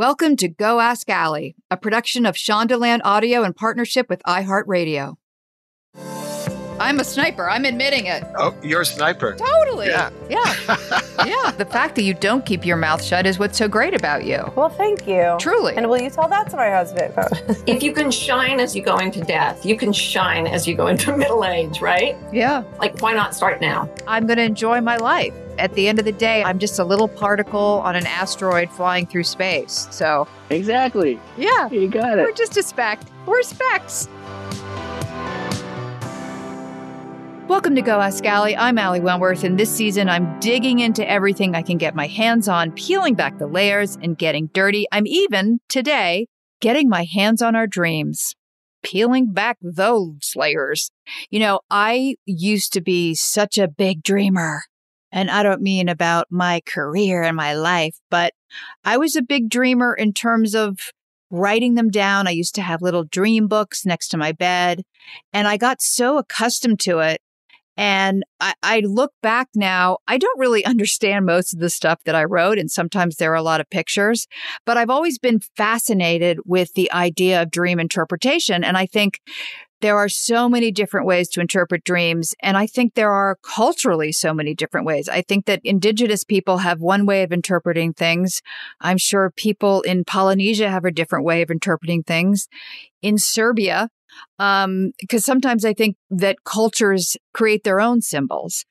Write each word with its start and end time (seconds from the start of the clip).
Welcome 0.00 0.36
to 0.36 0.48
Go 0.48 0.80
Ask 0.80 1.10
Ali, 1.10 1.56
a 1.70 1.76
production 1.76 2.24
of 2.24 2.34
Shondaland 2.34 3.00
Audio 3.04 3.42
in 3.42 3.52
partnership 3.52 4.08
with 4.08 4.22
iHeartRadio. 4.26 5.16
I'm 6.80 6.98
a 6.98 7.04
sniper. 7.04 7.50
I'm 7.50 7.66
admitting 7.66 8.06
it. 8.06 8.24
Oh, 8.38 8.56
you're 8.62 8.80
a 8.80 8.86
sniper. 8.86 9.36
Totally. 9.36 9.88
Yeah. 9.88 10.08
Yeah. 10.30 10.54
yeah. 11.26 11.50
The 11.50 11.68
fact 11.70 11.96
that 11.96 12.02
you 12.04 12.14
don't 12.14 12.46
keep 12.46 12.64
your 12.64 12.78
mouth 12.78 13.04
shut 13.04 13.26
is 13.26 13.38
what's 13.38 13.58
so 13.58 13.68
great 13.68 13.92
about 13.92 14.24
you. 14.24 14.42
Well, 14.56 14.70
thank 14.70 15.06
you. 15.06 15.36
Truly. 15.38 15.76
And 15.76 15.90
will 15.90 16.00
you 16.00 16.08
tell 16.08 16.28
that 16.28 16.48
to 16.48 16.56
my 16.56 16.70
husband? 16.70 17.12
if 17.66 17.82
you 17.82 17.92
can 17.92 18.10
shine 18.10 18.58
as 18.58 18.74
you 18.74 18.82
go 18.82 18.96
into 18.96 19.20
death, 19.20 19.66
you 19.66 19.76
can 19.76 19.92
shine 19.92 20.46
as 20.46 20.66
you 20.66 20.74
go 20.74 20.86
into 20.86 21.14
middle 21.18 21.44
age, 21.44 21.82
right? 21.82 22.16
Yeah. 22.32 22.64
Like, 22.78 23.02
why 23.02 23.12
not 23.12 23.34
start 23.34 23.60
now? 23.60 23.86
I'm 24.06 24.26
going 24.26 24.38
to 24.38 24.44
enjoy 24.44 24.80
my 24.80 24.96
life. 24.96 25.34
At 25.60 25.74
the 25.74 25.88
end 25.88 25.98
of 25.98 26.06
the 26.06 26.12
day, 26.12 26.42
I'm 26.42 26.58
just 26.58 26.78
a 26.78 26.84
little 26.84 27.06
particle 27.06 27.82
on 27.84 27.94
an 27.94 28.06
asteroid 28.06 28.70
flying 28.70 29.06
through 29.06 29.24
space. 29.24 29.88
So, 29.90 30.26
Exactly. 30.48 31.20
yeah, 31.36 31.68
You 31.68 31.86
got 31.86 32.18
it. 32.18 32.22
we're 32.24 32.32
just 32.32 32.56
a 32.56 32.62
speck. 32.62 32.98
We're 33.26 33.42
specks. 33.42 34.08
Welcome 37.46 37.74
to 37.74 37.82
Go 37.82 38.00
Ask 38.00 38.24
Ali. 38.24 38.56
I'm 38.56 38.78
Ali 38.78 39.00
Wentworth, 39.00 39.44
and 39.44 39.58
this 39.60 39.70
season 39.70 40.08
I'm 40.08 40.40
digging 40.40 40.78
into 40.78 41.06
everything 41.06 41.54
I 41.54 41.60
can 41.60 41.76
get 41.76 41.94
my 41.94 42.06
hands 42.06 42.48
on, 42.48 42.72
peeling 42.72 43.12
back 43.14 43.36
the 43.36 43.46
layers 43.46 43.96
and 44.00 44.16
getting 44.16 44.46
dirty. 44.54 44.86
I'm 44.90 45.06
even, 45.06 45.58
today, 45.68 46.26
getting 46.62 46.88
my 46.88 47.04
hands 47.04 47.42
on 47.42 47.54
our 47.54 47.66
dreams, 47.66 48.34
peeling 48.82 49.30
back 49.34 49.58
those 49.60 50.32
layers. 50.34 50.90
You 51.28 51.40
know, 51.40 51.60
I 51.70 52.14
used 52.24 52.72
to 52.72 52.80
be 52.80 53.14
such 53.14 53.58
a 53.58 53.68
big 53.68 54.02
dreamer. 54.02 54.62
And 55.12 55.30
I 55.30 55.42
don't 55.42 55.62
mean 55.62 55.88
about 55.88 56.26
my 56.30 56.60
career 56.66 57.22
and 57.22 57.36
my 57.36 57.54
life, 57.54 57.96
but 58.10 58.32
I 58.84 58.96
was 58.96 59.16
a 59.16 59.22
big 59.22 59.48
dreamer 59.48 59.94
in 59.94 60.12
terms 60.12 60.54
of 60.54 60.78
writing 61.30 61.74
them 61.74 61.90
down. 61.90 62.26
I 62.26 62.32
used 62.32 62.54
to 62.56 62.62
have 62.62 62.82
little 62.82 63.04
dream 63.04 63.46
books 63.46 63.86
next 63.86 64.08
to 64.08 64.16
my 64.16 64.32
bed, 64.32 64.82
and 65.32 65.46
I 65.46 65.56
got 65.56 65.80
so 65.80 66.18
accustomed 66.18 66.80
to 66.80 66.98
it. 66.98 67.20
And 67.76 68.24
I, 68.40 68.54
I 68.62 68.80
look 68.80 69.12
back 69.22 69.48
now, 69.54 69.98
I 70.06 70.18
don't 70.18 70.38
really 70.38 70.64
understand 70.66 71.24
most 71.24 71.54
of 71.54 71.60
the 71.60 71.70
stuff 71.70 72.00
that 72.04 72.14
I 72.14 72.24
wrote, 72.24 72.58
and 72.58 72.70
sometimes 72.70 73.16
there 73.16 73.32
are 73.32 73.36
a 73.36 73.42
lot 73.42 73.60
of 73.60 73.70
pictures, 73.70 74.26
but 74.66 74.76
I've 74.76 74.90
always 74.90 75.18
been 75.18 75.40
fascinated 75.56 76.40
with 76.44 76.74
the 76.74 76.92
idea 76.92 77.42
of 77.42 77.50
dream 77.50 77.80
interpretation. 77.80 78.64
And 78.64 78.76
I 78.76 78.86
think 78.86 79.20
there 79.80 79.96
are 79.96 80.08
so 80.08 80.48
many 80.48 80.70
different 80.70 81.06
ways 81.06 81.28
to 81.30 81.40
interpret 81.40 81.84
dreams. 81.84 82.34
And 82.40 82.56
I 82.56 82.66
think 82.66 82.94
there 82.94 83.10
are 83.10 83.36
culturally 83.42 84.12
so 84.12 84.34
many 84.34 84.54
different 84.54 84.86
ways. 84.86 85.08
I 85.08 85.22
think 85.22 85.46
that 85.46 85.60
indigenous 85.64 86.24
people 86.24 86.58
have 86.58 86.80
one 86.80 87.06
way 87.06 87.22
of 87.22 87.32
interpreting 87.32 87.92
things. 87.92 88.42
I'm 88.80 88.98
sure 88.98 89.30
people 89.30 89.82
in 89.82 90.04
Polynesia 90.04 90.70
have 90.70 90.84
a 90.84 90.90
different 90.90 91.24
way 91.24 91.42
of 91.42 91.50
interpreting 91.50 92.02
things. 92.02 92.48
In 93.02 93.16
Serbia, 93.16 93.88
um, 94.38 94.92
because 95.00 95.24
sometimes 95.24 95.64
I 95.64 95.72
think 95.72 95.96
that 96.10 96.44
cultures 96.44 97.16
create 97.32 97.64
their 97.64 97.80
own 97.80 98.02
symbols. 98.02 98.64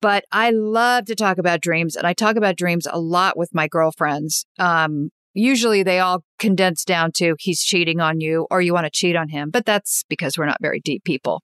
But 0.00 0.24
I 0.32 0.50
love 0.50 1.06
to 1.06 1.14
talk 1.14 1.38
about 1.38 1.60
dreams, 1.60 1.96
and 1.96 2.06
I 2.06 2.12
talk 2.12 2.36
about 2.36 2.56
dreams 2.56 2.86
a 2.90 2.98
lot 2.98 3.36
with 3.36 3.54
my 3.54 3.68
girlfriends. 3.68 4.46
Um, 4.58 5.10
usually 5.38 5.82
they 5.82 6.00
all 6.00 6.24
condense 6.38 6.84
down 6.84 7.12
to 7.12 7.34
he's 7.38 7.62
cheating 7.62 8.00
on 8.00 8.20
you 8.20 8.46
or 8.50 8.60
you 8.60 8.74
want 8.74 8.86
to 8.86 8.90
cheat 8.90 9.16
on 9.16 9.28
him, 9.28 9.50
but 9.50 9.64
that's 9.64 10.04
because 10.08 10.36
we're 10.36 10.46
not 10.46 10.58
very 10.60 10.80
deep 10.80 11.04
people. 11.04 11.42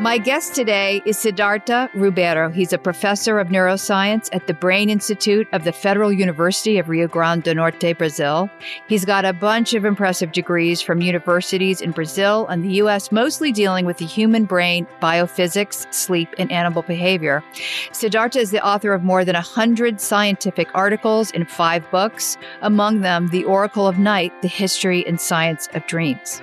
My 0.00 0.16
guest 0.16 0.54
today 0.54 1.02
is 1.04 1.18
Sidarta 1.18 1.90
Ribeiro. 1.92 2.48
He's 2.48 2.72
a 2.72 2.78
professor 2.78 3.38
of 3.38 3.48
neuroscience 3.48 4.30
at 4.32 4.46
the 4.46 4.54
Brain 4.54 4.88
Institute 4.88 5.46
of 5.52 5.64
the 5.64 5.72
Federal 5.72 6.10
University 6.10 6.78
of 6.78 6.88
Rio 6.88 7.06
Grande 7.06 7.42
do 7.42 7.52
Norte, 7.52 7.98
Brazil. 7.98 8.48
He's 8.88 9.04
got 9.04 9.26
a 9.26 9.34
bunch 9.34 9.74
of 9.74 9.84
impressive 9.84 10.32
degrees 10.32 10.80
from 10.80 11.02
universities 11.02 11.82
in 11.82 11.90
Brazil 11.90 12.46
and 12.46 12.64
the 12.64 12.76
US, 12.76 13.12
mostly 13.12 13.52
dealing 13.52 13.84
with 13.84 13.98
the 13.98 14.06
human 14.06 14.46
brain, 14.46 14.86
biophysics, 15.02 15.92
sleep, 15.92 16.34
and 16.38 16.50
animal 16.50 16.80
behavior. 16.80 17.44
Siddhartha 17.92 18.38
is 18.38 18.52
the 18.52 18.64
author 18.64 18.94
of 18.94 19.04
more 19.04 19.22
than 19.22 19.34
100 19.34 20.00
scientific 20.00 20.70
articles 20.74 21.30
in 21.32 21.44
five 21.44 21.88
books, 21.90 22.38
among 22.62 23.02
them 23.02 23.28
The 23.28 23.44
Oracle 23.44 23.86
of 23.86 23.98
Night, 23.98 24.32
The 24.40 24.48
History 24.48 25.06
and 25.06 25.20
Science 25.20 25.68
of 25.74 25.86
Dreams. 25.86 26.40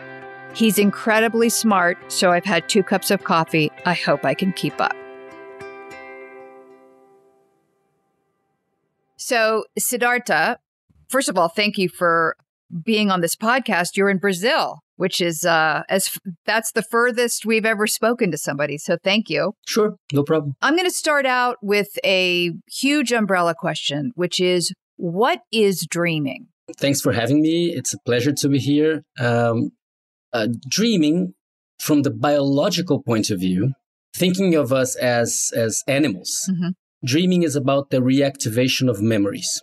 He's 0.57 0.79
incredibly 0.79 1.49
smart, 1.49 1.99
so 2.11 2.31
I've 2.31 2.43
had 2.43 2.67
two 2.67 2.81
cups 2.81 3.11
of 3.11 3.23
coffee. 3.23 3.71
I 3.85 3.93
hope 3.93 4.25
I 4.25 4.33
can 4.33 4.53
keep 4.53 4.81
up. 4.81 4.95
So, 9.17 9.65
Sidarta, 9.79 10.55
first 11.09 11.29
of 11.29 11.37
all, 11.37 11.47
thank 11.47 11.77
you 11.77 11.89
for 11.89 12.35
being 12.83 13.11
on 13.11 13.21
this 13.21 13.35
podcast. 13.35 13.95
You're 13.95 14.09
in 14.09 14.17
Brazil, 14.17 14.79
which 14.95 15.21
is 15.21 15.45
uh 15.45 15.83
as 15.89 16.17
that's 16.47 16.71
the 16.71 16.81
furthest 16.81 17.45
we've 17.45 17.63
ever 17.63 17.85
spoken 17.85 18.31
to 18.31 18.37
somebody. 18.39 18.79
So, 18.79 18.97
thank 19.03 19.29
you. 19.29 19.53
Sure, 19.67 19.93
no 20.11 20.23
problem. 20.23 20.55
I'm 20.63 20.75
going 20.75 20.89
to 20.89 20.91
start 20.91 21.27
out 21.27 21.57
with 21.61 21.99
a 22.03 22.51
huge 22.67 23.11
umbrella 23.11 23.53
question, 23.53 24.11
which 24.15 24.39
is 24.39 24.73
what 24.95 25.41
is 25.51 25.85
dreaming? 25.87 26.47
Thanks 26.79 26.99
for 26.99 27.11
having 27.11 27.41
me. 27.41 27.75
It's 27.75 27.93
a 27.93 27.99
pleasure 28.07 28.33
to 28.33 28.49
be 28.49 28.57
here. 28.57 29.03
Um, 29.19 29.69
uh, 30.33 30.47
dreaming, 30.69 31.33
from 31.79 32.01
the 32.01 32.11
biological 32.11 33.01
point 33.01 33.29
of 33.29 33.39
view, 33.39 33.73
thinking 34.15 34.55
of 34.55 34.73
us 34.73 34.95
as 34.95 35.51
as 35.55 35.83
animals. 35.87 36.49
Mm-hmm. 36.51 36.69
Dreaming 37.05 37.43
is 37.43 37.55
about 37.55 37.91
the 37.91 37.97
reactivation 37.97 38.89
of 38.89 39.01
memories. 39.01 39.61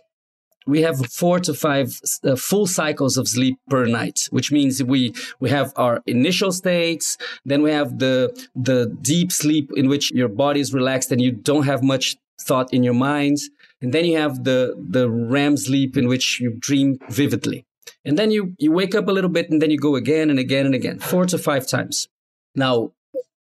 We 0.67 0.81
have 0.81 0.97
four 1.11 1.39
to 1.41 1.53
five 1.53 1.89
uh, 2.23 2.35
full 2.35 2.65
cycles 2.65 3.17
of 3.17 3.27
sleep 3.27 3.57
per 3.69 3.85
night, 3.85 4.21
which 4.31 4.51
means 4.51 4.81
we 4.81 5.13
we 5.39 5.49
have 5.49 5.71
our 5.75 6.01
initial 6.07 6.51
states, 6.51 7.17
then 7.43 7.61
we 7.61 7.71
have 7.71 7.99
the 7.99 8.31
the 8.55 8.95
deep 9.01 9.31
sleep 9.31 9.69
in 9.75 9.87
which 9.87 10.11
your 10.11 10.29
body 10.29 10.59
is 10.61 10.73
relaxed 10.73 11.11
and 11.11 11.21
you 11.21 11.31
don't 11.31 11.65
have 11.65 11.83
much 11.83 12.15
thought 12.41 12.73
in 12.73 12.83
your 12.83 12.95
mind, 12.95 13.37
and 13.81 13.93
then 13.93 14.05
you 14.05 14.17
have 14.17 14.43
the 14.43 14.75
the 14.89 15.09
REM 15.09 15.57
sleep 15.57 15.97
in 15.97 16.07
which 16.07 16.39
you 16.39 16.55
dream 16.59 16.97
vividly, 17.09 17.65
and 18.03 18.17
then 18.17 18.31
you 18.31 18.55
you 18.59 18.71
wake 18.71 18.95
up 18.95 19.07
a 19.07 19.11
little 19.11 19.29
bit 19.29 19.49
and 19.49 19.61
then 19.61 19.71
you 19.71 19.77
go 19.77 19.95
again 19.95 20.29
and 20.29 20.39
again 20.39 20.65
and 20.65 20.75
again, 20.75 20.99
four 20.99 21.25
to 21.25 21.37
five 21.37 21.67
times. 21.67 22.07
Now, 22.55 22.91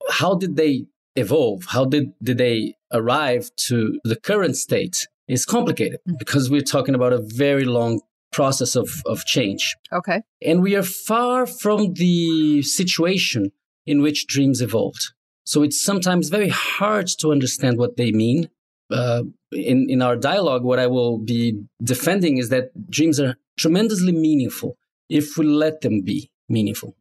how 0.10 0.36
did 0.36 0.56
they 0.56 0.86
evolve? 1.16 1.66
How 1.70 1.86
did, 1.86 2.14
did 2.22 2.38
they 2.38 2.76
arrive 2.92 3.50
to 3.68 4.00
the 4.04 4.16
current 4.16 4.58
state? 4.58 5.08
Is 5.28 5.44
complicated 5.44 6.02
mm. 6.08 6.20
because 6.20 6.52
we're 6.52 6.62
talking 6.62 6.94
about 6.94 7.12
a 7.12 7.18
very 7.20 7.66
long 7.66 8.02
process 8.32 8.76
of, 8.76 8.90
of 9.08 9.26
change. 9.26 9.76
Okay. 9.92 10.22
And 10.40 10.62
we 10.62 10.76
are 10.76 10.84
far 10.84 11.48
from 11.48 11.94
the 11.94 12.62
situation 12.62 13.52
in 13.88 14.04
which 14.04 14.28
dreams 14.28 14.62
evolved. 14.62 15.14
So 15.44 15.64
it's 15.64 15.82
sometimes 15.82 16.30
very 16.30 16.50
hard 16.50 17.08
to 17.20 17.32
understand 17.32 17.80
what 17.80 17.98
they 17.98 18.12
mean. 18.12 18.50
Uh, 18.92 19.24
in, 19.52 19.88
in 19.90 20.04
our 20.04 20.16
dialogue, 20.16 20.64
what 20.64 20.78
I 20.78 20.86
will 20.86 21.18
be 21.18 21.60
defending 21.84 22.38
is 22.38 22.50
that 22.50 22.70
dreams 22.92 23.20
are 23.20 23.36
tremendously 23.58 24.12
meaningful 24.12 24.78
if 25.10 25.38
we 25.38 25.46
let 25.46 25.82
them 25.82 26.02
be 26.02 26.30
meaningful. 26.50 26.96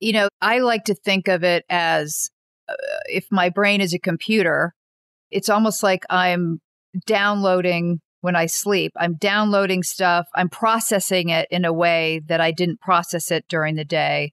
You 0.00 0.12
know, 0.12 0.28
I 0.40 0.58
like 0.58 0.84
to 0.84 0.94
think 0.94 1.28
of 1.28 1.44
it 1.44 1.64
as 1.68 2.30
uh, 2.68 2.74
if 3.06 3.26
my 3.30 3.48
brain 3.48 3.80
is 3.80 3.94
a 3.94 3.98
computer, 3.98 4.74
it's 5.30 5.48
almost 5.48 5.82
like 5.82 6.04
I'm 6.10 6.60
downloading 7.06 8.00
when 8.20 8.36
I 8.36 8.46
sleep. 8.46 8.92
I'm 8.96 9.14
downloading 9.14 9.82
stuff, 9.82 10.28
I'm 10.34 10.48
processing 10.48 11.30
it 11.30 11.48
in 11.50 11.64
a 11.64 11.72
way 11.72 12.20
that 12.26 12.40
I 12.40 12.50
didn't 12.50 12.80
process 12.80 13.30
it 13.30 13.46
during 13.48 13.76
the 13.76 13.84
day. 13.84 14.32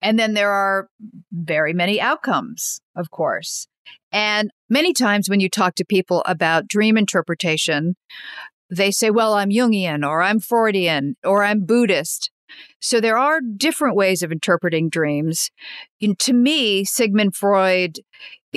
And 0.00 0.18
then 0.18 0.34
there 0.34 0.52
are 0.52 0.88
very 1.32 1.72
many 1.72 2.00
outcomes, 2.00 2.80
of 2.94 3.10
course. 3.10 3.66
And 4.12 4.50
many 4.68 4.92
times 4.92 5.28
when 5.28 5.40
you 5.40 5.48
talk 5.48 5.74
to 5.76 5.84
people 5.84 6.22
about 6.26 6.68
dream 6.68 6.96
interpretation, 6.96 7.96
they 8.70 8.90
say, 8.90 9.10
well, 9.10 9.34
I'm 9.34 9.50
Jungian 9.50 10.06
or 10.06 10.22
I'm 10.22 10.40
Freudian 10.40 11.16
or 11.24 11.44
I'm 11.44 11.64
Buddhist. 11.64 12.30
So 12.80 13.00
there 13.00 13.18
are 13.18 13.40
different 13.40 13.96
ways 13.96 14.22
of 14.22 14.30
interpreting 14.30 14.88
dreams. 14.88 15.50
And 16.00 16.18
to 16.20 16.32
me, 16.32 16.84
Sigmund 16.84 17.34
Freud 17.34 18.00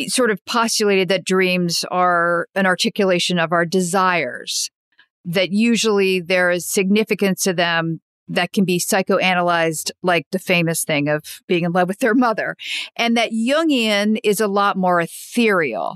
sort 0.08 0.30
of 0.30 0.44
postulated 0.46 1.10
that 1.10 1.26
dreams 1.26 1.84
are 1.90 2.48
an 2.54 2.66
articulation 2.66 3.40
of 3.40 3.52
our 3.52 3.66
desires, 3.66 4.70
that 5.26 5.52
usually 5.52 6.20
there 6.20 6.52
is 6.52 6.70
significance 6.70 7.42
to 7.44 7.54
them 7.54 8.02
that 8.28 8.52
can 8.52 8.66
be 8.66 8.78
psychoanalyzed, 8.78 9.90
like 10.04 10.28
the 10.32 10.40
famous 10.40 10.84
thing 10.84 11.08
of 11.08 11.42
being 11.48 11.64
in 11.64 11.72
love 11.72 11.88
with 11.88 12.00
their 12.00 12.14
mother, 12.14 12.56
and 12.96 13.16
that 13.16 13.32
Jungian 13.32 14.20
is 14.24 14.42
a 14.42 14.48
lot 14.48 14.76
more 14.76 15.00
ethereal. 15.00 15.96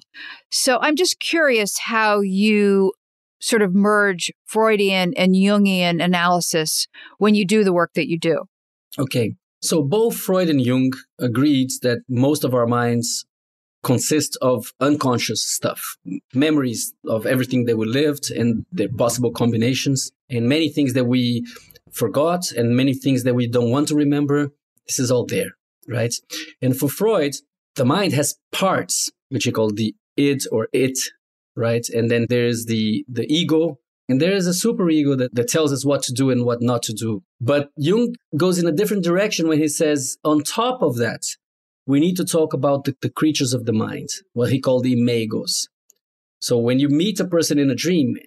So 0.50 0.80
I'm 0.81 0.96
just 0.96 1.19
curious 1.19 1.78
how 1.78 2.22
you 2.22 2.94
sort 3.42 3.62
of 3.62 3.74
merge 3.74 4.32
Freudian 4.46 5.14
and 5.18 5.36
Jungian 5.36 6.04
analysis 6.04 6.88
when 7.18 7.36
you 7.36 7.46
do 7.46 7.64
the 7.64 7.74
work 7.74 7.92
that 7.96 8.10
you 8.10 8.18
do? 8.18 8.46
Okay. 8.98 9.36
So 9.62 9.84
both 9.84 10.16
Freud 10.16 10.50
and 10.50 10.62
Jung 10.62 10.92
agreed 11.20 11.70
that 11.82 12.00
most 12.10 12.44
of 12.44 12.54
our 12.54 12.66
minds 12.66 13.26
consist 13.84 14.38
of 14.42 14.74
unconscious 14.80 15.44
stuff, 15.44 15.98
memories 16.34 16.94
of 17.08 17.26
everything 17.26 17.66
that 17.66 17.78
we 17.78 17.86
lived 17.86 18.32
and 18.32 18.66
their 18.72 18.90
possible 18.90 19.32
combinations, 19.32 20.12
and 20.30 20.48
many 20.48 20.70
things 20.70 20.94
that 20.94 21.06
we 21.06 21.46
forgot 21.92 22.52
and 22.52 22.76
many 22.76 22.94
things 22.94 23.24
that 23.24 23.34
we 23.34 23.48
don't 23.48 23.72
want 23.72 23.88
to 23.88 23.96
remember. 23.96 24.52
This 24.88 25.00
is 25.00 25.12
all 25.12 25.26
there, 25.26 25.52
right? 25.88 26.14
And 26.62 26.78
for 26.78 26.90
Freud, 26.90 27.36
the 27.76 27.86
mind 27.86 28.14
has 28.14 28.38
parts, 28.52 29.10
which 29.30 29.46
he 29.46 29.52
called 29.52 29.78
the 29.78 29.96
id 30.18 30.44
or 30.52 30.68
it, 30.74 30.98
right? 31.56 31.88
And 31.89 32.09
then 32.09 32.25
there's 32.30 32.65
the 32.65 33.06
the 33.07 33.25
ego, 33.31 33.80
and 34.09 34.21
there 34.21 34.33
is 34.33 34.48
a 34.48 34.53
super 34.53 34.89
ego 34.89 35.15
that, 35.15 35.33
that 35.36 35.48
tells 35.48 35.71
us 35.71 35.86
what 35.86 36.03
to 36.03 36.13
do 36.13 36.30
and 36.30 36.45
what 36.45 36.62
not 36.62 36.83
to 36.83 36.94
do. 36.94 37.24
But 37.39 37.69
Jung 37.77 38.15
goes 38.36 38.57
in 38.57 38.68
a 38.68 38.71
different 38.71 39.03
direction 39.03 39.48
when 39.48 39.59
he 39.59 39.68
says, 39.68 40.18
on 40.24 40.44
top 40.44 40.81
of 40.81 40.98
that, 40.98 41.24
we 41.86 42.00
need 42.00 42.18
to 42.18 42.25
talk 42.25 42.53
about 42.53 42.83
the, 42.83 42.95
the 43.01 43.09
creatures 43.09 43.53
of 43.53 43.65
the 43.65 43.74
mind, 43.74 44.09
what 44.33 44.51
he 44.51 44.59
called 44.59 44.83
the 44.83 44.95
imagos. 44.95 45.68
So 46.39 46.57
when 46.57 46.80
you 46.80 46.89
meet 46.89 47.19
a 47.19 47.25
person 47.25 47.57
in 47.59 47.69
a 47.69 47.75
dream, 47.75 48.18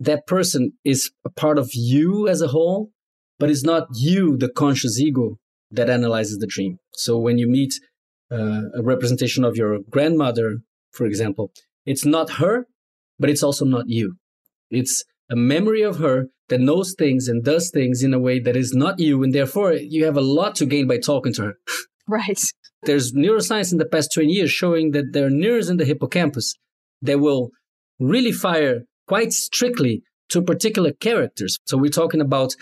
that 0.00 0.26
person 0.26 0.72
is 0.84 1.10
a 1.24 1.30
part 1.30 1.58
of 1.58 1.70
you 1.72 2.28
as 2.28 2.42
a 2.42 2.48
whole, 2.48 2.90
but 3.38 3.50
it's 3.50 3.64
not 3.64 3.88
you, 3.94 4.36
the 4.36 4.48
conscious 4.48 4.98
ego, 4.98 5.38
that 5.70 5.88
analyzes 5.88 6.38
the 6.38 6.46
dream. 6.46 6.78
So 6.94 7.18
when 7.18 7.38
you 7.38 7.48
meet 7.48 7.78
uh, 8.30 8.62
a 8.74 8.82
representation 8.82 9.44
of 9.44 9.56
your 9.56 9.78
grandmother, 9.88 10.58
for 10.90 11.06
example, 11.06 11.52
it's 11.86 12.04
not 12.04 12.30
her, 12.32 12.66
but 13.18 13.30
it's 13.30 13.42
also 13.42 13.64
not 13.64 13.88
you. 13.88 14.16
It's 14.70 15.04
a 15.30 15.36
memory 15.36 15.82
of 15.82 15.98
her 15.98 16.26
that 16.48 16.60
knows 16.60 16.94
things 16.96 17.28
and 17.28 17.44
does 17.44 17.70
things 17.70 18.02
in 18.02 18.12
a 18.12 18.18
way 18.18 18.38
that 18.40 18.56
is 18.56 18.72
not 18.74 18.98
you. 18.98 19.22
And 19.22 19.34
therefore, 19.34 19.72
you 19.72 20.04
have 20.04 20.16
a 20.16 20.20
lot 20.20 20.54
to 20.56 20.66
gain 20.66 20.86
by 20.86 20.98
talking 20.98 21.32
to 21.34 21.42
her. 21.42 21.54
Right. 22.08 22.40
There's 22.82 23.12
neuroscience 23.12 23.70
in 23.70 23.78
the 23.78 23.86
past 23.86 24.10
20 24.12 24.28
years 24.28 24.50
showing 24.50 24.90
that 24.90 25.12
there 25.12 25.26
are 25.26 25.30
neurons 25.30 25.70
in 25.70 25.76
the 25.76 25.84
hippocampus 25.84 26.56
that 27.00 27.20
will 27.20 27.50
really 28.00 28.32
fire 28.32 28.82
quite 29.06 29.32
strictly 29.32 30.02
to 30.30 30.42
particular 30.42 30.92
characters. 30.92 31.58
So 31.64 31.78
we're 31.78 31.90
talking 31.90 32.20
about 32.20 32.54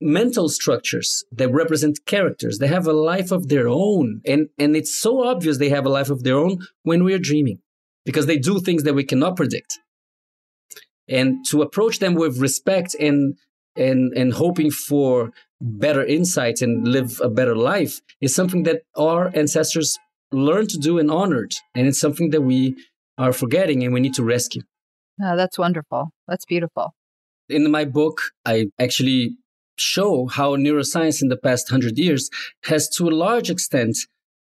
mental 0.00 0.48
structures 0.48 1.24
that 1.30 1.52
represent 1.52 2.00
characters. 2.04 2.58
They 2.58 2.66
have 2.66 2.88
a 2.88 2.92
life 2.92 3.30
of 3.30 3.48
their 3.48 3.68
own. 3.68 4.22
And, 4.26 4.48
and 4.58 4.74
it's 4.74 5.00
so 5.00 5.24
obvious 5.24 5.58
they 5.58 5.68
have 5.68 5.86
a 5.86 5.90
life 5.90 6.10
of 6.10 6.24
their 6.24 6.36
own 6.36 6.58
when 6.82 7.04
we're 7.04 7.20
dreaming 7.20 7.60
because 8.04 8.26
they 8.26 8.38
do 8.38 8.60
things 8.60 8.82
that 8.84 8.94
we 8.94 9.04
cannot 9.04 9.36
predict. 9.36 9.78
And 11.08 11.44
to 11.50 11.62
approach 11.62 11.98
them 11.98 12.14
with 12.14 12.38
respect 12.38 12.94
and 12.94 13.36
and 13.76 14.12
and 14.16 14.32
hoping 14.32 14.70
for 14.70 15.32
better 15.60 16.04
insights 16.04 16.62
and 16.62 16.86
live 16.86 17.20
a 17.22 17.28
better 17.28 17.56
life 17.56 18.00
is 18.20 18.34
something 18.34 18.62
that 18.64 18.82
our 18.96 19.30
ancestors 19.34 19.98
learned 20.32 20.70
to 20.70 20.78
do 20.78 20.98
and 20.98 21.10
honored. 21.10 21.54
And 21.74 21.86
it's 21.86 22.00
something 22.00 22.30
that 22.30 22.42
we 22.42 22.76
are 23.18 23.32
forgetting 23.32 23.82
and 23.82 23.92
we 23.92 24.00
need 24.00 24.14
to 24.14 24.24
rescue. 24.24 24.62
Oh, 25.22 25.36
that's 25.36 25.58
wonderful. 25.58 26.10
That's 26.26 26.46
beautiful. 26.46 26.94
In 27.48 27.70
my 27.70 27.84
book, 27.84 28.20
I 28.46 28.66
actually 28.78 29.36
show 29.76 30.26
how 30.26 30.56
neuroscience 30.56 31.20
in 31.20 31.28
the 31.28 31.36
past 31.36 31.68
hundred 31.68 31.98
years 31.98 32.30
has, 32.64 32.88
to 32.90 33.08
a 33.08 33.10
large 33.10 33.50
extent, 33.50 33.96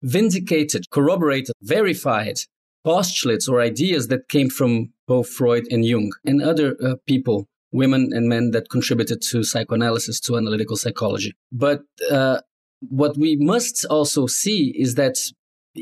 vindicated, 0.04 0.90
corroborated, 0.90 1.56
verified 1.62 2.40
postulates 2.88 3.50
or 3.50 3.60
ideas 3.60 4.08
that 4.08 4.30
came 4.30 4.50
from 4.50 4.72
both 5.08 5.28
Freud 5.28 5.66
and 5.70 5.84
Jung 5.84 6.10
and 6.26 6.42
other 6.42 6.70
uh, 6.82 6.96
people, 7.06 7.38
women 7.82 8.12
and 8.16 8.30
men 8.30 8.52
that 8.52 8.70
contributed 8.70 9.20
to 9.30 9.44
psychoanalysis, 9.44 10.22
to 10.22 10.38
analytical 10.38 10.78
psychology. 10.78 11.34
But 11.52 11.82
uh, 12.10 12.40
what 12.80 13.18
we 13.18 13.36
must 13.36 13.86
also 13.90 14.26
see 14.26 14.74
is 14.84 14.96
that 14.96 15.18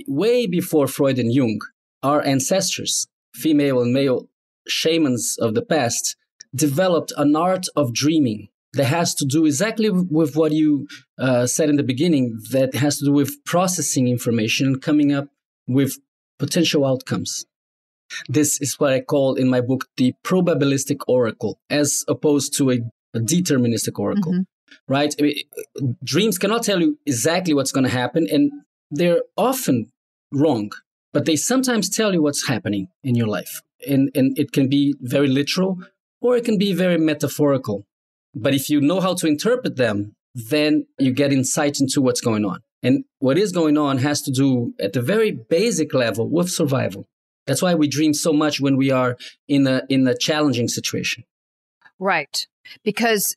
way 0.07 0.47
before 0.47 0.87
Freud 0.87 1.19
and 1.19 1.31
Jung, 1.31 1.59
our 2.01 2.21
ancestors, 2.25 3.05
female 3.35 3.77
and 3.83 3.93
male 3.93 4.27
shamans 4.67 5.37
of 5.39 5.53
the 5.53 5.65
past, 5.75 6.15
developed 6.55 7.13
an 7.17 7.35
art 7.35 7.67
of 7.75 7.93
dreaming 7.93 8.47
that 8.73 8.85
has 8.85 9.13
to 9.19 9.25
do 9.25 9.45
exactly 9.45 9.91
with 9.91 10.35
what 10.35 10.53
you 10.53 10.87
uh, 11.19 11.45
said 11.45 11.69
in 11.69 11.75
the 11.75 11.83
beginning, 11.93 12.25
that 12.49 12.73
has 12.73 12.97
to 12.97 13.05
do 13.05 13.11
with 13.11 13.43
processing 13.45 14.07
information 14.07 14.65
and 14.67 14.81
coming 14.81 15.13
up 15.13 15.27
with 15.67 15.99
potential 16.39 16.85
outcomes. 16.85 17.45
This 18.27 18.61
is 18.61 18.75
what 18.79 18.93
I 18.93 19.01
call 19.01 19.35
in 19.35 19.49
my 19.49 19.61
book 19.61 19.85
the 19.97 20.13
probabilistic 20.23 21.01
oracle, 21.07 21.59
as 21.69 22.03
opposed 22.07 22.55
to 22.57 22.71
a, 22.71 22.79
a 23.13 23.19
deterministic 23.19 23.97
oracle, 23.99 24.33
mm-hmm. 24.33 24.93
right? 24.93 25.13
I 25.19 25.21
mean, 25.23 25.97
dreams 26.03 26.37
cannot 26.37 26.63
tell 26.63 26.81
you 26.81 26.99
exactly 27.05 27.53
what's 27.53 27.71
going 27.71 27.85
to 27.85 27.89
happen, 27.89 28.27
and 28.29 28.51
they're 28.91 29.21
often 29.35 29.91
wrong, 30.31 30.71
but 31.13 31.25
they 31.25 31.35
sometimes 31.35 31.89
tell 31.89 32.13
you 32.13 32.21
what's 32.21 32.47
happening 32.47 32.89
in 33.03 33.15
your 33.15 33.27
life. 33.27 33.61
And, 33.87 34.09
and 34.15 34.37
it 34.37 34.51
can 34.51 34.69
be 34.69 34.95
very 34.99 35.27
literal 35.27 35.79
or 36.21 36.35
it 36.35 36.45
can 36.45 36.57
be 36.57 36.73
very 36.73 36.97
metaphorical. 36.97 37.85
But 38.33 38.53
if 38.53 38.69
you 38.69 38.81
know 38.81 38.99
how 38.99 39.13
to 39.15 39.27
interpret 39.27 39.75
them, 39.75 40.15
then 40.33 40.87
you 40.97 41.11
get 41.13 41.31
insight 41.31 41.79
into 41.79 42.01
what's 42.01 42.21
going 42.21 42.45
on. 42.45 42.61
And 42.85 43.03
what 43.17 43.39
is 43.39 43.51
going 43.51 43.79
on 43.79 43.97
has 43.97 44.21
to 44.21 44.31
do 44.31 44.75
at 44.79 44.93
the 44.93 45.01
very 45.01 45.31
basic 45.31 45.91
level 45.95 46.29
with 46.29 46.51
survival. 46.51 47.07
That's 47.47 47.63
why 47.63 47.73
we 47.73 47.87
dream 47.87 48.13
so 48.13 48.31
much 48.31 48.61
when 48.61 48.77
we 48.77 48.91
are 48.91 49.17
in 49.47 49.65
a 49.65 49.81
in 49.89 50.07
a 50.07 50.15
challenging 50.15 50.67
situation. 50.67 51.23
Right. 51.97 52.45
Because 52.83 53.35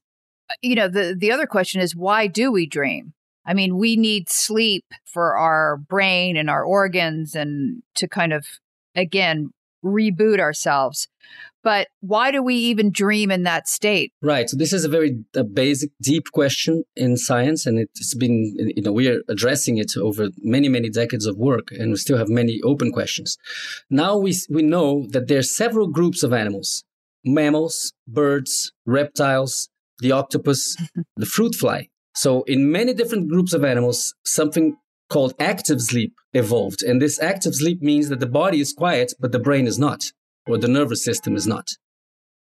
you 0.60 0.74
know, 0.74 0.86
the 0.86 1.16
the 1.18 1.32
other 1.32 1.46
question 1.46 1.80
is 1.80 1.96
why 1.96 2.26
do 2.26 2.52
we 2.52 2.66
dream? 2.66 3.14
I 3.46 3.54
mean, 3.54 3.78
we 3.78 3.96
need 3.96 4.28
sleep 4.28 4.84
for 5.06 5.34
our 5.34 5.78
brain 5.78 6.36
and 6.36 6.50
our 6.50 6.62
organs 6.62 7.34
and 7.34 7.82
to 7.94 8.06
kind 8.06 8.34
of, 8.34 8.44
again, 8.94 9.52
reboot 9.82 10.40
ourselves. 10.40 11.08
But 11.62 11.88
why 12.00 12.30
do 12.30 12.42
we 12.42 12.54
even 12.54 12.90
dream 12.90 13.30
in 13.30 13.42
that 13.42 13.68
state? 13.68 14.12
Right. 14.22 14.48
So 14.48 14.56
this 14.56 14.72
is 14.72 14.84
a 14.84 14.88
very 14.88 15.24
a 15.34 15.42
basic, 15.42 15.90
deep 16.00 16.30
question 16.32 16.84
in 16.94 17.16
science, 17.16 17.66
and 17.66 17.78
it's 17.78 18.14
been 18.14 18.54
you 18.76 18.82
know 18.82 18.92
we 18.92 19.08
are 19.08 19.20
addressing 19.28 19.78
it 19.78 19.92
over 19.96 20.28
many 20.38 20.68
many 20.68 20.88
decades 20.88 21.26
of 21.26 21.36
work, 21.36 21.68
and 21.72 21.90
we 21.90 21.96
still 21.96 22.16
have 22.18 22.28
many 22.28 22.60
open 22.62 22.92
questions. 22.92 23.36
Now 23.90 24.16
we 24.16 24.34
we 24.48 24.62
know 24.62 25.06
that 25.10 25.26
there 25.26 25.38
are 25.38 25.42
several 25.42 25.88
groups 25.88 26.22
of 26.22 26.32
animals: 26.32 26.84
mammals, 27.24 27.92
birds, 28.06 28.72
reptiles, 28.86 29.68
the 29.98 30.12
octopus, 30.12 30.76
the 31.16 31.26
fruit 31.26 31.54
fly. 31.54 31.88
So 32.14 32.42
in 32.42 32.70
many 32.70 32.94
different 32.94 33.28
groups 33.28 33.52
of 33.52 33.64
animals, 33.64 34.14
something 34.24 34.76
called 35.10 35.34
active 35.40 35.80
sleep 35.80 36.14
evolved, 36.32 36.82
and 36.82 37.02
this 37.02 37.20
active 37.20 37.54
sleep 37.56 37.82
means 37.82 38.10
that 38.10 38.20
the 38.20 38.26
body 38.26 38.60
is 38.60 38.72
quiet, 38.72 39.14
but 39.18 39.32
the 39.32 39.38
brain 39.38 39.66
is 39.66 39.78
not 39.78 40.12
or 40.48 40.58
the 40.58 40.68
nervous 40.68 41.04
system 41.04 41.36
is 41.36 41.46
not. 41.46 41.68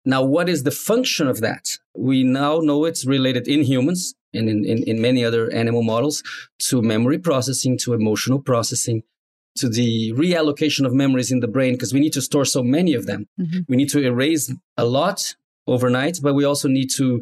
Now, 0.05 0.23
what 0.23 0.49
is 0.49 0.63
the 0.63 0.71
function 0.71 1.27
of 1.27 1.39
that? 1.41 1.65
We 1.95 2.23
now 2.23 2.59
know 2.59 2.85
it's 2.85 3.05
related 3.05 3.47
in 3.47 3.61
humans 3.61 4.15
and 4.33 4.49
in, 4.49 4.65
in, 4.65 4.83
in 4.83 5.01
many 5.01 5.23
other 5.23 5.51
animal 5.53 5.83
models 5.83 6.23
to 6.69 6.81
memory 6.81 7.19
processing, 7.19 7.77
to 7.83 7.93
emotional 7.93 8.41
processing, 8.41 9.03
to 9.57 9.69
the 9.69 10.11
reallocation 10.13 10.85
of 10.85 10.93
memories 10.93 11.31
in 11.31 11.39
the 11.39 11.47
brain, 11.47 11.73
because 11.73 11.93
we 11.93 11.99
need 11.99 12.13
to 12.13 12.21
store 12.21 12.43
so 12.43 12.63
many 12.63 12.93
of 12.93 13.05
them. 13.05 13.27
Mm-hmm. 13.39 13.59
We 13.69 13.77
need 13.77 13.89
to 13.89 14.03
erase 14.03 14.51
a 14.75 14.85
lot 14.85 15.35
overnight, 15.67 16.19
but 16.21 16.33
we 16.33 16.43
also 16.43 16.67
need 16.67 16.89
to 16.97 17.21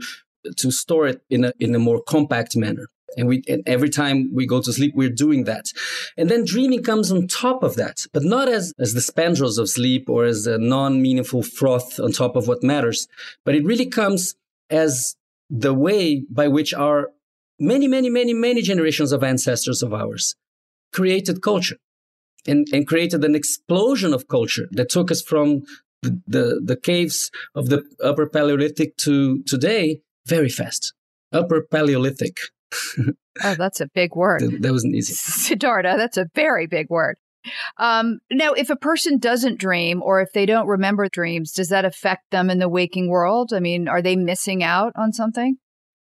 to 0.57 0.71
store 0.71 1.05
it 1.07 1.21
in 1.29 1.45
a 1.45 1.53
in 1.59 1.75
a 1.75 1.79
more 1.79 2.01
compact 2.01 2.55
manner. 2.55 2.87
And 3.17 3.27
we, 3.27 3.43
and 3.47 3.63
every 3.65 3.89
time 3.89 4.29
we 4.33 4.45
go 4.45 4.61
to 4.61 4.71
sleep, 4.71 4.93
we're 4.95 5.09
doing 5.09 5.43
that. 5.43 5.65
And 6.17 6.29
then 6.29 6.45
dreaming 6.45 6.83
comes 6.83 7.11
on 7.11 7.27
top 7.27 7.61
of 7.63 7.75
that, 7.75 8.05
but 8.13 8.23
not 8.23 8.47
as, 8.47 8.73
as 8.79 8.93
the 8.93 9.01
spandrels 9.01 9.57
of 9.57 9.69
sleep 9.69 10.09
or 10.09 10.25
as 10.25 10.47
a 10.47 10.57
non-meaningful 10.57 11.43
froth 11.43 11.99
on 11.99 12.11
top 12.11 12.35
of 12.35 12.47
what 12.47 12.63
matters, 12.63 13.07
but 13.43 13.55
it 13.55 13.65
really 13.65 13.87
comes 13.87 14.35
as 14.69 15.15
the 15.49 15.73
way 15.73 16.23
by 16.29 16.47
which 16.47 16.73
our 16.73 17.09
many, 17.59 17.87
many, 17.87 18.09
many, 18.09 18.33
many 18.33 18.61
generations 18.61 19.11
of 19.11 19.23
ancestors 19.23 19.83
of 19.83 19.93
ours 19.93 20.35
created 20.93 21.41
culture 21.41 21.77
and, 22.47 22.67
and 22.71 22.87
created 22.87 23.23
an 23.23 23.35
explosion 23.35 24.13
of 24.13 24.27
culture 24.27 24.67
that 24.71 24.89
took 24.89 25.11
us 25.11 25.21
from 25.21 25.63
the, 26.01 26.21
the, 26.27 26.61
the 26.63 26.75
caves 26.75 27.29
of 27.53 27.69
the 27.69 27.83
upper 28.03 28.25
Paleolithic 28.25 28.97
to 28.97 29.43
today 29.43 30.01
very 30.25 30.49
fast. 30.49 30.93
Upper 31.31 31.61
Paleolithic 31.61 32.37
oh, 33.43 33.55
that's 33.55 33.81
a 33.81 33.87
big 33.93 34.15
word. 34.15 34.41
That, 34.41 34.61
that 34.61 34.71
wasn't 34.71 34.95
easy. 34.95 35.13
Sidarta, 35.13 35.97
that's 35.97 36.17
a 36.17 36.27
very 36.35 36.67
big 36.67 36.89
word. 36.89 37.17
Um, 37.77 38.19
now, 38.31 38.53
if 38.53 38.69
a 38.69 38.75
person 38.75 39.17
doesn't 39.17 39.59
dream 39.59 40.01
or 40.03 40.21
if 40.21 40.31
they 40.33 40.45
don't 40.45 40.67
remember 40.67 41.07
dreams, 41.09 41.51
does 41.51 41.69
that 41.69 41.85
affect 41.85 42.29
them 42.31 42.49
in 42.49 42.59
the 42.59 42.69
waking 42.69 43.09
world? 43.09 43.51
I 43.53 43.59
mean, 43.59 43.87
are 43.87 44.01
they 44.01 44.15
missing 44.15 44.63
out 44.63 44.93
on 44.95 45.11
something? 45.11 45.57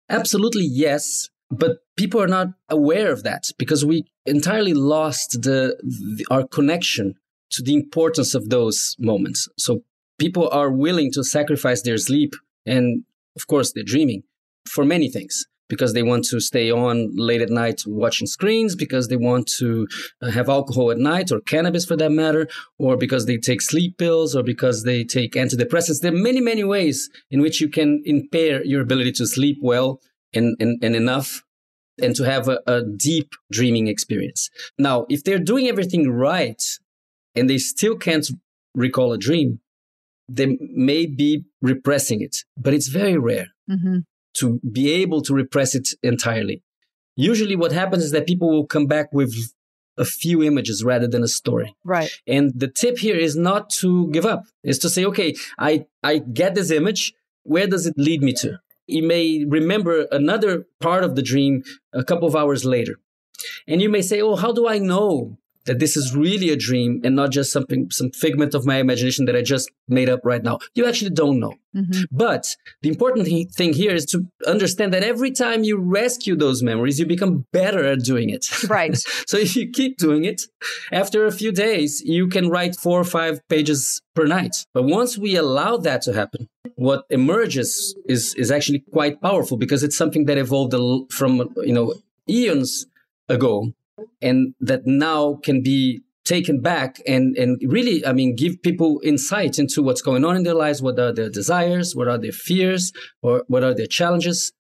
Absolutely, 0.10 0.66
yes. 0.66 1.30
But 1.50 1.78
people 1.96 2.22
are 2.22 2.28
not 2.28 2.50
aware 2.68 3.12
of 3.12 3.24
that 3.24 3.46
because 3.58 3.86
we 3.86 4.06
entirely 4.26 4.74
lost 4.74 5.42
the, 5.42 5.78
the 5.82 6.26
our 6.30 6.46
connection 6.46 7.16
to 7.52 7.64
the 7.64 7.74
importance 7.74 8.36
of 8.36 8.50
those 8.50 8.96
moments. 9.00 9.48
So 9.58 9.84
people 10.20 10.50
are 10.50 10.70
willing 10.70 11.12
to 11.14 11.24
sacrifice 11.24 11.82
their 11.82 11.98
sleep 11.98 12.34
and, 12.66 13.04
of 13.36 13.48
course, 13.48 13.72
their 13.72 13.84
dreaming 13.84 14.24
for 14.68 14.86
many 14.86 15.10
things 15.10 15.46
because 15.70 15.94
they 15.94 16.04
want 16.04 16.26
to 16.26 16.40
stay 16.40 16.70
on 16.72 17.16
late 17.16 17.42
at 17.42 17.50
night 17.50 17.84
watching 17.86 18.28
screens, 18.28 18.76
because 18.76 19.08
they 19.08 19.16
want 19.16 19.48
to 19.60 19.88
uh, 20.22 20.32
have 20.32 20.50
alcohol 20.50 20.92
at 20.92 20.98
night 20.98 21.32
or 21.32 21.40
cannabis 21.40 21.86
for 21.86 21.96
that 21.96 22.12
matter, 22.12 22.48
or 22.78 22.98
because 22.98 23.26
they 23.26 23.38
take 23.38 23.62
sleep 23.62 23.98
pills 23.98 24.36
or 24.36 24.44
because 24.44 24.84
they 24.84 25.04
take 25.04 25.34
antidepressants. 25.34 26.02
There 26.02 26.12
are 26.14 26.18
many, 26.18 26.42
many 26.42 26.64
ways 26.64 27.10
in 27.32 27.40
which 27.40 27.62
you 27.62 27.70
can 27.70 28.02
impair 28.06 28.66
your 28.66 28.82
ability 28.82 29.14
to 29.14 29.28
sleep 29.28 29.58
well 29.62 30.02
and, 30.34 30.58
and, 30.60 30.84
and 30.84 30.96
enough 30.96 31.44
and 32.02 32.16
to 32.16 32.24
have 32.24 32.48
a, 32.48 32.60
a 32.66 32.82
deep 32.84 33.34
dreaming 33.52 33.88
experience. 33.88 34.50
Now, 34.78 35.06
if 35.10 35.24
they're 35.24 35.40
doing 35.40 35.68
everything 35.68 36.10
right 36.12 36.62
and 37.36 37.50
they 37.50 37.58
still 37.60 37.96
can't 37.96 38.28
recall 38.74 39.14
a 39.14 39.18
dream, 39.18 39.60
they 40.28 40.58
may 40.60 41.06
be 41.06 41.44
repressing 41.62 42.22
it, 42.22 42.38
but 42.56 42.74
it's 42.74 42.88
very 42.88 43.18
rare. 43.18 43.48
Mm-hmm 43.70 44.00
to 44.36 44.60
be 44.72 44.92
able 44.92 45.22
to 45.24 45.34
repress 45.34 45.76
it 45.76 45.90
entirely. 46.04 46.64
Usually, 47.16 47.56
what 47.56 47.72
happens 47.72 48.04
is 48.04 48.12
that 48.12 48.28
people 48.28 48.50
will 48.50 48.66
come 48.66 48.86
back 48.86 49.12
with 49.12 49.34
a 49.98 50.06
few 50.06 50.42
images 50.42 50.84
rather 50.84 51.08
than 51.08 51.24
a 51.24 51.28
story. 51.28 51.76
Right. 51.84 52.10
And 52.26 52.54
the 52.56 52.70
tip 52.70 52.98
here 52.98 53.18
is 53.18 53.36
not 53.36 53.70
to 53.82 54.10
give 54.12 54.26
up, 54.26 54.46
is 54.64 54.80
to 54.80 54.90
say, 54.90 55.04
okay, 55.06 55.36
I, 55.58 55.86
I 56.02 56.20
get 56.20 56.56
this 56.56 56.72
image. 56.72 57.14
Where 57.44 57.68
does 57.68 57.86
it 57.86 57.96
lead 57.98 58.24
me 58.24 58.34
to? 58.34 58.60
You 58.88 59.04
may 59.04 59.46
remember 59.46 60.08
another 60.12 60.66
part 60.80 61.04
of 61.04 61.16
the 61.16 61.22
dream 61.22 61.64
a 61.94 62.04
couple 62.04 62.28
of 62.28 62.36
hours 62.36 62.64
later. 62.64 62.96
And 63.68 63.82
you 63.82 63.90
may 63.90 64.02
say, 64.02 64.22
oh, 64.22 64.36
how 64.36 64.52
do 64.52 64.68
I 64.68 64.80
know 64.80 65.38
that 65.70 65.78
this 65.78 65.96
is 65.96 66.16
really 66.16 66.50
a 66.50 66.56
dream 66.56 67.00
and 67.04 67.16
not 67.16 67.30
just 67.30 67.52
something, 67.52 67.92
some 67.92 68.10
figment 68.10 68.56
of 68.56 68.66
my 68.66 68.78
imagination 68.78 69.26
that 69.26 69.36
I 69.36 69.44
just 69.44 69.70
made 69.88 70.10
up 70.10 70.22
right 70.24 70.42
now. 70.42 70.58
You 70.74 70.88
actually 70.88 71.12
don't 71.12 71.40
know. 71.40 71.54
Mm-hmm. 71.76 72.06
But 72.12 72.56
the 72.82 72.90
important 72.90 73.28
thing 73.54 73.74
here 73.74 73.94
is 73.94 74.08
to 74.08 74.26
understand 74.48 74.96
that 74.96 75.04
every 75.04 75.30
time 75.30 75.64
you 75.64 75.78
rescue 75.78 76.36
those 76.36 76.64
memories, 76.64 77.00
you 77.00 77.06
become 77.06 77.46
better 77.54 77.86
at 77.86 78.04
doing 78.04 78.32
it. 78.32 78.48
Right. 78.70 78.98
so 79.28 79.38
if 79.38 79.56
you 79.56 79.70
keep 79.70 79.98
doing 79.98 80.26
it, 80.26 80.42
after 80.92 81.26
a 81.26 81.32
few 81.32 81.52
days, 81.52 82.02
you 82.02 82.28
can 82.28 82.50
write 82.50 82.76
four 82.76 83.00
or 83.00 83.04
five 83.04 83.40
pages 83.48 84.02
per 84.16 84.26
night. 84.26 84.56
But 84.74 84.84
once 84.84 85.18
we 85.18 85.36
allow 85.36 85.78
that 85.78 86.02
to 86.04 86.14
happen, 86.14 86.48
what 86.76 87.06
emerges 87.12 87.96
is, 88.06 88.34
is 88.36 88.50
actually 88.50 88.80
quite 88.92 89.22
powerful 89.22 89.58
because 89.58 89.84
it's 89.84 89.98
something 89.98 90.26
that 90.26 90.38
evolved 90.40 90.74
from, 91.12 91.54
you 91.58 91.74
know, 91.74 91.94
eons 92.28 92.88
ago 93.28 93.74
and 94.22 94.54
that 94.60 94.86
now 94.86 95.40
can 95.44 95.62
be 95.62 96.02
taken 96.26 96.62
back 96.62 97.02
and 97.08 97.36
and 97.38 97.60
really 97.66 98.06
i 98.06 98.14
mean 98.14 98.36
give 98.36 98.62
people 98.62 99.02
insight 99.04 99.58
into 99.58 99.82
what's 99.82 100.04
going 100.10 100.24
on 100.24 100.36
in 100.36 100.44
their 100.44 100.60
lives. 100.66 100.80
What 100.82 101.00
are 101.00 101.12
their 101.12 101.30
desires? 101.30 101.96
What 101.96 102.08
are 102.08 102.20
their 102.20 102.38
fears? 102.48 102.92
Or 103.24 103.44
what 103.48 103.64
are 103.64 103.74
their 103.74 103.88
challenges? 103.88 104.52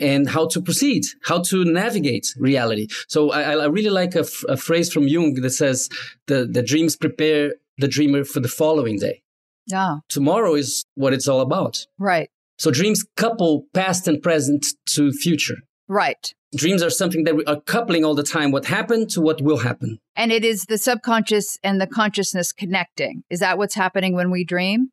And 0.00 0.28
how 0.28 0.48
to 0.48 0.60
proceed 0.60 1.04
how 1.22 1.40
to 1.50 1.64
navigate 1.64 2.26
reality. 2.36 2.88
So 3.08 3.30
i, 3.30 3.42
I 3.64 3.66
really 3.66 3.90
like 3.90 4.14
a, 4.16 4.26
f- 4.32 4.44
a 4.48 4.56
phrase 4.56 4.92
from 4.92 5.06
jung 5.08 5.34
that 5.34 5.50
says 5.50 5.88
the, 6.26 6.38
the 6.56 6.62
dreams 6.62 6.96
prepare 6.96 7.54
the 7.78 7.88
dreamer 7.88 8.24
for 8.24 8.40
the 8.40 8.48
following 8.48 8.98
day. 8.98 9.22
Yeah. 9.66 9.98
Tomorrow 10.08 10.54
is 10.54 10.84
what 10.94 11.12
it's 11.12 11.28
all 11.28 11.40
about. 11.40 11.86
Right. 11.98 12.28
So 12.58 12.70
dreams 12.70 13.04
couple 13.16 13.66
past 13.72 14.08
and 14.08 14.20
present 14.20 14.66
to 14.94 15.12
future 15.12 15.58
right 15.88 16.34
dreams 16.56 16.82
are 16.82 16.90
something 16.90 17.24
that 17.24 17.36
we 17.36 17.44
are 17.46 17.60
coupling 17.60 18.04
all 18.04 18.14
the 18.14 18.22
time 18.22 18.50
what 18.50 18.66
happened 18.66 19.10
to 19.10 19.20
what 19.20 19.40
will 19.40 19.58
happen 19.58 19.98
and 20.16 20.32
it 20.32 20.44
is 20.44 20.66
the 20.66 20.78
subconscious 20.78 21.58
and 21.62 21.80
the 21.80 21.86
consciousness 21.86 22.52
connecting 22.52 23.22
is 23.30 23.40
that 23.40 23.58
what's 23.58 23.74
happening 23.74 24.14
when 24.14 24.30
we 24.30 24.44
dream 24.44 24.90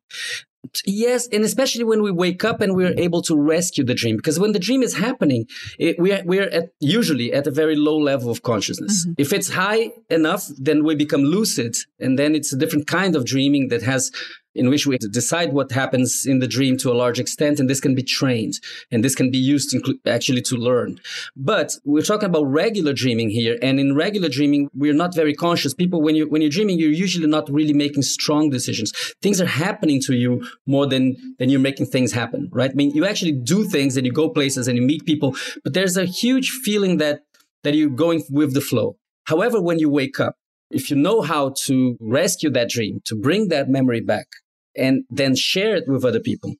Yes, 0.86 1.26
and 1.32 1.42
especially 1.44 1.82
when 1.82 2.02
we 2.02 2.12
wake 2.12 2.44
up 2.44 2.60
and 2.60 2.76
we're 2.76 2.94
able 2.96 3.20
to 3.22 3.36
rescue 3.36 3.84
the 3.84 3.94
dream, 3.94 4.16
because 4.16 4.38
when 4.38 4.52
the 4.52 4.60
dream 4.60 4.82
is 4.82 4.94
happening, 4.94 5.46
it, 5.78 5.96
we're 5.98 6.22
we're 6.24 6.48
at, 6.48 6.70
usually 6.78 7.32
at 7.32 7.48
a 7.48 7.50
very 7.50 7.74
low 7.74 7.98
level 7.98 8.30
of 8.30 8.42
consciousness. 8.42 9.04
Mm-hmm. 9.04 9.14
If 9.18 9.32
it's 9.32 9.50
high 9.50 9.90
enough, 10.08 10.46
then 10.56 10.84
we 10.84 10.94
become 10.94 11.22
lucid, 11.22 11.74
and 11.98 12.16
then 12.16 12.36
it's 12.36 12.52
a 12.52 12.56
different 12.56 12.86
kind 12.86 13.16
of 13.16 13.24
dreaming 13.24 13.68
that 13.68 13.82
has 13.82 14.12
in 14.54 14.68
which 14.68 14.86
we 14.86 14.98
decide 14.98 15.52
what 15.52 15.72
happens 15.72 16.26
in 16.26 16.38
the 16.38 16.46
dream 16.46 16.76
to 16.78 16.90
a 16.90 16.94
large 16.94 17.18
extent, 17.18 17.58
and 17.60 17.68
this 17.68 17.80
can 17.80 17.94
be 17.94 18.02
trained, 18.02 18.54
and 18.90 19.04
this 19.04 19.14
can 19.14 19.30
be 19.30 19.38
used 19.38 19.74
actually 20.06 20.42
to 20.42 20.56
learn. 20.56 21.00
But 21.36 21.76
we're 21.84 22.02
talking 22.02 22.28
about 22.28 22.44
regular 22.44 22.92
dreaming 22.92 23.30
here, 23.30 23.58
and 23.62 23.80
in 23.80 23.94
regular 23.94 24.28
dreaming, 24.28 24.68
we're 24.74 24.94
not 24.94 25.14
very 25.14 25.34
conscious. 25.34 25.74
People, 25.74 26.02
when 26.02 26.14
you 26.16 26.28
when 26.28 26.42
you're 26.42 26.50
dreaming, 26.50 26.78
you're 26.78 26.90
usually 26.90 27.26
not 27.26 27.48
really 27.50 27.72
making 27.72 28.02
strong 28.02 28.50
decisions. 28.50 28.92
Things 29.22 29.40
are 29.40 29.46
happening 29.46 30.00
to 30.02 30.14
you 30.14 30.46
more 30.66 30.86
than 30.86 31.16
than 31.38 31.48
you're 31.48 31.60
making 31.60 31.86
things 31.86 32.12
happen, 32.12 32.48
right? 32.52 32.70
I 32.70 32.74
mean, 32.74 32.90
you 32.90 33.04
actually 33.04 33.32
do 33.32 33.64
things 33.64 33.96
and 33.96 34.06
you 34.06 34.12
go 34.12 34.28
places 34.28 34.68
and 34.68 34.76
you 34.76 34.82
meet 34.82 35.04
people, 35.04 35.34
but 35.64 35.74
there's 35.74 35.96
a 35.96 36.04
huge 36.04 36.50
feeling 36.50 36.98
that 36.98 37.20
that 37.64 37.74
you're 37.74 37.90
going 37.90 38.22
with 38.30 38.54
the 38.54 38.60
flow. 38.60 38.96
However, 39.24 39.60
when 39.60 39.78
you 39.78 39.88
wake 39.88 40.18
up, 40.18 40.36
if 40.70 40.90
you 40.90 40.96
know 40.96 41.20
how 41.20 41.54
to 41.64 41.96
rescue 42.00 42.50
that 42.50 42.70
dream, 42.70 43.00
to 43.04 43.14
bring 43.14 43.48
that 43.48 43.68
memory 43.68 44.00
back, 44.00 44.26
and 44.76 45.04
then 45.10 45.34
share 45.34 45.76
it 45.76 45.88
with 45.88 46.04
other 46.04 46.20
people, 46.20 46.54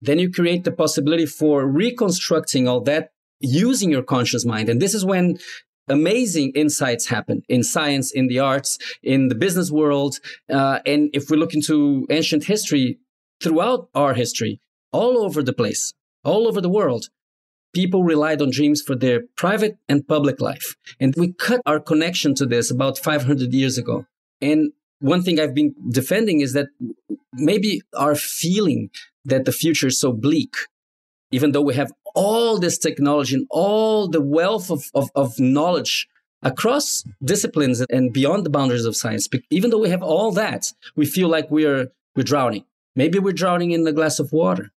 then 0.00 0.18
you 0.18 0.30
create 0.30 0.64
the 0.64 0.72
possibility 0.72 1.26
for 1.26 1.66
reconstructing 1.66 2.68
all 2.68 2.80
that 2.82 3.10
using 3.40 3.90
your 3.90 4.02
conscious 4.02 4.44
mind. 4.44 4.68
And 4.68 4.80
this 4.80 4.94
is 4.94 5.04
when 5.04 5.38
amazing 5.88 6.52
insights 6.54 7.06
happen 7.06 7.42
in 7.48 7.62
science, 7.62 8.10
in 8.12 8.28
the 8.28 8.38
arts, 8.38 8.78
in 9.02 9.28
the 9.28 9.34
business 9.34 9.70
world. 9.70 10.18
Uh, 10.50 10.80
and 10.86 11.10
if 11.12 11.30
we 11.30 11.36
look 11.36 11.54
into 11.54 12.06
ancient 12.10 12.44
history, 12.44 12.98
throughout 13.40 13.88
our 13.94 14.14
history, 14.14 14.60
all 14.92 15.18
over 15.18 15.42
the 15.42 15.52
place, 15.52 15.94
all 16.24 16.46
over 16.46 16.60
the 16.60 16.68
world, 16.68 17.06
people 17.74 18.02
relied 18.02 18.42
on 18.42 18.50
dreams 18.50 18.82
for 18.82 18.96
their 18.96 19.22
private 19.36 19.78
and 19.88 20.08
public 20.08 20.40
life. 20.40 20.76
And 20.98 21.14
we 21.16 21.32
cut 21.32 21.60
our 21.66 21.80
connection 21.80 22.34
to 22.36 22.46
this 22.46 22.70
about 22.70 22.98
500 22.98 23.52
years 23.52 23.78
ago. 23.78 24.06
And 24.40 24.72
one 25.00 25.22
thing 25.22 25.38
I've 25.38 25.54
been 25.54 25.74
defending 25.90 26.40
is 26.40 26.52
that 26.54 26.68
maybe 27.32 27.82
our 27.96 28.14
feeling 28.14 28.90
that 29.24 29.44
the 29.44 29.52
future 29.52 29.86
is 29.86 30.00
so 30.00 30.12
bleak, 30.12 30.54
even 31.30 31.52
though 31.52 31.62
we 31.62 31.74
have 31.74 31.92
all 32.14 32.58
this 32.58 32.78
technology 32.78 33.36
and 33.36 33.46
all 33.50 34.08
the 34.08 34.20
wealth 34.20 34.70
of, 34.70 34.84
of, 34.94 35.10
of 35.14 35.38
knowledge 35.38 36.08
across 36.42 37.04
disciplines 37.24 37.80
and 37.90 38.12
beyond 38.12 38.44
the 38.44 38.50
boundaries 38.50 38.84
of 38.84 38.96
science, 38.96 39.28
even 39.50 39.70
though 39.70 39.78
we 39.78 39.90
have 39.90 40.02
all 40.02 40.32
that, 40.32 40.72
we 40.96 41.06
feel 41.06 41.28
like 41.28 41.50
we're, 41.50 41.88
we're 42.16 42.22
drowning. 42.22 42.64
Maybe 42.96 43.18
we're 43.18 43.32
drowning 43.32 43.72
in 43.72 43.86
a 43.86 43.92
glass 43.92 44.18
of 44.18 44.32
water. 44.32 44.72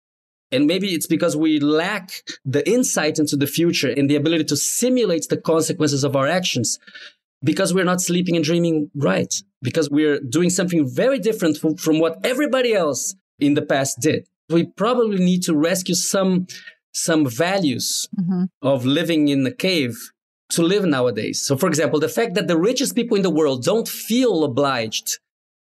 And 0.51 0.67
maybe 0.67 0.93
it's 0.93 1.07
because 1.07 1.37
we 1.37 1.59
lack 1.59 2.11
the 2.43 2.67
insight 2.69 3.19
into 3.19 3.37
the 3.37 3.47
future 3.47 3.89
and 3.89 4.09
the 4.09 4.17
ability 4.17 4.43
to 4.45 4.57
simulate 4.57 5.27
the 5.29 5.37
consequences 5.37 6.03
of 6.03 6.15
our 6.15 6.27
actions 6.27 6.77
because 7.43 7.73
we're 7.73 7.85
not 7.85 8.01
sleeping 8.01 8.35
and 8.35 8.45
dreaming 8.45 8.91
right, 8.95 9.33
because 9.61 9.89
we're 9.89 10.19
doing 10.19 10.49
something 10.49 10.87
very 10.87 11.19
different 11.19 11.57
from, 11.57 11.75
from 11.75 11.99
what 11.99 12.17
everybody 12.23 12.73
else 12.73 13.15
in 13.39 13.55
the 13.55 13.61
past 13.61 13.99
did. 13.99 14.27
We 14.49 14.65
probably 14.65 15.17
need 15.17 15.43
to 15.43 15.55
rescue 15.55 15.95
some 15.95 16.47
some 16.93 17.25
values 17.25 18.09
mm-hmm. 18.19 18.45
of 18.61 18.85
living 18.85 19.29
in 19.29 19.45
a 19.45 19.51
cave 19.51 19.97
to 20.49 20.61
live 20.61 20.83
nowadays. 20.85 21.41
So, 21.41 21.57
for 21.57 21.67
example, 21.67 21.99
the 21.99 22.09
fact 22.09 22.33
that 22.35 22.47
the 22.47 22.57
richest 22.57 22.95
people 22.95 23.15
in 23.15 23.23
the 23.23 23.29
world 23.29 23.63
don't 23.63 23.87
feel 23.87 24.43
obliged 24.43 25.19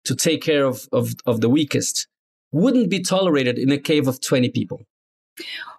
to 0.06 0.16
take 0.16 0.42
care 0.42 0.66
of, 0.66 0.88
of, 0.92 1.14
of 1.26 1.42
the 1.42 1.50
weakest 1.50 2.08
wouldn't 2.52 2.90
be 2.90 3.02
tolerated 3.02 3.58
in 3.58 3.72
a 3.72 3.78
cave 3.78 4.08
of 4.08 4.20
20 4.20 4.50
people. 4.50 4.82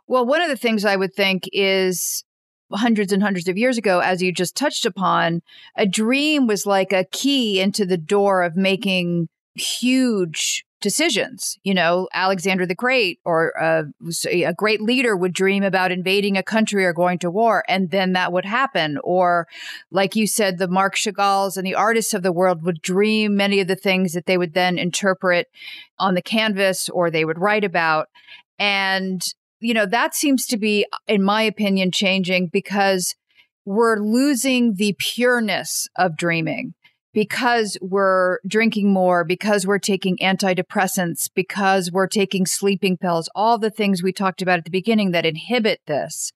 Well, 0.07 0.25
one 0.25 0.41
of 0.41 0.49
the 0.49 0.57
things 0.57 0.85
I 0.85 0.97
would 0.97 1.15
think 1.15 1.49
is 1.53 2.25
hundreds 2.73 3.13
and 3.13 3.23
hundreds 3.23 3.49
of 3.49 3.59
years 3.59 3.79
ago, 3.79 4.01
as 4.01 4.23
you 4.23 4.33
just 4.33 4.57
touched 4.57 4.87
upon, 4.87 5.43
a 5.77 5.87
dream 5.87 6.47
was 6.47 6.67
like 6.67 6.93
a 6.93 7.05
key 7.05 7.61
into 7.61 7.85
the 7.85 7.99
door 7.99 8.43
of 8.43 8.57
making 8.57 9.29
huge 9.55 10.65
decisions. 10.83 11.59
You 11.63 11.73
know, 11.75 12.09
Alexander 12.13 12.67
the 12.67 12.75
Great 12.75 13.21
or 13.25 13.59
uh, 13.59 13.85
a, 14.29 14.53
great 14.53 14.83
leader 14.83 15.17
would 15.17 15.33
dream 15.33 15.63
about 15.63 15.93
invading 15.93 16.37
a 16.37 16.43
country 16.43 16.85
or 16.85 16.93
going 16.93 17.19
to 17.21 17.31
war, 17.31 17.65
and 17.69 17.91
then 17.91 18.13
that 18.13 18.33
would 18.33 18.45
happen. 18.45 18.99
Or, 19.03 19.47
like 19.91 20.15
you 20.15 20.27
said, 20.27 20.59
the 20.59 20.69
Marc 20.69 20.97
Chagall's 20.97 21.57
and 21.57 21.67
the 21.67 21.77
artists 21.77 22.13
of 22.13 22.23
the 22.23 22.33
world 22.33 22.65
would 22.65 22.83
dream 22.83 23.37
many 23.37 23.61
of 23.61 23.69
the 23.69 23.77
things 23.77 24.13
that 24.13 24.27
they 24.27 24.37
would 24.37 24.53
then 24.53 24.77
interpret 24.77 25.49
on 25.99 26.15
the 26.15 26.23
canvas 26.23 26.89
or 26.91 27.11
they 27.11 27.25
would 27.25 27.39
write 27.39 27.65
about. 27.65 28.09
And, 28.59 29.23
you 29.63 29.75
know, 29.75 29.87
that 29.87 30.15
seems 30.15 30.47
to 30.47 30.57
be, 30.57 30.87
in 31.07 31.23
my 31.23 31.43
opinion, 31.43 31.91
changing 31.91 32.49
because 32.49 33.15
we're 33.65 33.99
losing 33.99 34.75
the 34.75 34.95
pureness 34.99 35.89
of 35.97 36.17
dreaming 36.17 36.75
because 37.13 37.77
we're 37.83 38.39
drinking 38.47 38.93
more, 38.93 39.25
because 39.25 39.67
we're 39.67 39.79
taking 39.79 40.17
antidepressants, 40.19 41.29
because 41.35 41.93
we're 41.93 42.07
taking 42.07 42.47
sleeping 42.47 42.97
pills, 42.97 43.29
all 43.35 43.59
the 43.59 43.71
things 43.71 44.03
we 44.03 44.13
talked 44.13 44.43
about 44.43 44.59
at 44.59 44.65
the 44.65 44.71
beginning 44.71 45.11
that 45.11 45.27
inhibit 45.27 45.81
this. 45.87 46.33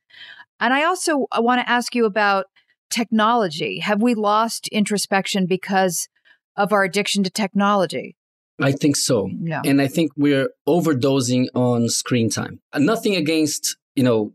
And 0.60 0.74
I 0.74 0.84
also 0.84 1.26
I 1.32 1.40
want 1.40 1.60
to 1.60 1.70
ask 1.70 1.94
you 1.94 2.04
about 2.04 2.46
technology. 2.90 3.80
Have 3.80 4.02
we 4.02 4.14
lost 4.14 4.68
introspection 4.68 5.46
because 5.46 6.08
of 6.56 6.72
our 6.72 6.84
addiction 6.84 7.22
to 7.24 7.30
technology? 7.30 8.16
I 8.60 8.72
think 8.72 8.96
so. 8.96 9.28
Yeah. 9.42 9.62
And 9.64 9.82
I 9.82 9.86
think 9.86 10.12
we're 10.16 10.50
overdosing 10.66 11.46
on 11.54 11.88
screen 11.88 12.30
time. 12.30 12.60
Nothing 12.76 13.16
against, 13.16 13.76
you 13.94 14.02
know, 14.02 14.32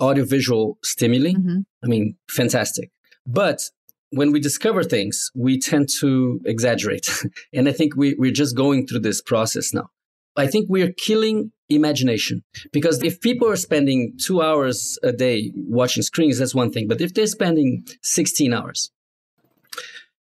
audiovisual 0.00 0.78
stimuli. 0.84 1.32
Mm-hmm. 1.32 1.60
I 1.82 1.86
mean, 1.86 2.16
fantastic. 2.30 2.90
But 3.26 3.62
when 4.10 4.32
we 4.32 4.40
discover 4.40 4.82
things, 4.82 5.30
we 5.34 5.58
tend 5.58 5.88
to 6.00 6.40
exaggerate. 6.44 7.08
and 7.52 7.68
I 7.68 7.72
think 7.72 7.96
we, 7.96 8.14
we're 8.18 8.32
just 8.32 8.56
going 8.56 8.86
through 8.86 9.00
this 9.00 9.22
process 9.22 9.72
now. 9.72 9.90
I 10.36 10.46
think 10.46 10.66
we're 10.68 10.92
killing 10.92 11.52
imagination 11.68 12.44
because 12.72 13.02
if 13.02 13.20
people 13.20 13.48
are 13.48 13.56
spending 13.56 14.16
two 14.24 14.40
hours 14.40 14.98
a 15.02 15.12
day 15.12 15.50
watching 15.54 16.02
screens, 16.02 16.38
that's 16.38 16.54
one 16.54 16.70
thing. 16.70 16.86
But 16.86 17.00
if 17.00 17.12
they're 17.12 17.26
spending 17.26 17.84
16 18.02 18.54
hours, 18.54 18.92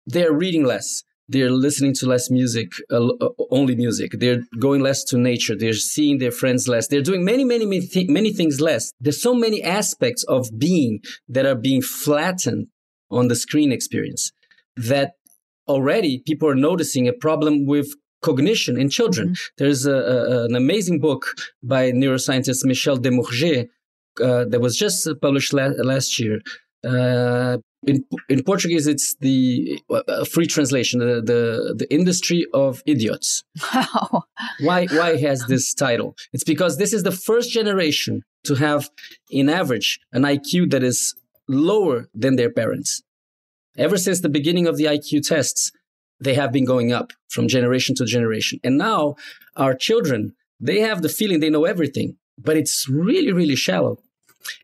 they're 0.07 0.33
reading 0.33 0.65
less. 0.65 1.03
They're 1.29 1.51
listening 1.51 1.95
to 1.95 2.07
less 2.07 2.31
music, 2.31 2.73
uh, 2.91 3.09
only 3.51 3.77
music. 3.77 4.13
They're 4.19 4.43
going 4.59 4.81
less 4.81 5.05
to 5.05 5.19
nature. 5.19 5.55
They're 5.57 5.75
seeing 5.75 6.19
their 6.19 6.31
friends 6.31 6.69
less. 6.69 6.89
They're 6.89 7.03
doing 7.03 7.25
many, 7.25 7.45
many, 7.45 7.67
many, 7.67 7.87
th- 7.87 8.09
many 8.09 8.33
things 8.33 8.61
less. 8.61 8.93
There's 9.01 9.21
so 9.21 9.35
many 9.35 9.63
aspects 9.63 10.25
of 10.25 10.49
being 10.59 11.01
that 11.29 11.45
are 11.45 11.55
being 11.55 11.83
flattened 11.83 12.69
on 13.11 13.29
the 13.29 13.37
screen 13.37 13.73
experience 13.73 14.33
that 14.77 15.13
already 15.67 16.23
people 16.27 16.49
are 16.49 16.55
noticing 16.55 17.07
a 17.07 17.13
problem 17.13 17.67
with 17.67 17.89
cognition 18.23 18.81
in 18.81 18.89
children. 18.89 19.29
Mm-hmm. 19.29 19.55
There's 19.59 19.87
a, 19.87 19.95
a, 19.95 20.45
an 20.47 20.57
amazing 20.57 21.01
book 21.01 21.27
by 21.63 21.93
neuroscientist 21.93 22.65
Michel 22.65 22.99
Desmurget 22.99 23.69
uh, 24.21 24.45
that 24.47 24.61
was 24.61 24.77
just 24.77 25.09
published 25.21 25.53
la- 25.53 25.73
last 25.79 26.19
year. 26.19 26.41
Uh, 26.85 27.59
in, 27.87 28.05
in 28.29 28.43
Portuguese, 28.43 28.87
it's 28.87 29.15
the 29.21 29.81
uh, 29.91 30.25
free 30.25 30.47
translation, 30.47 31.01
the, 31.01 31.23
the, 31.23 31.75
the 31.79 31.93
industry 31.93 32.47
of 32.53 32.83
idiots. 32.87 33.45
Wow. 33.73 34.25
Why 34.61 34.87
why 34.87 35.17
has 35.19 35.45
this 35.47 35.75
title? 35.75 36.17
It's 36.33 36.45
because 36.45 36.79
this 36.79 36.93
is 36.93 37.03
the 37.03 37.13
first 37.13 37.51
generation 37.51 38.23
to 38.45 38.55
have, 38.57 38.91
in 39.31 39.49
average, 39.49 40.01
an 40.13 40.23
IQ 40.23 40.71
that 40.71 40.83
is 40.83 41.15
lower 41.49 42.09
than 42.15 42.37
their 42.37 42.51
parents. 42.51 43.03
Ever 43.77 43.97
since 43.97 44.21
the 44.21 44.29
beginning 44.29 44.67
of 44.67 44.77
the 44.77 44.85
IQ 44.85 45.29
tests, 45.29 45.71
they 46.21 46.35
have 46.35 46.53
been 46.53 46.65
going 46.65 46.93
up 46.93 47.13
from 47.29 47.47
generation 47.47 47.95
to 47.97 48.05
generation. 48.05 48.59
And 48.65 48.77
now 48.77 49.15
our 49.57 49.75
children, 49.75 50.35
they 50.59 50.81
have 50.81 51.03
the 51.03 51.09
feeling 51.09 51.41
they 51.41 51.51
know 51.51 51.65
everything, 51.65 52.17
but 52.37 52.57
it's 52.57 52.89
really, 52.89 53.33
really 53.33 53.57
shallow. 53.57 53.99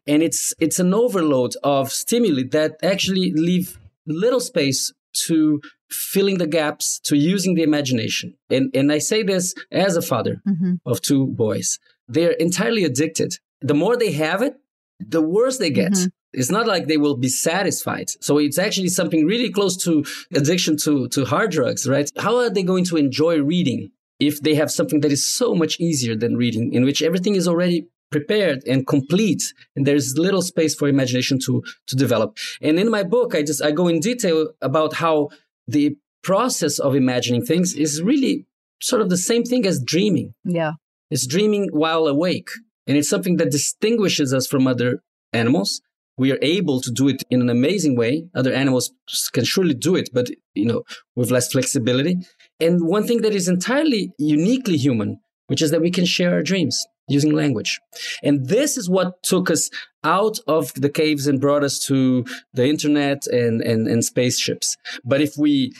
And 0.06 0.22
it's 0.22 0.54
it's 0.58 0.78
an 0.78 0.94
overload 0.94 1.54
of 1.62 1.90
stimuli 1.90 2.44
that 2.52 2.76
actually 2.82 3.32
leave 3.32 3.78
little 4.06 4.40
space 4.40 4.92
to 5.26 5.60
filling 5.90 6.38
the 6.38 6.46
gaps, 6.46 6.98
to 7.00 7.16
using 7.16 7.54
the 7.54 7.62
imagination. 7.62 8.34
And 8.50 8.74
and 8.74 8.92
I 8.92 8.98
say 8.98 9.22
this 9.22 9.54
as 9.70 9.96
a 9.96 10.02
father 10.02 10.42
mm-hmm. 10.46 10.74
of 10.86 11.00
two 11.00 11.26
boys. 11.28 11.78
They're 12.08 12.32
entirely 12.32 12.84
addicted. 12.84 13.34
The 13.60 13.74
more 13.74 13.96
they 13.96 14.12
have 14.12 14.42
it, 14.42 14.56
the 15.00 15.22
worse 15.22 15.58
they 15.58 15.70
get. 15.70 15.92
Mm-hmm 15.92 16.08
it's 16.34 16.50
not 16.50 16.66
like 16.66 16.86
they 16.86 16.96
will 16.96 17.16
be 17.16 17.28
satisfied. 17.28 18.10
So 18.20 18.38
it's 18.38 18.58
actually 18.58 18.88
something 18.88 19.24
really 19.24 19.50
close 19.50 19.76
to 19.84 20.04
addiction 20.34 20.76
to, 20.78 21.08
to 21.08 21.24
hard 21.24 21.52
drugs, 21.52 21.88
right? 21.88 22.10
How 22.18 22.36
are 22.38 22.50
they 22.50 22.62
going 22.62 22.84
to 22.86 22.96
enjoy 22.96 23.40
reading 23.40 23.90
if 24.20 24.40
they 24.40 24.54
have 24.54 24.70
something 24.70 25.00
that 25.00 25.12
is 25.12 25.26
so 25.26 25.54
much 25.54 25.80
easier 25.80 26.14
than 26.16 26.36
reading, 26.36 26.72
in 26.72 26.84
which 26.84 27.02
everything 27.02 27.34
is 27.34 27.48
already 27.48 27.86
prepared 28.10 28.62
and 28.66 28.86
complete 28.86 29.42
and 29.74 29.86
there's 29.86 30.16
little 30.16 30.42
space 30.42 30.74
for 30.74 30.88
imagination 30.88 31.38
to 31.46 31.62
to 31.86 31.96
develop. 31.96 32.36
And 32.60 32.78
in 32.78 32.90
my 32.90 33.02
book 33.02 33.34
i 33.34 33.42
just 33.42 33.62
i 33.62 33.70
go 33.70 33.88
in 33.88 34.00
detail 34.00 34.50
about 34.60 34.94
how 34.94 35.30
the 35.66 35.96
process 36.22 36.78
of 36.78 36.94
imagining 36.94 37.44
things 37.44 37.74
is 37.74 38.02
really 38.02 38.46
sort 38.80 39.02
of 39.02 39.10
the 39.10 39.16
same 39.16 39.44
thing 39.44 39.66
as 39.66 39.82
dreaming. 39.82 40.34
Yeah. 40.44 40.72
It's 41.10 41.26
dreaming 41.26 41.68
while 41.72 42.06
awake 42.06 42.48
and 42.86 42.96
it's 42.96 43.08
something 43.08 43.36
that 43.36 43.50
distinguishes 43.50 44.32
us 44.34 44.46
from 44.46 44.66
other 44.66 45.02
animals. 45.32 45.80
We 46.16 46.32
are 46.32 46.38
able 46.42 46.80
to 46.80 46.90
do 46.90 47.08
it 47.08 47.22
in 47.30 47.40
an 47.40 47.50
amazing 47.50 47.96
way. 47.96 48.26
Other 48.34 48.52
animals 48.52 48.92
can 49.32 49.44
surely 49.44 49.74
do 49.74 49.96
it, 49.96 50.10
but 50.12 50.28
you 50.54 50.64
know, 50.64 50.84
with 51.16 51.30
less 51.30 51.50
flexibility. 51.50 52.18
And 52.60 52.86
one 52.86 53.06
thing 53.06 53.22
that 53.22 53.34
is 53.34 53.48
entirely 53.48 54.12
uniquely 54.18 54.76
human, 54.76 55.20
which 55.48 55.60
is 55.60 55.70
that 55.72 55.80
we 55.80 55.90
can 55.90 56.04
share 56.04 56.32
our 56.32 56.42
dreams 56.42 56.86
using 57.08 57.32
language. 57.32 57.80
And 58.22 58.48
this 58.48 58.76
is 58.76 58.88
what 58.88 59.22
took 59.22 59.50
us 59.50 59.70
out 60.02 60.38
of 60.46 60.72
the 60.74 60.88
caves 60.88 61.26
and 61.26 61.40
brought 61.40 61.64
us 61.64 61.78
to 61.86 62.24
the 62.52 62.66
internet 62.66 63.26
and, 63.26 63.60
and, 63.60 63.86
and 63.86 64.04
spaceships. 64.04 64.76
But 65.04 65.20
if 65.20 65.36
we 65.36 65.72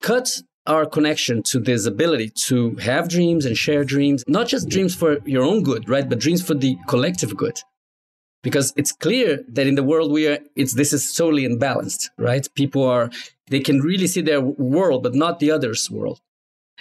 cut 0.00 0.40
our 0.66 0.86
connection 0.86 1.42
to 1.42 1.58
this 1.58 1.86
ability 1.86 2.30
to 2.46 2.76
have 2.76 3.08
dreams 3.08 3.44
and 3.44 3.56
share 3.56 3.84
dreams, 3.84 4.22
not 4.28 4.46
just 4.46 4.68
dreams 4.68 4.94
for 4.94 5.18
your 5.24 5.42
own 5.42 5.62
good, 5.62 5.88
right? 5.88 6.08
But 6.08 6.20
dreams 6.20 6.44
for 6.46 6.54
the 6.54 6.76
collective 6.86 7.36
good 7.36 7.58
because 8.42 8.72
it's 8.76 8.92
clear 8.92 9.44
that 9.48 9.66
in 9.66 9.74
the 9.76 9.82
world 9.82 10.10
we 10.10 10.26
are 10.26 10.38
it's 10.56 10.74
this 10.74 10.92
is 10.92 11.14
totally 11.14 11.46
imbalanced 11.48 12.10
right 12.18 12.48
people 12.54 12.82
are 12.84 13.10
they 13.48 13.60
can 13.60 13.80
really 13.80 14.06
see 14.06 14.20
their 14.20 14.40
world 14.40 15.02
but 15.02 15.14
not 15.14 15.38
the 15.38 15.50
other's 15.50 15.90
world 15.90 16.20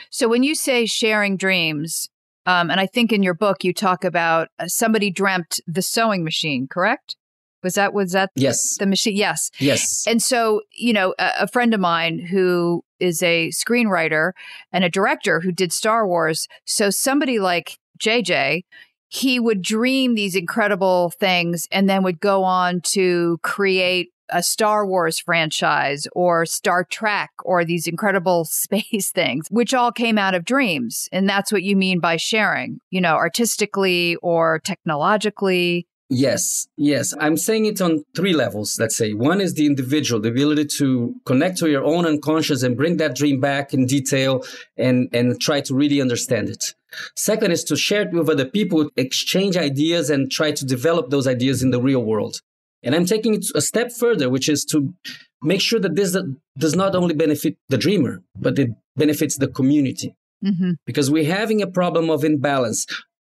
so 0.10 0.28
when 0.28 0.44
you 0.44 0.56
say 0.56 0.86
sharing 0.86 1.38
dreams 1.38 2.10
um, 2.46 2.70
and 2.70 2.80
i 2.80 2.86
think 2.86 3.12
in 3.12 3.24
your 3.24 3.34
book 3.34 3.64
you 3.64 3.74
talk 3.74 4.04
about 4.04 4.50
uh, 4.60 4.68
somebody 4.68 5.12
dreamt 5.12 5.60
the 5.68 5.82
sewing 5.82 6.24
machine 6.24 6.68
correct? 6.68 7.16
Was 7.64 7.76
that 7.76 7.94
was 7.94 8.14
that 8.14 8.32
yes. 8.36 8.78
the 8.78 8.88
machine? 8.88 9.16
Yes. 9.16 9.52
Yes. 9.60 10.06
And 10.08 10.22
so 10.22 10.62
you 10.72 10.94
know 10.94 11.14
a, 11.20 11.32
a 11.42 11.48
friend 11.48 11.74
of 11.74 11.80
mine 11.80 12.20
who 12.20 12.84
is 13.00 13.22
a 13.22 13.50
screenwriter 13.50 14.32
and 14.72 14.84
a 14.84 14.90
director 14.90 15.40
who 15.42 15.52
did 15.52 15.74
star 15.74 16.08
wars 16.08 16.48
so 16.66 16.90
somebody 16.90 17.40
like 17.40 17.80
jj 18.00 18.64
he 19.08 19.40
would 19.40 19.62
dream 19.62 20.16
these 20.16 20.36
incredible 20.36 21.12
things 21.20 21.68
and 21.72 21.90
then 21.90 22.04
would 22.04 22.20
go 22.20 22.44
on 22.44 22.80
to 22.82 23.40
create 23.44 24.10
a 24.32 24.44
Star 24.44 24.86
Wars 24.86 25.20
franchise 25.20 26.08
or 26.14 26.46
Star 26.46 26.84
Trek 26.84 27.32
or 27.44 27.64
these 27.64 27.88
incredible 27.88 28.46
space 28.50 29.12
things, 29.12 29.48
which 29.50 29.74
all 29.74 29.92
came 29.92 30.18
out 30.18 30.36
of 30.36 30.46
dreams. 30.46 31.08
And 31.12 31.28
that's 31.28 31.52
what 31.52 31.64
you 31.64 31.76
mean 31.76 32.00
by 32.00 32.18
sharing, 32.18 32.80
you 32.90 33.02
know, 33.02 33.16
artistically 33.16 34.16
or 34.22 34.60
technologically. 34.64 35.88
Yes, 36.14 36.68
yes. 36.76 37.14
I'm 37.22 37.38
saying 37.38 37.68
it 37.68 37.80
on 37.80 38.04
three 38.18 38.34
levels, 38.34 38.78
let's 38.78 38.98
say. 38.98 39.14
One 39.14 39.40
is 39.40 39.54
the 39.54 39.66
individual, 39.66 40.20
the 40.20 40.28
ability 40.28 40.66
to 40.78 41.16
connect 41.26 41.58
to 41.60 41.70
your 41.70 41.86
own 41.86 42.06
unconscious 42.06 42.64
and 42.64 42.76
bring 42.76 42.98
that 42.98 43.16
dream 43.16 43.40
back 43.40 43.74
in 43.74 43.86
detail 43.86 44.44
and, 44.76 45.08
and 45.14 45.40
try 45.40 45.62
to 45.62 45.74
really 45.74 46.02
understand 46.02 46.50
it. 46.50 46.76
Second 47.16 47.52
is 47.52 47.64
to 47.64 47.78
share 47.78 48.02
it 48.02 48.12
with 48.12 48.30
other 48.30 48.44
people, 48.44 48.90
exchange 48.98 49.56
ideas 49.56 50.10
and 50.10 50.30
try 50.30 50.52
to 50.52 50.66
develop 50.66 51.12
those 51.12 51.28
ideas 51.28 51.64
in 51.64 51.72
the 51.72 51.82
real 51.82 52.04
world. 52.04 52.42
And 52.84 52.96
I'm 52.96 53.06
taking 53.06 53.36
it 53.36 53.46
a 53.54 53.62
step 53.62 53.92
further, 53.92 54.30
which 54.30 54.50
is 54.50 54.66
to 54.66 54.94
make 55.42 55.62
sure 55.62 55.80
that 55.80 55.96
this 55.96 56.18
does 56.58 56.76
not 56.76 56.96
only 56.96 57.14
benefit 57.14 57.58
the 57.70 57.78
dreamer, 57.78 58.22
but 58.36 58.58
it 58.58 58.70
benefits 58.96 59.38
the 59.38 59.48
community. 59.48 60.16
Mm-hmm. 60.44 60.72
Because 60.86 61.12
we're 61.12 61.32
having 61.32 61.62
a 61.62 61.68
problem 61.68 62.10
of 62.10 62.24
imbalance. 62.24 62.88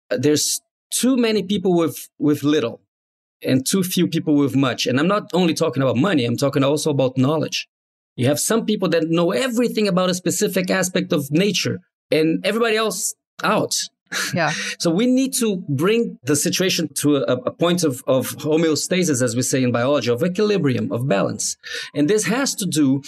There's 0.10 0.62
too 0.93 1.17
many 1.17 1.43
people 1.43 1.75
with, 1.75 2.08
with 2.17 2.43
little 2.43 2.82
and 3.41 3.65
too 3.65 3.84
few 3.84 4.08
people 4.08 4.36
with 4.36 4.56
much. 4.56 4.86
And 4.86 4.99
I'm 4.99 5.08
not 5.08 5.29
only 5.34 5.53
talking 5.53 5.84
about 5.84 5.97
money, 5.97 6.23
I'm 6.25 6.38
talking 6.38 6.63
also 6.63 6.91
about 6.91 7.17
knowledge. 7.17 7.67
You 8.15 8.27
have 8.27 8.39
some 8.39 8.65
people 8.65 8.88
that 8.89 9.10
know 9.10 9.32
everything 9.32 9.88
about 9.88 10.10
a 10.10 10.13
specific 10.13 10.69
aspect 10.69 11.12
of 11.12 11.32
nature 11.32 11.79
and 12.12 12.45
everybody 12.45 12.77
else 12.77 13.15
out. 13.43 13.75
Yeah. 14.34 14.52
so 14.80 14.91
we 14.91 15.06
need 15.06 15.34
to 15.36 15.63
bring 15.67 16.19
the 16.23 16.36
situation 16.36 16.89
to 16.95 17.17
a, 17.17 17.36
a, 17.38 17.52
point 17.52 17.84
of, 17.84 18.04
of 18.08 18.28
homeostasis, 18.38 19.21
as 19.21 19.36
we 19.36 19.41
say 19.41 19.63
in 19.63 19.71
biology, 19.71 20.10
of 20.10 20.23
equilibrium, 20.23 20.91
of 20.91 21.08
balance. 21.08 21.58
And 21.93 22.10
this 22.10 22.26
has 22.26 22.56
to 22.56 22.65
do, 22.65 23.02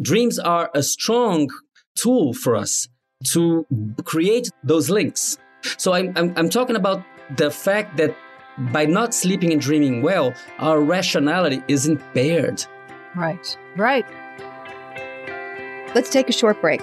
dreams 0.00 0.38
are 0.38 0.70
a 0.74 0.82
strong 0.82 1.48
tool 1.96 2.32
for 2.34 2.56
us 2.56 2.88
to 3.32 3.66
create 4.04 4.50
those 4.62 4.90
links. 4.90 5.38
So 5.78 5.92
I'm, 5.92 6.12
I'm, 6.16 6.32
I'm 6.36 6.50
talking 6.50 6.76
about 6.76 7.02
the 7.36 7.50
fact 7.50 7.96
that 7.96 8.14
by 8.72 8.86
not 8.86 9.14
sleeping 9.14 9.52
and 9.52 9.60
dreaming 9.60 10.02
well, 10.02 10.32
our 10.58 10.80
rationality 10.80 11.62
is 11.68 11.86
impaired. 11.86 12.64
Right, 13.14 13.56
right. 13.76 14.06
Let's 15.94 16.10
take 16.10 16.28
a 16.28 16.32
short 16.32 16.60
break. 16.60 16.82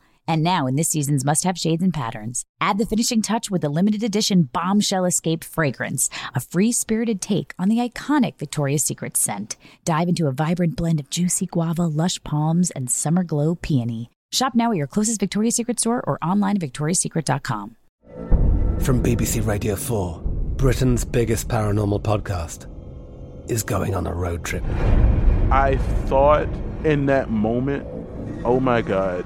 And 0.27 0.43
now, 0.43 0.67
in 0.67 0.75
this 0.75 0.89
season's 0.89 1.25
must 1.25 1.43
have 1.43 1.57
shades 1.57 1.83
and 1.83 1.93
patterns, 1.93 2.43
add 2.59 2.77
the 2.77 2.85
finishing 2.85 3.21
touch 3.21 3.49
with 3.49 3.61
the 3.61 3.69
limited 3.69 4.03
edition 4.03 4.43
Bombshell 4.43 5.05
Escape 5.05 5.43
fragrance, 5.43 6.09
a 6.33 6.39
free 6.39 6.71
spirited 6.71 7.21
take 7.21 7.53
on 7.59 7.69
the 7.69 7.77
iconic 7.77 8.37
Victoria's 8.37 8.83
Secret 8.83 9.17
scent. 9.17 9.57
Dive 9.85 10.09
into 10.09 10.27
a 10.27 10.31
vibrant 10.31 10.75
blend 10.75 10.99
of 10.99 11.09
juicy 11.09 11.45
guava, 11.45 11.83
lush 11.83 12.23
palms, 12.23 12.71
and 12.71 12.89
summer 12.89 13.23
glow 13.23 13.55
peony. 13.55 14.09
Shop 14.31 14.53
now 14.55 14.71
at 14.71 14.77
your 14.77 14.87
closest 14.87 15.19
Victoria's 15.19 15.55
Secret 15.55 15.79
store 15.79 16.01
or 16.05 16.17
online 16.21 16.55
at 16.55 16.61
victoriassecret.com. 16.61 17.75
From 18.79 19.03
BBC 19.03 19.45
Radio 19.45 19.75
4, 19.75 20.21
Britain's 20.55 21.03
biggest 21.05 21.47
paranormal 21.47 22.01
podcast 22.01 22.67
is 23.49 23.63
going 23.63 23.93
on 23.93 24.07
a 24.07 24.13
road 24.13 24.43
trip. 24.43 24.63
I 25.51 25.77
thought 26.05 26.47
in 26.85 27.05
that 27.07 27.29
moment, 27.29 27.85
oh 28.45 28.59
my 28.59 28.81
God. 28.81 29.25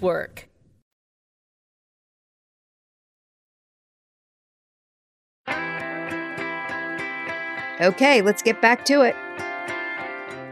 Network. 0.00 0.48
Okay, 7.80 8.22
let's 8.22 8.42
get 8.42 8.60
back 8.62 8.84
to 8.86 9.02
it. 9.02 9.14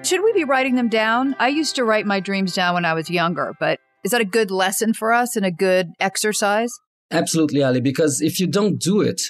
Should 0.06 0.22
we 0.22 0.32
be 0.32 0.44
writing 0.44 0.74
them 0.76 0.88
down? 0.88 1.34
I 1.38 1.48
used 1.48 1.76
to 1.76 1.84
write 1.84 2.06
my 2.06 2.20
dreams 2.20 2.54
down 2.54 2.74
when 2.74 2.84
I 2.84 2.94
was 2.94 3.10
younger, 3.10 3.54
but 3.58 3.78
is 4.04 4.12
that 4.12 4.20
a 4.20 4.26
good 4.26 4.50
lesson 4.50 4.92
for 4.94 5.12
us 5.12 5.36
and 5.36 5.44
a 5.44 5.50
good 5.50 5.88
exercise? 5.98 6.70
Absolutely, 7.10 7.62
Ali, 7.62 7.80
because 7.80 8.20
if 8.20 8.40
you 8.40 8.46
don't 8.46 8.78
do 8.78 9.00
it, 9.00 9.20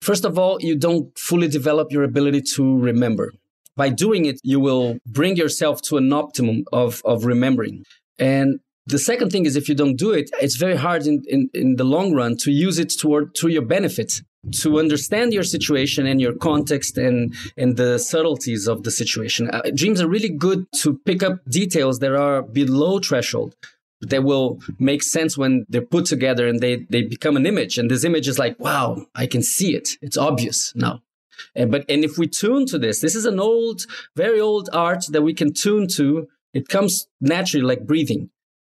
first 0.00 0.24
of 0.24 0.38
all, 0.38 0.60
you 0.60 0.76
don't 0.76 1.16
fully 1.18 1.48
develop 1.48 1.90
your 1.90 2.04
ability 2.04 2.42
to 2.54 2.78
remember. 2.78 3.32
By 3.76 3.88
doing 3.88 4.24
it, 4.26 4.40
you 4.44 4.60
will 4.60 4.98
bring 5.04 5.36
yourself 5.36 5.82
to 5.82 5.96
an 5.96 6.12
optimum 6.12 6.64
of, 6.72 7.02
of 7.04 7.24
remembering. 7.24 7.84
And 8.18 8.60
the 8.86 8.98
second 8.98 9.30
thing 9.30 9.46
is 9.46 9.56
if 9.56 9.68
you 9.68 9.74
don't 9.74 9.96
do 9.96 10.12
it, 10.12 10.30
it's 10.40 10.56
very 10.56 10.76
hard 10.76 11.06
in, 11.06 11.22
in, 11.26 11.48
in 11.54 11.76
the 11.76 11.84
long 11.84 12.12
run 12.12 12.36
to 12.38 12.50
use 12.52 12.78
it 12.78 12.92
toward 12.98 13.34
to 13.36 13.48
your 13.48 13.62
benefit, 13.62 14.12
to 14.60 14.78
understand 14.78 15.32
your 15.32 15.42
situation 15.42 16.06
and 16.06 16.20
your 16.20 16.34
context 16.34 16.98
and, 16.98 17.34
and 17.56 17.76
the 17.76 17.98
subtleties 17.98 18.68
of 18.68 18.82
the 18.82 18.90
situation. 18.90 19.48
Uh, 19.50 19.62
dreams 19.74 20.02
are 20.02 20.08
really 20.08 20.28
good 20.28 20.66
to 20.82 20.98
pick 21.06 21.22
up 21.22 21.38
details 21.48 22.00
that 22.00 22.14
are 22.14 22.42
below 22.42 22.98
threshold 22.98 23.54
that 24.02 24.22
will 24.22 24.60
make 24.78 25.02
sense 25.02 25.38
when 25.38 25.64
they're 25.70 25.80
put 25.80 26.04
together 26.04 26.46
and 26.46 26.60
they, 26.60 26.84
they 26.90 27.00
become 27.00 27.38
an 27.38 27.46
image. 27.46 27.78
And 27.78 27.90
this 27.90 28.04
image 28.04 28.28
is 28.28 28.38
like, 28.38 28.58
wow, 28.60 29.06
I 29.14 29.26
can 29.26 29.42
see 29.42 29.74
it. 29.74 29.88
It's 30.02 30.18
obvious 30.18 30.74
now. 30.74 31.00
And, 31.54 31.70
but, 31.70 31.86
and 31.88 32.04
if 32.04 32.18
we 32.18 32.26
tune 32.26 32.66
to 32.66 32.78
this, 32.78 33.00
this 33.00 33.14
is 33.14 33.24
an 33.24 33.40
old, 33.40 33.86
very 34.14 34.40
old 34.40 34.68
art 34.74 35.06
that 35.08 35.22
we 35.22 35.32
can 35.32 35.54
tune 35.54 35.88
to 35.96 36.28
It 36.54 36.68
comes 36.68 37.08
naturally 37.20 37.66
like 37.66 37.84
breathing. 37.84 38.30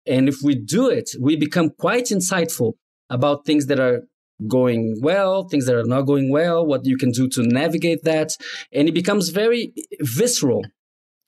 And 0.07 0.27
if 0.27 0.37
we 0.43 0.55
do 0.55 0.89
it, 0.89 1.09
we 1.19 1.35
become 1.35 1.71
quite 1.71 2.05
insightful 2.05 2.73
about 3.09 3.45
things 3.45 3.67
that 3.67 3.79
are 3.79 4.01
going 4.47 4.99
well, 5.01 5.47
things 5.47 5.65
that 5.65 5.75
are 5.75 5.85
not 5.85 6.01
going 6.03 6.31
well, 6.31 6.65
what 6.65 6.85
you 6.85 6.97
can 6.97 7.11
do 7.11 7.27
to 7.29 7.43
navigate 7.43 8.03
that. 8.03 8.31
And 8.71 8.87
it 8.87 8.93
becomes 8.93 9.29
very 9.29 9.73
visceral 10.01 10.63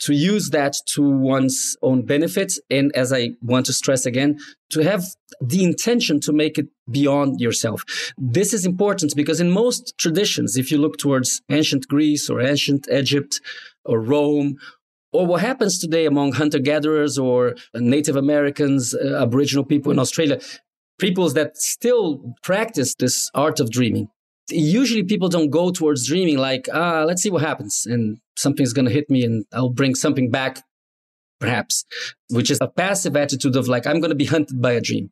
to 0.01 0.13
use 0.13 0.49
that 0.51 0.75
to 0.85 1.01
one's 1.01 1.75
own 1.81 2.05
benefit. 2.05 2.53
And 2.69 2.95
as 2.95 3.11
I 3.11 3.31
want 3.41 3.65
to 3.65 3.73
stress 3.73 4.05
again, 4.05 4.39
to 4.71 4.81
have 4.81 5.03
the 5.41 5.63
intention 5.63 6.19
to 6.21 6.33
make 6.33 6.57
it 6.57 6.67
beyond 6.89 7.41
yourself. 7.41 7.83
This 8.17 8.53
is 8.53 8.65
important 8.65 9.13
because 9.15 9.41
in 9.41 9.51
most 9.51 9.97
traditions, 9.97 10.57
if 10.57 10.71
you 10.71 10.77
look 10.77 10.97
towards 10.97 11.41
ancient 11.49 11.87
Greece 11.87 12.29
or 12.29 12.41
ancient 12.41 12.87
Egypt 12.91 13.41
or 13.83 13.99
Rome, 13.99 14.57
or 15.11 15.25
what 15.25 15.41
happens 15.41 15.79
today 15.79 16.05
among 16.05 16.33
hunter 16.33 16.59
gatherers 16.59 17.17
or 17.17 17.55
Native 17.75 18.15
Americans, 18.15 18.93
uh, 18.93 19.21
Aboriginal 19.21 19.65
people 19.65 19.91
in 19.91 19.99
Australia, 19.99 20.39
peoples 20.99 21.33
that 21.33 21.57
still 21.57 22.35
practice 22.43 22.93
this 22.99 23.31
art 23.33 23.59
of 23.59 23.71
dreaming. 23.71 24.09
Usually 24.51 25.03
people 25.03 25.29
don't 25.29 25.49
go 25.49 25.71
towards 25.71 26.07
dreaming 26.07 26.37
like 26.37 26.67
ah 26.73 27.03
let's 27.05 27.21
see 27.21 27.29
what 27.29 27.43
happens 27.43 27.85
and 27.85 28.17
something's 28.35 28.73
going 28.73 28.85
to 28.85 28.91
hit 28.91 29.09
me 29.09 29.23
and 29.23 29.45
i'll 29.53 29.69
bring 29.69 29.93
something 29.93 30.31
back 30.31 30.63
perhaps 31.39 31.85
which 32.29 32.49
is 32.49 32.57
a 32.61 32.67
passive 32.67 33.15
attitude 33.15 33.55
of 33.55 33.67
like 33.67 33.85
i'm 33.85 33.99
going 33.99 34.09
to 34.09 34.15
be 34.15 34.25
hunted 34.25 34.59
by 34.61 34.71
a 34.71 34.81
dream 34.81 35.11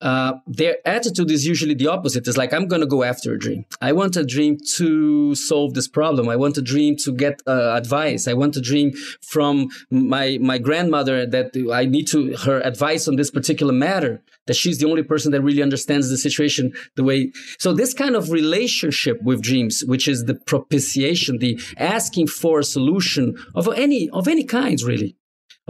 uh, 0.00 0.34
their 0.46 0.76
attitude 0.86 1.30
is 1.30 1.46
usually 1.46 1.74
the 1.74 1.86
opposite. 1.86 2.26
It's 2.26 2.36
like, 2.36 2.52
I'm 2.52 2.66
going 2.68 2.80
to 2.80 2.86
go 2.86 3.02
after 3.02 3.34
a 3.34 3.38
dream. 3.38 3.64
I 3.80 3.92
want 3.92 4.16
a 4.16 4.24
dream 4.24 4.58
to 4.76 5.34
solve 5.34 5.74
this 5.74 5.88
problem. 5.88 6.28
I 6.28 6.36
want 6.36 6.56
a 6.56 6.62
dream 6.62 6.96
to 7.04 7.12
get 7.12 7.42
uh, 7.46 7.74
advice. 7.74 8.26
I 8.26 8.34
want 8.34 8.56
a 8.56 8.60
dream 8.60 8.92
from 9.20 9.68
my, 9.90 10.38
my 10.40 10.58
grandmother 10.58 11.26
that 11.26 11.50
I 11.72 11.84
need 11.84 12.06
to, 12.08 12.36
her 12.36 12.60
advice 12.60 13.08
on 13.08 13.16
this 13.16 13.30
particular 13.30 13.72
matter, 13.72 14.22
that 14.46 14.54
she's 14.54 14.78
the 14.78 14.88
only 14.88 15.02
person 15.02 15.32
that 15.32 15.42
really 15.42 15.62
understands 15.62 16.08
the 16.08 16.16
situation 16.16 16.72
the 16.96 17.04
way. 17.04 17.32
So 17.58 17.72
this 17.72 17.94
kind 17.94 18.16
of 18.16 18.30
relationship 18.30 19.22
with 19.22 19.42
dreams, 19.42 19.84
which 19.86 20.08
is 20.08 20.24
the 20.24 20.34
propitiation, 20.34 21.38
the 21.38 21.60
asking 21.76 22.28
for 22.28 22.60
a 22.60 22.64
solution 22.64 23.36
of 23.54 23.68
any, 23.68 24.08
of 24.10 24.26
any 24.26 24.44
kind, 24.44 24.80
really 24.82 25.16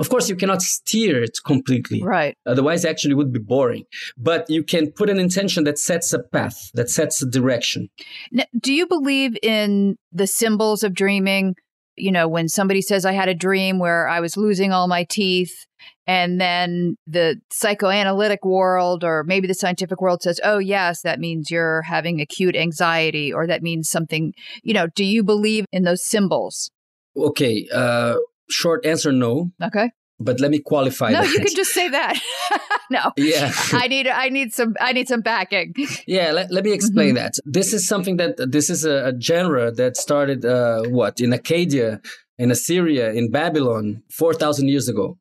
of 0.01 0.09
course, 0.09 0.31
you 0.31 0.35
cannot 0.35 0.63
steer 0.63 1.23
it 1.23 1.39
completely. 1.45 2.03
Right. 2.03 2.35
Otherwise, 2.47 2.87
actually, 2.87 3.15
would 3.15 3.33
be 3.33 3.39
boring. 3.39 3.85
But 4.17 4.49
you 4.49 4.65
can 4.65 4.91
put 4.91 5.11
an 5.11 5.21
intention 5.21 5.65
that 5.65 5.79
sets 5.79 6.13
a 6.15 6.21
path, 6.21 6.71
that 6.73 6.89
sets 6.89 7.23
a 7.23 7.27
direction. 7.27 7.91
Now, 8.33 8.45
do 8.59 8.73
you 8.73 8.87
believe 8.87 9.37
in 9.43 9.97
the 10.11 10.27
symbols 10.27 10.83
of 10.83 10.95
dreaming? 10.95 11.55
You 11.97 12.13
know, 12.13 12.29
when 12.29 12.49
somebody 12.49 12.81
says, 12.81 13.05
I 13.05 13.13
had 13.13 13.29
a 13.29 13.35
dream 13.35 13.79
where 13.79 14.09
I 14.09 14.21
was 14.21 14.39
losing 14.39 14.73
all 14.73 14.89
my 14.89 15.05
teeth, 15.05 15.67
and 16.07 16.41
then 16.41 16.97
the 17.07 17.37
psychoanalytic 17.53 18.43
world 18.43 19.05
or 19.05 19.23
maybe 19.25 19.47
the 19.47 19.55
scientific 19.55 20.01
world 20.01 20.23
says, 20.23 20.41
oh, 20.43 20.59
yes, 20.59 21.03
that 21.03 21.21
means 21.21 21.51
you're 21.51 21.83
having 21.83 22.23
acute 22.23 22.57
anxiety, 22.57 23.33
or 23.33 23.47
that 23.47 23.63
means 23.63 23.91
something. 23.91 24.33
You 24.63 24.73
know, 24.73 24.87
do 24.87 25.05
you 25.05 25.23
believe 25.23 25.67
in 25.73 25.85
those 25.85 26.03
symbols? 26.03 26.71
Okay. 27.17 27.69
Uh, 27.73 28.17
short 28.51 28.85
answer 28.85 29.13
no. 29.13 29.51
Okay. 29.63 29.91
But 30.23 30.39
let 30.39 30.51
me 30.51 30.59
qualify 30.59 31.13
no, 31.13 31.23
that. 31.23 31.31
you 31.31 31.39
can 31.39 31.55
just 31.55 31.73
say 31.73 31.89
that. 31.89 32.21
no. 32.91 33.11
Yeah. 33.17 33.53
I 33.73 33.89
need 33.89 34.07
I 34.07 34.29
need 34.29 34.53
some 34.53 34.75
I 34.79 34.93
need 34.93 35.09
some 35.09 35.23
backing. 35.23 35.75
Yeah, 36.07 36.33
let, 36.33 36.51
let 36.51 36.65
me 36.65 36.73
explain 36.73 37.15
mm-hmm. 37.15 37.25
that. 37.25 37.35
This 37.47 37.73
is 37.73 37.89
something 37.89 38.19
that 38.19 38.37
this 38.53 38.69
is 38.69 38.85
a, 38.85 39.09
a 39.09 39.21
genre 39.21 39.71
that 39.73 39.97
started 39.97 40.45
uh, 40.45 40.83
what 40.89 41.21
in 41.21 41.31
Akkadian, 41.31 42.05
in 42.39 42.51
Assyria, 42.51 43.13
in 43.13 43.31
Babylon, 43.31 44.03
four 44.11 44.35
thousand 44.35 44.69
years 44.69 44.89
ago 44.89 45.17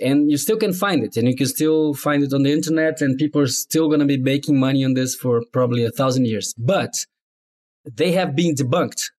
and 0.00 0.30
you 0.30 0.36
still 0.36 0.56
can 0.56 0.72
find 0.72 1.04
it 1.04 1.16
and 1.16 1.28
you 1.28 1.36
can 1.36 1.46
still 1.46 1.94
find 1.94 2.22
it 2.22 2.32
on 2.32 2.42
the 2.42 2.52
internet 2.52 3.00
and 3.00 3.16
people 3.16 3.40
are 3.40 3.46
still 3.46 3.88
going 3.88 4.00
to 4.00 4.06
be 4.06 4.18
making 4.18 4.58
money 4.58 4.84
on 4.84 4.94
this 4.94 5.14
for 5.14 5.42
probably 5.52 5.84
a 5.84 5.90
thousand 5.90 6.26
years 6.26 6.54
but 6.58 6.92
they 7.84 8.12
have 8.12 8.34
been 8.34 8.54
debunked 8.54 9.10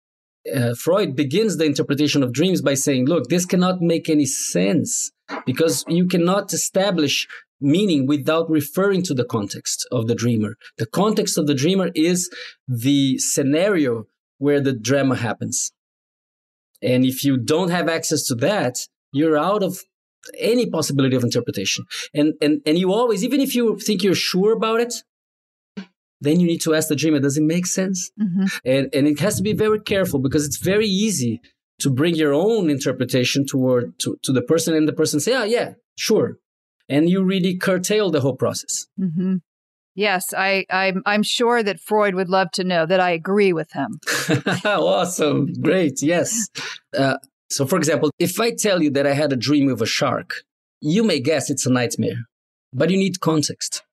uh, 0.53 0.75
Freud 0.75 1.15
begins 1.15 1.57
the 1.57 1.65
interpretation 1.65 2.23
of 2.23 2.33
dreams 2.33 2.61
by 2.61 2.73
saying, 2.73 3.05
look, 3.05 3.29
this 3.29 3.45
cannot 3.45 3.81
make 3.81 4.09
any 4.09 4.25
sense 4.25 5.11
because 5.45 5.83
you 5.87 6.07
cannot 6.07 6.53
establish 6.53 7.27
meaning 7.61 8.05
without 8.05 8.49
referring 8.49 9.01
to 9.03 9.13
the 9.13 9.25
context 9.25 9.87
of 9.91 10.07
the 10.07 10.15
dreamer. 10.15 10.55
The 10.77 10.85
context 10.85 11.37
of 11.37 11.47
the 11.47 11.55
dreamer 11.55 11.89
is 11.95 12.29
the 12.67 13.17
scenario 13.17 14.05
where 14.37 14.61
the 14.61 14.73
drama 14.73 15.15
happens. 15.15 15.71
And 16.81 17.05
if 17.05 17.23
you 17.23 17.37
don't 17.37 17.69
have 17.69 17.87
access 17.89 18.23
to 18.27 18.35
that, 18.35 18.79
you're 19.11 19.37
out 19.37 19.63
of 19.63 19.79
any 20.37 20.69
possibility 20.69 21.15
of 21.15 21.23
interpretation. 21.23 21.85
And, 22.13 22.33
and, 22.41 22.61
and 22.65 22.77
you 22.77 22.91
always, 22.91 23.23
even 23.23 23.39
if 23.39 23.55
you 23.55 23.79
think 23.79 24.03
you're 24.03 24.15
sure 24.15 24.51
about 24.51 24.81
it, 24.81 24.93
then 26.25 26.39
you 26.39 26.47
need 26.47 26.61
to 26.61 26.73
ask 26.73 26.87
the 26.87 26.95
dreamer, 26.95 27.19
does 27.19 27.37
it 27.37 27.43
make 27.43 27.65
sense? 27.65 28.11
Mm-hmm. 28.19 28.45
And, 28.65 28.89
and 28.93 29.07
it 29.07 29.19
has 29.19 29.37
to 29.37 29.43
be 29.43 29.53
very 29.53 29.79
careful 29.79 30.19
because 30.19 30.45
it's 30.45 30.57
very 30.57 30.87
easy 30.87 31.41
to 31.79 31.89
bring 31.89 32.15
your 32.15 32.33
own 32.33 32.69
interpretation 32.69 33.45
toward 33.45 33.97
to, 33.99 34.17
to 34.23 34.31
the 34.31 34.41
person 34.41 34.73
and 34.73 34.87
the 34.87 34.93
person 34.93 35.19
say, 35.19 35.35
oh, 35.35 35.43
yeah, 35.43 35.73
sure. 35.97 36.37
And 36.87 37.09
you 37.09 37.23
really 37.23 37.57
curtail 37.57 38.11
the 38.11 38.21
whole 38.21 38.35
process. 38.35 38.87
Mm-hmm. 38.99 39.35
Yes, 39.95 40.33
I, 40.37 40.65
I'm, 40.69 41.01
I'm 41.05 41.23
sure 41.23 41.63
that 41.63 41.79
Freud 41.79 42.15
would 42.15 42.29
love 42.29 42.51
to 42.51 42.65
know 42.65 42.85
that 42.85 42.99
I 42.99 43.11
agree 43.11 43.53
with 43.53 43.71
him. 43.71 43.99
awesome. 44.65 45.53
Great. 45.61 46.01
Yes. 46.01 46.49
Uh, 46.97 47.15
so, 47.49 47.65
for 47.65 47.77
example, 47.77 48.11
if 48.19 48.39
I 48.39 48.51
tell 48.51 48.83
you 48.83 48.89
that 48.91 49.07
I 49.07 49.13
had 49.13 49.31
a 49.31 49.37
dream 49.37 49.69
of 49.69 49.81
a 49.81 49.85
shark, 49.85 50.43
you 50.81 51.03
may 51.03 51.21
guess 51.21 51.49
it's 51.49 51.65
a 51.65 51.71
nightmare, 51.71 52.25
but 52.73 52.89
you 52.89 52.97
need 52.97 53.21
context. 53.21 53.83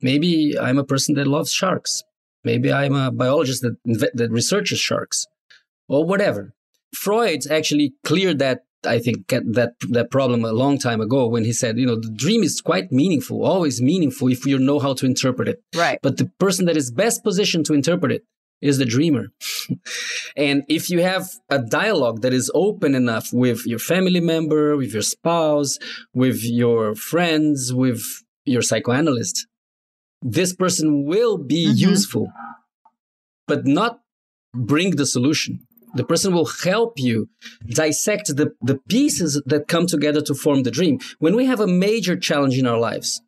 Maybe 0.00 0.58
I'm 0.58 0.78
a 0.78 0.84
person 0.84 1.14
that 1.16 1.26
loves 1.26 1.52
sharks. 1.52 2.02
Maybe 2.44 2.72
I'm 2.72 2.94
a 2.94 3.10
biologist 3.10 3.62
that, 3.62 4.10
that 4.14 4.30
researches 4.30 4.78
sharks 4.78 5.26
or 5.88 6.04
whatever. 6.04 6.54
Freud 6.94 7.40
actually 7.50 7.94
cleared 8.04 8.38
that, 8.38 8.60
I 8.84 8.98
think, 9.00 9.28
that, 9.28 9.72
that 9.90 10.10
problem 10.10 10.44
a 10.44 10.52
long 10.52 10.78
time 10.78 11.00
ago 11.00 11.26
when 11.26 11.44
he 11.44 11.52
said, 11.52 11.78
you 11.78 11.86
know, 11.86 11.96
the 11.96 12.10
dream 12.10 12.42
is 12.42 12.60
quite 12.60 12.92
meaningful, 12.92 13.44
always 13.44 13.82
meaningful 13.82 14.28
if 14.28 14.46
you 14.46 14.58
know 14.58 14.78
how 14.78 14.94
to 14.94 15.06
interpret 15.06 15.48
it. 15.48 15.62
Right. 15.74 15.98
But 16.02 16.16
the 16.16 16.30
person 16.38 16.66
that 16.66 16.76
is 16.76 16.90
best 16.90 17.24
positioned 17.24 17.66
to 17.66 17.74
interpret 17.74 18.12
it 18.12 18.24
is 18.60 18.78
the 18.78 18.84
dreamer. 18.84 19.28
and 20.36 20.62
if 20.68 20.90
you 20.90 21.02
have 21.02 21.28
a 21.50 21.58
dialogue 21.58 22.22
that 22.22 22.32
is 22.32 22.50
open 22.54 22.94
enough 22.94 23.28
with 23.32 23.66
your 23.66 23.78
family 23.78 24.20
member, 24.20 24.76
with 24.76 24.92
your 24.92 25.02
spouse, 25.02 25.78
with 26.14 26.42
your 26.42 26.94
friends, 26.94 27.72
with 27.72 28.02
your 28.44 28.62
psychoanalyst, 28.62 29.46
this 30.22 30.54
person 30.54 31.04
will 31.04 31.38
be 31.38 31.66
mm-hmm. 31.66 31.90
useful, 31.90 32.32
but 33.46 33.66
not 33.66 34.00
bring 34.54 34.96
the 34.96 35.06
solution. 35.06 35.60
The 35.94 36.04
person 36.04 36.34
will 36.34 36.46
help 36.46 36.98
you 36.98 37.28
dissect 37.66 38.36
the, 38.36 38.52
the 38.60 38.78
pieces 38.88 39.40
that 39.46 39.68
come 39.68 39.86
together 39.86 40.20
to 40.22 40.34
form 40.34 40.62
the 40.62 40.70
dream. 40.70 40.98
When 41.18 41.34
we 41.34 41.46
have 41.46 41.60
a 41.60 41.66
major 41.66 42.16
challenge 42.16 42.58
in 42.58 42.66
our 42.66 42.78
lives, 42.78 43.22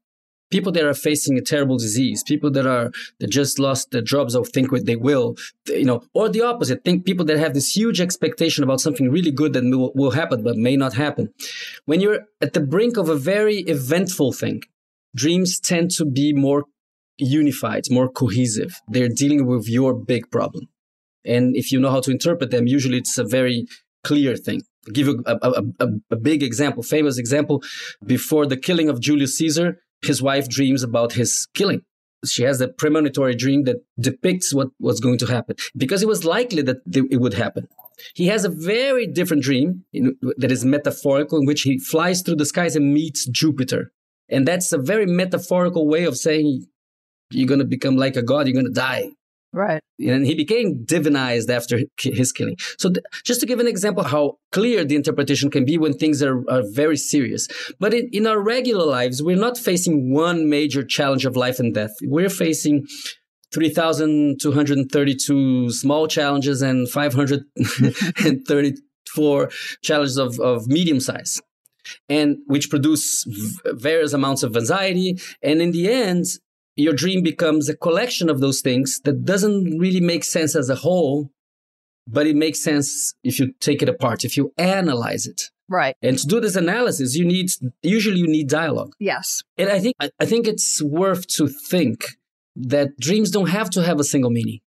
people 0.51 0.73
that 0.73 0.85
are 0.85 0.95
facing 0.95 1.39
a 1.39 1.41
terrible 1.41 1.79
disease, 1.79 2.23
people 2.23 2.51
that 2.51 2.67
are 2.67 2.91
that 3.19 3.31
just 3.31 3.59
lost 3.59 3.93
their 3.93 4.03
jobs 4.03 4.35
or 4.37 4.45
think 4.45 4.71
they 4.85 4.97
will, 4.97 5.37
you 5.69 5.85
know, 5.85 6.03
or 6.13 6.29
the 6.29 6.43
opposite, 6.43 6.85
think 6.85 7.05
people 7.05 7.25
that 7.25 7.39
have 7.39 7.55
this 7.55 7.75
huge 7.75 8.01
expectation 8.01 8.63
about 8.63 8.81
something 8.81 9.11
really 9.11 9.31
good 9.31 9.53
that 9.53 9.65
will, 9.65 9.93
will 9.95 10.11
happen 10.11 10.43
but 10.43 10.57
may 10.57 10.77
not 10.77 10.93
happen. 10.95 11.33
When 11.87 12.01
you're 12.01 12.27
at 12.41 12.53
the 12.53 12.61
brink 12.61 12.97
of 12.97 13.09
a 13.09 13.17
very 13.17 13.59
eventful 13.61 14.33
thing, 14.33 14.63
dreams 15.15 15.59
tend 15.61 15.93
to 15.93 16.05
be 16.05 16.33
more 16.33 16.65
unified, 17.21 17.85
more 17.91 18.09
cohesive. 18.09 18.81
They're 18.89 19.09
dealing 19.09 19.47
with 19.47 19.69
your 19.69 19.95
big 19.95 20.31
problem. 20.31 20.69
And 21.25 21.55
if 21.55 21.71
you 21.71 21.81
know 21.81 21.91
how 21.91 22.01
to 22.01 22.11
interpret 22.11 22.51
them, 22.51 22.67
usually 22.67 22.99
it's 22.99 23.19
a 23.19 23.25
very 23.25 23.67
clear 24.05 24.37
thing. 24.37 24.63
I'll 24.87 24.93
give 24.93 25.07
you 25.07 25.23
a, 25.27 25.39
a, 25.43 25.63
a, 25.81 25.89
a 26.13 26.17
big 26.17 26.43
example, 26.43 26.83
famous 26.83 27.19
example. 27.19 27.63
Before 28.05 28.47
the 28.47 28.57
killing 28.57 28.89
of 28.89 29.01
Julius 29.01 29.37
Caesar, 29.37 29.79
his 30.03 30.23
wife 30.23 30.49
dreams 30.49 30.83
about 30.83 31.13
his 31.13 31.47
killing. 31.55 31.83
She 32.25 32.43
has 32.43 32.61
a 32.61 32.69
premonitory 32.69 33.35
dream 33.35 33.65
that 33.65 33.77
depicts 33.99 34.53
what 34.53 34.69
was 34.79 35.01
going 35.01 35.19
to 35.19 35.27
happen 35.27 35.57
because 35.77 36.03
it 36.03 36.09
was 36.09 36.25
likely 36.25 36.63
that 36.63 36.79
it 36.93 37.21
would 37.21 37.35
happen. 37.35 37.67
He 38.15 38.27
has 38.27 38.45
a 38.45 38.51
very 38.51 39.07
different 39.07 39.43
dream 39.43 39.85
in, 39.93 40.17
that 40.37 40.53
is 40.53 40.65
metaphorical, 40.65 41.39
in 41.39 41.47
which 41.47 41.63
he 41.63 41.79
flies 41.79 42.23
through 42.23 42.37
the 42.37 42.47
skies 42.47 42.77
and 42.77 42.93
meets 42.93 43.27
Jupiter. 43.27 43.93
And 44.29 44.47
that's 44.47 44.73
a 44.73 44.79
very 44.79 45.07
metaphorical 45.07 45.89
way 45.89 46.05
of 46.05 46.17
saying 46.17 46.67
you're 47.31 47.49
going 47.49 47.61
to 47.61 47.67
become 47.67 47.97
like 47.97 48.17
a 48.17 48.23
god, 48.23 48.47
you're 48.47 48.55
going 48.55 48.67
to 48.67 48.73
die. 48.73 49.11
Right. 49.53 49.81
And 49.99 50.25
he 50.25 50.37
became 50.37 50.85
divinized 50.87 51.51
after 51.51 51.81
his 51.99 52.31
killing. 52.31 52.55
So, 52.79 52.89
th- 52.89 53.03
just 53.25 53.41
to 53.41 53.47
give 53.47 53.59
an 53.59 53.67
example 53.67 54.05
how 54.05 54.39
clear 54.53 54.85
the 54.85 54.95
interpretation 54.95 55.51
can 55.51 55.65
be 55.65 55.77
when 55.77 55.93
things 55.95 56.23
are, 56.23 56.49
are 56.49 56.63
very 56.71 56.97
serious. 56.97 57.49
But 57.81 57.93
in, 57.93 58.09
in 58.13 58.29
our 58.29 58.39
regular 58.41 58.87
lives, 58.87 59.25
we're 59.25 59.35
not 59.37 59.59
facing 59.59 60.13
one 60.15 60.49
major 60.49 60.85
challenge 60.85 61.27
of 61.27 61.35
life 61.37 61.59
and 61.59 61.75
death. 61.75 61.91
We're 62.03 62.31
facing 62.31 62.87
3,232 63.53 65.71
small 65.71 66.07
challenges 66.07 66.63
and 66.63 66.89
534 66.89 69.51
challenges 69.83 70.17
of, 70.17 70.39
of 70.39 70.69
medium 70.69 71.01
size. 71.01 71.41
and 72.09 72.39
which 72.47 72.71
produce 72.71 73.25
v- 73.25 73.59
various 73.73 74.13
amounts 74.13 74.45
of 74.45 74.57
anxiety. 74.57 75.19
And 75.43 75.61
in 75.61 75.73
the 75.73 75.91
end, 75.91 76.27
your 76.81 76.93
dream 76.93 77.23
becomes 77.23 77.69
a 77.69 77.77
collection 77.77 78.29
of 78.29 78.41
those 78.41 78.61
things 78.61 79.01
that 79.05 79.25
doesn't 79.25 79.79
really 79.79 80.01
make 80.01 80.25
sense 80.25 80.57
as 80.57 80.69
a 80.69 80.75
whole, 80.75 81.31
but 82.07 82.27
it 82.27 82.37
makes 82.37 82.63
sense 82.63 83.15
if 83.23 83.39
you 83.39 83.53
take 83.61 83.83
it 83.83 83.89
apart, 83.89 84.25
if 84.25 84.37
you 84.37 84.53
analyze 84.59 85.27
it. 85.27 85.43
Right. 85.69 85.97
And 86.03 86.19
to 86.19 86.27
do 86.27 86.41
this 86.41 86.57
analysis, 86.57 87.15
you 87.15 87.25
need 87.25 87.51
usually 87.83 88.19
you 88.19 88.27
need 88.27 88.49
dialogue. 88.49 88.93
Yes. 88.99 89.43
And 89.57 89.71
I 89.71 89.79
think 89.79 89.95
I, 90.19 90.27
think 90.27 90.49
it's 90.49 90.83
worth 90.83 91.29
to 91.37 91.47
think 91.47 92.07
that 92.57 92.99
dreams 92.99 93.31
don't 93.31 93.51
have 93.51 93.71
to 93.71 93.83
have 93.85 94.01
a 94.01 94.05
single 94.05 94.31
meaning. 94.31 94.61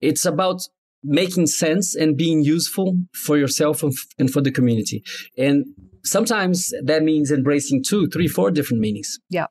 It's 0.00 0.24
about 0.24 0.68
making 1.02 1.46
sense 1.48 1.96
and 1.96 2.16
being 2.16 2.42
useful 2.42 2.98
for 3.12 3.36
yourself 3.36 3.82
and, 3.82 3.92
f- 3.92 4.06
and 4.18 4.30
for 4.32 4.40
the 4.40 4.52
community. 4.52 5.02
And 5.36 5.66
sometimes 6.04 6.72
that 6.84 7.02
means 7.02 7.32
embracing 7.32 7.82
two, 7.84 8.08
three, 8.08 8.28
four 8.28 8.50
different 8.52 8.80
meanings. 8.80 9.18
Yeah. 9.28 9.46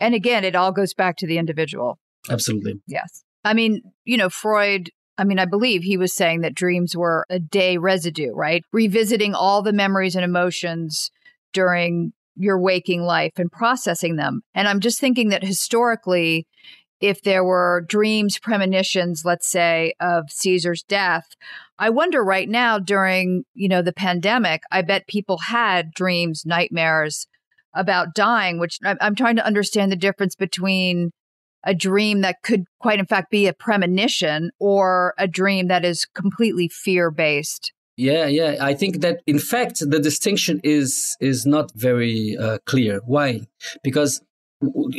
And 0.00 0.14
again, 0.14 0.44
it 0.44 0.54
all 0.54 0.72
goes 0.72 0.94
back 0.94 1.16
to 1.18 1.26
the 1.26 1.38
individual. 1.38 1.98
Absolutely. 2.30 2.74
Yes. 2.86 3.24
I 3.44 3.54
mean, 3.54 3.82
you 4.04 4.16
know, 4.16 4.28
Freud, 4.28 4.90
I 5.16 5.24
mean, 5.24 5.38
I 5.38 5.44
believe 5.44 5.82
he 5.82 5.96
was 5.96 6.14
saying 6.14 6.42
that 6.42 6.54
dreams 6.54 6.96
were 6.96 7.26
a 7.28 7.38
day 7.38 7.76
residue, 7.76 8.32
right? 8.32 8.62
Revisiting 8.72 9.34
all 9.34 9.62
the 9.62 9.72
memories 9.72 10.14
and 10.14 10.24
emotions 10.24 11.10
during 11.52 12.12
your 12.36 12.60
waking 12.60 13.02
life 13.02 13.32
and 13.36 13.50
processing 13.50 14.16
them. 14.16 14.42
And 14.54 14.68
I'm 14.68 14.80
just 14.80 15.00
thinking 15.00 15.30
that 15.30 15.42
historically, 15.42 16.46
if 17.00 17.22
there 17.22 17.44
were 17.44 17.84
dreams, 17.88 18.38
premonitions, 18.38 19.22
let's 19.24 19.48
say, 19.48 19.92
of 20.00 20.30
Caesar's 20.30 20.82
death, 20.82 21.26
I 21.78 21.90
wonder 21.90 22.22
right 22.22 22.48
now 22.48 22.78
during, 22.78 23.44
you 23.54 23.68
know, 23.68 23.82
the 23.82 23.92
pandemic, 23.92 24.62
I 24.70 24.82
bet 24.82 25.08
people 25.08 25.38
had 25.48 25.92
dreams, 25.92 26.44
nightmares 26.44 27.26
about 27.78 28.14
dying, 28.14 28.58
which 28.58 28.78
I'm, 28.84 28.98
I'm 29.00 29.14
trying 29.14 29.36
to 29.36 29.46
understand 29.46 29.90
the 29.90 29.96
difference 29.96 30.34
between 30.34 31.12
a 31.64 31.74
dream 31.74 32.20
that 32.20 32.42
could 32.42 32.64
quite 32.80 32.98
in 32.98 33.06
fact 33.06 33.30
be 33.30 33.46
a 33.46 33.52
premonition 33.52 34.50
or 34.58 35.14
a 35.18 35.26
dream 35.26 35.68
that 35.68 35.84
is 35.84 36.06
completely 36.14 36.68
fear 36.68 37.10
based. 37.10 37.72
Yeah, 37.96 38.26
yeah. 38.26 38.56
I 38.60 38.74
think 38.74 39.00
that 39.00 39.22
in 39.26 39.38
fact 39.38 39.80
the 39.80 39.98
distinction 39.98 40.60
is 40.62 41.16
is 41.20 41.46
not 41.46 41.72
very 41.74 42.36
uh, 42.36 42.58
clear. 42.64 43.00
Why? 43.04 43.48
Because 43.82 44.22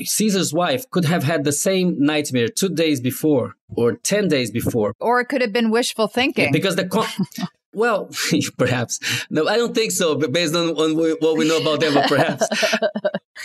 Caesar's 0.03 0.53
wife 0.53 0.89
could 0.89 1.05
have 1.05 1.23
had 1.23 1.43
the 1.43 1.51
same 1.51 1.95
nightmare 1.99 2.47
two 2.47 2.69
days 2.69 3.01
before 3.01 3.55
or 3.75 3.95
10 3.95 4.27
days 4.29 4.51
before. 4.51 4.93
Or 4.99 5.19
it 5.19 5.25
could 5.25 5.41
have 5.41 5.51
been 5.51 5.69
wishful 5.69 6.07
thinking. 6.07 6.51
Because 6.51 6.75
the. 6.75 6.87
Con- 6.87 7.07
well, 7.73 8.09
perhaps. 8.57 8.99
No, 9.29 9.47
I 9.47 9.57
don't 9.57 9.75
think 9.75 9.91
so, 9.91 10.15
but 10.15 10.31
based 10.31 10.55
on, 10.55 10.69
on 10.69 10.95
what 10.95 11.37
we 11.37 11.47
know 11.47 11.61
about 11.61 11.79
them, 11.79 11.93
but 11.93 12.09
perhaps. 12.09 12.47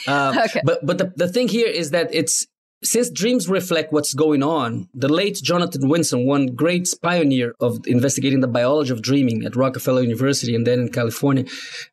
Um, 0.07 0.39
okay. 0.45 0.61
But, 0.65 0.85
but 0.85 0.99
the, 0.99 1.13
the 1.17 1.29
thing 1.29 1.49
here 1.49 1.69
is 1.69 1.91
that 1.91 2.15
it's 2.15 2.47
since 2.85 3.09
dreams 3.11 3.49
reflect 3.49 3.93
what's 3.93 4.13
going 4.13 4.43
on, 4.43 4.89
the 4.93 5.09
late 5.09 5.41
Jonathan 5.43 5.89
Winson, 5.89 6.27
one 6.27 6.49
great 6.49 6.87
pioneer 7.01 7.55
of 7.59 7.87
investigating 7.87 8.41
the 8.41 8.47
biology 8.47 8.93
of 8.93 9.01
dreaming 9.01 9.45
at 9.45 9.57
Rockefeller 9.57 10.03
University 10.03 10.55
and 10.55 10.67
then 10.67 10.81
in 10.81 10.89
California, 10.91 11.45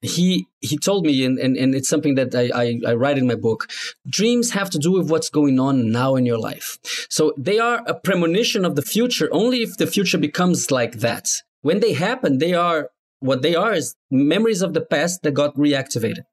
he 0.02 0.48
he 0.60 0.78
told 0.78 1.06
me, 1.06 1.26
and, 1.26 1.40
and, 1.40 1.58
and 1.58 1.74
it's 1.74 1.90
something 1.90 2.16
that 2.16 2.36
I, 2.36 2.52
I, 2.54 2.92
I 2.92 2.94
write 2.94 3.18
in 3.18 3.26
my 3.26 3.36
book, 3.36 3.68
dreams 4.08 4.52
have 4.52 4.70
to 4.72 4.78
do 4.78 4.92
with 4.92 5.10
what's 5.10 5.30
going 5.30 5.60
on 5.60 5.92
now 5.92 6.16
in 6.16 6.26
your 6.26 6.38
life. 6.38 6.78
So 7.10 7.34
they 7.36 7.58
are 7.58 7.82
a 7.88 7.96
premonition 7.96 8.64
of 8.64 8.76
the 8.76 8.84
future 8.84 9.28
only 9.32 9.64
if 9.64 9.78
the 9.78 9.88
future 9.88 10.20
becomes 10.20 10.70
like 10.70 11.00
that. 11.00 11.42
When 11.62 11.80
they 11.80 11.94
happen, 11.94 12.38
they 12.38 12.54
are 12.54 12.90
what 13.20 13.42
they 13.44 13.56
are 13.56 13.74
is 13.74 13.96
memories 14.10 14.62
of 14.62 14.74
the 14.74 14.82
past 14.82 15.22
that 15.22 15.34
got 15.34 15.56
reactivated. 15.56 16.24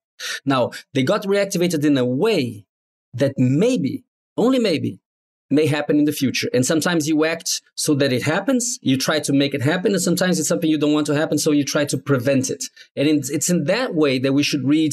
Now, 0.45 0.71
they 0.95 1.03
got 1.03 1.25
reactivated 1.25 1.85
in 1.85 1.99
a 1.99 2.05
way 2.05 2.67
that 3.13 3.35
maybe 3.37 4.05
only 4.39 4.59
maybe, 4.59 5.01
may 5.51 5.67
happen 5.67 5.99
in 5.99 6.05
the 6.05 6.13
future. 6.13 6.49
And 6.53 6.65
sometimes 6.65 7.09
you 7.09 7.25
act 7.25 7.63
so 7.75 7.95
that 7.95 8.13
it 8.13 8.23
happens. 8.23 8.79
You 8.83 8.97
try 8.99 9.19
to 9.21 9.33
make 9.33 9.55
it 9.55 9.63
happen. 9.63 9.93
And 9.93 10.03
sometimes 10.03 10.39
it's 10.39 10.49
something 10.49 10.71
you 10.71 10.79
don't 10.79 10.93
want 10.93 11.07
to 11.07 11.17
happen. 11.17 11.39
So 11.39 11.53
you 11.53 11.65
try 11.65 11.85
to 11.87 11.99
prevent 11.99 12.51
it. 12.51 12.65
And 12.97 13.09
it's 13.09 13.51
in 13.51 13.65
that 13.65 13.95
way 13.95 14.19
that 14.19 14.33
we 14.33 14.43
should 14.43 14.65
read 14.65 14.93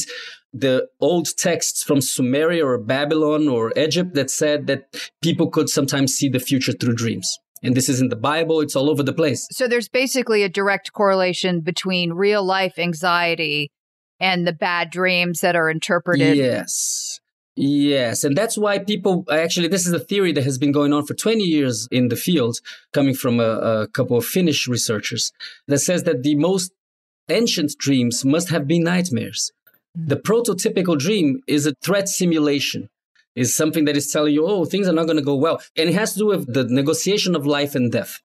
the 0.52 0.88
old 1.00 1.28
texts 1.36 1.82
from 1.82 1.98
Sumeria 1.98 2.64
or 2.64 2.78
Babylon 2.78 3.48
or 3.48 3.72
Egypt 3.76 4.14
that 4.14 4.30
said 4.30 4.66
that 4.66 4.96
people 5.22 5.50
could 5.50 5.68
sometimes 5.68 6.14
see 6.14 6.28
the 6.28 6.40
future 6.40 6.72
through 6.72 6.94
dreams. 6.94 7.38
And 7.66 7.76
this 7.76 7.88
is 7.88 8.00
in 8.00 8.10
the 8.10 8.16
Bible, 8.16 8.60
it's 8.60 8.76
all 8.76 8.88
over 8.88 9.02
the 9.02 9.12
place. 9.12 9.48
So 9.50 9.66
there's 9.66 9.88
basically 9.88 10.44
a 10.44 10.48
direct 10.48 10.92
correlation 10.92 11.60
between 11.60 12.12
real 12.12 12.44
life 12.44 12.78
anxiety 12.78 13.72
and 14.20 14.46
the 14.46 14.52
bad 14.52 14.90
dreams 14.90 15.40
that 15.40 15.56
are 15.56 15.68
interpreted. 15.68 16.36
Yes. 16.36 17.20
Yes, 17.58 18.22
and 18.22 18.36
that's 18.36 18.58
why 18.58 18.78
people 18.78 19.24
actually, 19.30 19.68
this 19.68 19.86
is 19.86 19.92
a 19.94 19.98
theory 19.98 20.30
that 20.32 20.44
has 20.44 20.58
been 20.58 20.72
going 20.72 20.92
on 20.92 21.06
for 21.06 21.14
20 21.14 21.42
years 21.42 21.88
in 21.90 22.08
the 22.08 22.16
field, 22.16 22.58
coming 22.92 23.14
from 23.14 23.40
a, 23.40 23.48
a 23.82 23.88
couple 23.88 24.18
of 24.18 24.26
Finnish 24.26 24.68
researchers, 24.68 25.32
that 25.66 25.78
says 25.78 26.02
that 26.02 26.22
the 26.22 26.34
most 26.34 26.70
ancient 27.30 27.72
dreams 27.78 28.26
must 28.26 28.50
have 28.50 28.68
been 28.68 28.84
nightmares. 28.84 29.52
Mm-hmm. 29.96 30.08
The 30.08 30.16
prototypical 30.16 30.98
dream 30.98 31.40
is 31.46 31.66
a 31.66 31.72
threat 31.82 32.10
simulation, 32.10 32.90
is 33.36 33.54
something 33.54 33.84
that 33.84 33.96
is 33.96 34.10
telling 34.10 34.34
you, 34.34 34.46
oh, 34.46 34.64
things 34.64 34.88
are 34.88 34.92
not 34.92 35.06
going 35.06 35.18
to 35.18 35.22
go 35.22 35.36
well. 35.36 35.60
And 35.76 35.88
it 35.88 35.94
has 35.94 36.14
to 36.14 36.20
do 36.20 36.26
with 36.26 36.52
the 36.52 36.64
negotiation 36.64 37.36
of 37.36 37.46
life 37.46 37.74
and 37.74 37.92
death. 37.92 38.20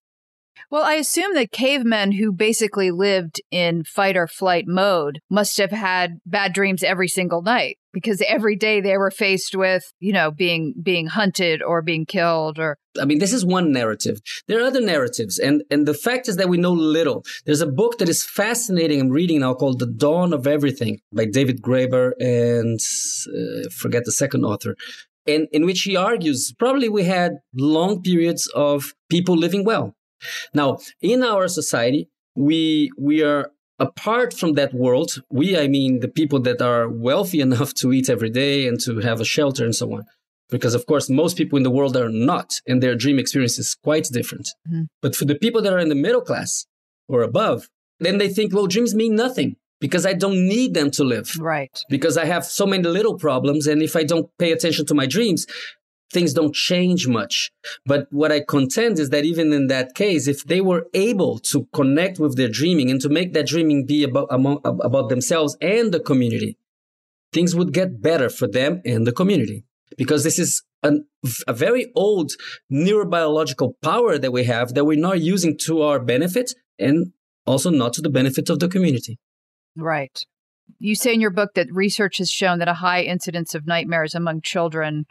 Well, 0.70 0.84
I 0.84 0.94
assume 0.94 1.34
that 1.34 1.52
cavemen 1.52 2.12
who 2.12 2.32
basically 2.32 2.90
lived 2.90 3.40
in 3.50 3.84
fight 3.84 4.16
or 4.16 4.26
flight 4.26 4.64
mode 4.66 5.20
must 5.28 5.58
have 5.58 5.70
had 5.70 6.18
bad 6.24 6.52
dreams 6.52 6.82
every 6.82 7.08
single 7.08 7.42
night 7.42 7.78
because 7.92 8.22
every 8.26 8.56
day 8.56 8.80
they 8.80 8.96
were 8.96 9.10
faced 9.10 9.54
with, 9.54 9.92
you 10.00 10.12
know, 10.12 10.30
being 10.30 10.74
being 10.82 11.08
hunted 11.08 11.62
or 11.62 11.82
being 11.82 12.06
killed 12.06 12.58
or 12.58 12.78
I 13.00 13.04
mean, 13.04 13.18
this 13.18 13.32
is 13.32 13.44
one 13.44 13.72
narrative. 13.72 14.20
There 14.48 14.60
are 14.60 14.66
other 14.66 14.80
narratives, 14.80 15.38
and 15.38 15.62
and 15.70 15.86
the 15.86 15.94
fact 15.94 16.28
is 16.28 16.36
that 16.36 16.48
we 16.48 16.58
know 16.58 16.72
little. 16.72 17.24
There's 17.46 17.62
a 17.62 17.66
book 17.66 17.98
that 17.98 18.08
is 18.08 18.24
fascinating. 18.24 19.00
I'm 19.00 19.08
reading 19.08 19.40
now 19.40 19.54
called 19.54 19.78
"The 19.78 19.86
Dawn 19.86 20.32
of 20.32 20.46
Everything" 20.46 21.00
by 21.12 21.24
David 21.26 21.62
Graeber 21.62 22.12
and 22.20 22.78
uh, 23.34 23.68
forget 23.70 24.04
the 24.04 24.12
second 24.12 24.44
author, 24.44 24.76
and 25.26 25.48
in 25.52 25.64
which 25.64 25.82
he 25.82 25.96
argues 25.96 26.52
probably 26.58 26.88
we 26.88 27.04
had 27.04 27.32
long 27.54 28.02
periods 28.02 28.46
of 28.54 28.92
people 29.10 29.36
living 29.36 29.64
well. 29.64 29.94
Now, 30.54 30.78
in 31.00 31.22
our 31.22 31.48
society, 31.48 32.08
we 32.34 32.90
we 32.98 33.22
are 33.22 33.50
apart 33.78 34.32
from 34.32 34.52
that 34.54 34.72
world. 34.72 35.22
We, 35.30 35.58
I 35.58 35.66
mean, 35.68 36.00
the 36.00 36.08
people 36.08 36.40
that 36.40 36.62
are 36.62 36.88
wealthy 36.88 37.40
enough 37.48 37.74
to 37.74 37.92
eat 37.92 38.08
every 38.08 38.30
day 38.30 38.66
and 38.66 38.80
to 38.80 39.00
have 39.00 39.20
a 39.20 39.24
shelter 39.24 39.64
and 39.64 39.74
so 39.74 39.92
on. 39.92 40.04
Because 40.50 40.74
of 40.74 40.84
course, 40.86 41.08
most 41.08 41.38
people 41.38 41.56
in 41.56 41.62
the 41.62 41.70
world 41.70 41.96
are 41.96 42.10
not, 42.10 42.60
and 42.66 42.82
their 42.82 42.94
dream 42.94 43.18
experience 43.18 43.58
is 43.58 43.74
quite 43.74 44.06
different. 44.12 44.48
Mm-hmm. 44.68 44.82
But 45.00 45.16
for 45.16 45.24
the 45.24 45.34
people 45.34 45.62
that 45.62 45.72
are 45.72 45.78
in 45.78 45.88
the 45.88 45.94
middle 45.94 46.20
class 46.20 46.66
or 47.08 47.22
above, 47.22 47.68
then 48.00 48.18
they 48.18 48.28
think, 48.28 48.52
well, 48.52 48.66
dreams 48.66 48.94
mean 48.94 49.14
nothing 49.14 49.56
because 49.80 50.04
I 50.04 50.12
don't 50.12 50.46
need 50.46 50.74
them 50.74 50.90
to 50.92 51.04
live. 51.04 51.34
Right. 51.40 51.76
Because 51.88 52.18
I 52.18 52.26
have 52.26 52.44
so 52.44 52.66
many 52.66 52.84
little 52.84 53.16
problems. 53.18 53.66
And 53.66 53.82
if 53.82 53.96
I 53.96 54.04
don't 54.04 54.28
pay 54.38 54.52
attention 54.52 54.84
to 54.86 54.94
my 54.94 55.06
dreams, 55.06 55.46
things 56.12 56.34
don't 56.34 56.54
change 56.54 57.08
much. 57.08 57.50
But 57.86 58.06
what 58.10 58.30
I 58.30 58.40
contend 58.46 58.98
is 58.98 59.10
that 59.10 59.24
even 59.24 59.52
in 59.52 59.66
that 59.68 59.94
case, 59.94 60.28
if 60.28 60.44
they 60.44 60.60
were 60.60 60.86
able 60.94 61.38
to 61.40 61.66
connect 61.72 62.18
with 62.18 62.36
their 62.36 62.48
dreaming 62.48 62.90
and 62.90 63.00
to 63.00 63.08
make 63.08 63.32
that 63.32 63.46
dreaming 63.46 63.86
be 63.86 64.04
about, 64.04 64.28
among, 64.30 64.60
about 64.64 65.08
themselves 65.08 65.56
and 65.60 65.92
the 65.92 66.00
community, 66.00 66.56
things 67.32 67.54
would 67.54 67.72
get 67.72 68.02
better 68.02 68.28
for 68.28 68.46
them 68.46 68.82
and 68.84 69.06
the 69.06 69.12
community. 69.12 69.64
Because 69.96 70.24
this 70.24 70.38
is 70.38 70.62
an, 70.82 71.06
a 71.46 71.52
very 71.52 71.90
old 71.94 72.32
neurobiological 72.70 73.72
power 73.82 74.18
that 74.18 74.32
we 74.32 74.44
have 74.44 74.74
that 74.74 74.84
we're 74.84 74.98
not 74.98 75.20
using 75.20 75.56
to 75.66 75.82
our 75.82 75.98
benefit 75.98 76.54
and 76.78 77.12
also 77.46 77.70
not 77.70 77.92
to 77.94 78.02
the 78.02 78.10
benefit 78.10 78.50
of 78.50 78.58
the 78.58 78.68
community. 78.68 79.18
Right. 79.76 80.18
You 80.78 80.94
say 80.94 81.14
in 81.14 81.20
your 81.20 81.30
book 81.30 81.50
that 81.54 81.68
research 81.72 82.18
has 82.18 82.30
shown 82.30 82.58
that 82.58 82.68
a 82.68 82.74
high 82.74 83.02
incidence 83.02 83.54
of 83.54 83.66
nightmares 83.66 84.14
among 84.14 84.42
children 84.42 85.06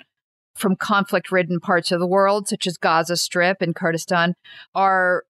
from 0.55 0.75
conflict 0.75 1.31
ridden 1.31 1.59
parts 1.59 1.91
of 1.91 1.99
the 1.99 2.07
world, 2.07 2.47
such 2.47 2.67
as 2.67 2.77
Gaza 2.77 3.17
Strip 3.17 3.61
and 3.61 3.75
Kurdistan, 3.75 4.35
are 4.75 5.23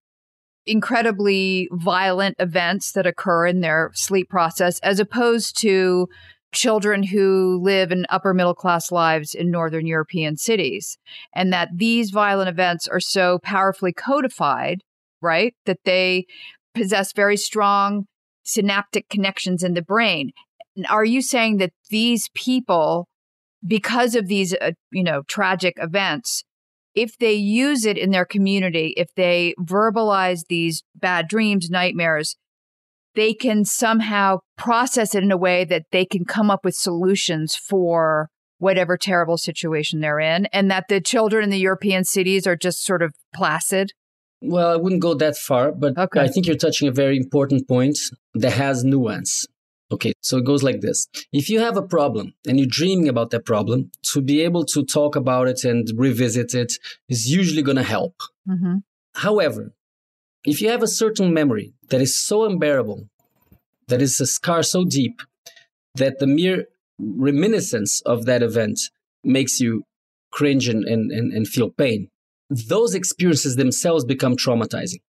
incredibly 0.65 1.67
violent 1.71 2.35
events 2.39 2.91
that 2.91 3.07
occur 3.07 3.47
in 3.47 3.61
their 3.61 3.91
sleep 3.93 4.29
process, 4.29 4.79
as 4.79 4.99
opposed 4.99 5.59
to 5.61 6.07
children 6.53 7.03
who 7.03 7.59
live 7.63 7.91
in 7.91 8.05
upper 8.09 8.33
middle 8.33 8.53
class 8.53 8.91
lives 8.91 9.33
in 9.33 9.49
Northern 9.49 9.87
European 9.87 10.35
cities. 10.35 10.97
And 11.33 11.51
that 11.53 11.69
these 11.73 12.11
violent 12.11 12.49
events 12.49 12.87
are 12.87 12.99
so 12.99 13.39
powerfully 13.39 13.93
codified, 13.93 14.81
right? 15.21 15.55
That 15.65 15.79
they 15.85 16.25
possess 16.73 17.13
very 17.13 17.37
strong 17.37 18.05
synaptic 18.43 19.07
connections 19.09 19.63
in 19.63 19.73
the 19.73 19.81
brain. 19.81 20.31
Are 20.89 21.05
you 21.05 21.21
saying 21.21 21.57
that 21.57 21.71
these 21.89 22.29
people 22.33 23.07
because 23.65 24.15
of 24.15 24.27
these, 24.27 24.53
uh, 24.55 24.71
you 24.91 25.03
know, 25.03 25.23
tragic 25.27 25.75
events, 25.77 26.43
if 26.95 27.17
they 27.17 27.33
use 27.33 27.85
it 27.85 27.97
in 27.97 28.11
their 28.11 28.25
community, 28.25 28.93
if 28.97 29.13
they 29.15 29.53
verbalize 29.59 30.41
these 30.49 30.83
bad 30.95 31.27
dreams, 31.27 31.69
nightmares, 31.69 32.35
they 33.15 33.33
can 33.33 33.65
somehow 33.65 34.39
process 34.57 35.15
it 35.15 35.23
in 35.23 35.31
a 35.31 35.37
way 35.37 35.65
that 35.65 35.85
they 35.91 36.05
can 36.05 36.25
come 36.25 36.49
up 36.49 36.63
with 36.63 36.75
solutions 36.75 37.55
for 37.55 38.29
whatever 38.57 38.95
terrible 38.95 39.37
situation 39.37 40.01
they're 40.01 40.19
in, 40.19 40.45
and 40.47 40.69
that 40.69 40.85
the 40.87 41.01
children 41.01 41.43
in 41.43 41.49
the 41.49 41.57
European 41.57 42.03
cities 42.03 42.45
are 42.45 42.55
just 42.55 42.85
sort 42.85 43.01
of 43.01 43.13
placid? 43.33 43.91
Well, 44.41 44.71
I 44.71 44.75
wouldn't 44.75 45.01
go 45.01 45.13
that 45.15 45.35
far, 45.35 45.71
but 45.71 45.97
okay. 45.97 46.21
I 46.21 46.27
think 46.27 46.45
you're 46.45 46.55
touching 46.55 46.87
a 46.87 46.91
very 46.91 47.17
important 47.17 47.67
point 47.67 47.97
that 48.35 48.53
has 48.53 48.83
nuance. 48.83 49.45
Okay, 49.91 50.13
so 50.21 50.37
it 50.37 50.45
goes 50.45 50.63
like 50.63 50.79
this. 50.81 51.07
If 51.33 51.49
you 51.49 51.59
have 51.59 51.75
a 51.75 51.81
problem 51.81 52.33
and 52.47 52.57
you're 52.57 52.67
dreaming 52.69 53.09
about 53.09 53.31
that 53.31 53.45
problem, 53.45 53.91
to 54.13 54.21
be 54.21 54.41
able 54.41 54.65
to 54.67 54.85
talk 54.85 55.15
about 55.15 55.47
it 55.47 55.63
and 55.65 55.91
revisit 55.95 56.55
it 56.55 56.73
is 57.09 57.29
usually 57.29 57.61
going 57.61 57.77
to 57.77 57.83
help. 57.83 58.15
Mm-hmm. 58.47 58.77
However, 59.15 59.73
if 60.45 60.61
you 60.61 60.69
have 60.69 60.81
a 60.81 60.87
certain 60.87 61.33
memory 61.33 61.73
that 61.89 62.01
is 62.01 62.19
so 62.19 62.45
unbearable, 62.45 63.09
that 63.87 64.01
is 64.01 64.19
a 64.21 64.25
scar 64.25 64.63
so 64.63 64.85
deep, 64.85 65.21
that 65.95 66.19
the 66.19 66.27
mere 66.27 66.65
reminiscence 66.97 68.01
of 68.01 68.25
that 68.25 68.41
event 68.41 68.79
makes 69.23 69.59
you 69.59 69.83
cringe 70.31 70.69
and, 70.69 70.85
and, 70.85 71.11
and, 71.11 71.47
feel 71.47 71.69
pain, 71.69 72.09
those 72.49 72.95
experiences 72.95 73.57
themselves 73.57 74.05
become 74.05 74.37
traumatizing. 74.37 75.01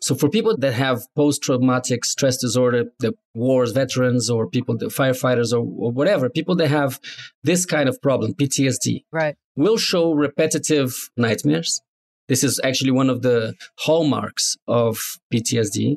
So 0.00 0.14
for 0.14 0.28
people 0.28 0.56
that 0.56 0.72
have 0.72 1.02
post-traumatic 1.16 2.04
stress 2.04 2.36
disorder, 2.36 2.84
the 3.00 3.14
wars 3.34 3.72
veterans 3.72 4.30
or 4.30 4.48
people, 4.48 4.76
the 4.76 4.86
firefighters 4.86 5.52
or, 5.52 5.58
or 5.58 5.92
whatever, 5.92 6.28
people 6.28 6.56
that 6.56 6.68
have 6.68 7.00
this 7.42 7.66
kind 7.66 7.88
of 7.88 8.00
problem, 8.00 8.34
PTSD, 8.34 9.04
right, 9.12 9.36
will 9.56 9.76
show 9.76 10.12
repetitive 10.12 11.10
nightmares. 11.16 11.80
This 12.28 12.44
is 12.44 12.60
actually 12.62 12.92
one 12.92 13.10
of 13.10 13.22
the 13.22 13.54
hallmarks 13.78 14.56
of 14.68 15.18
PTSD, 15.32 15.96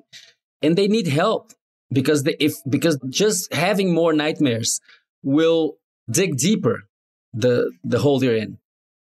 and 0.62 0.76
they 0.76 0.88
need 0.88 1.08
help 1.08 1.52
because 1.92 2.24
they, 2.24 2.36
if 2.40 2.56
because 2.68 2.98
just 3.10 3.54
having 3.54 3.94
more 3.94 4.14
nightmares 4.14 4.80
will 5.22 5.76
dig 6.10 6.38
deeper 6.38 6.84
the 7.34 7.72
the 7.84 8.00
hole 8.00 8.20
they're 8.20 8.36
in 8.36 8.58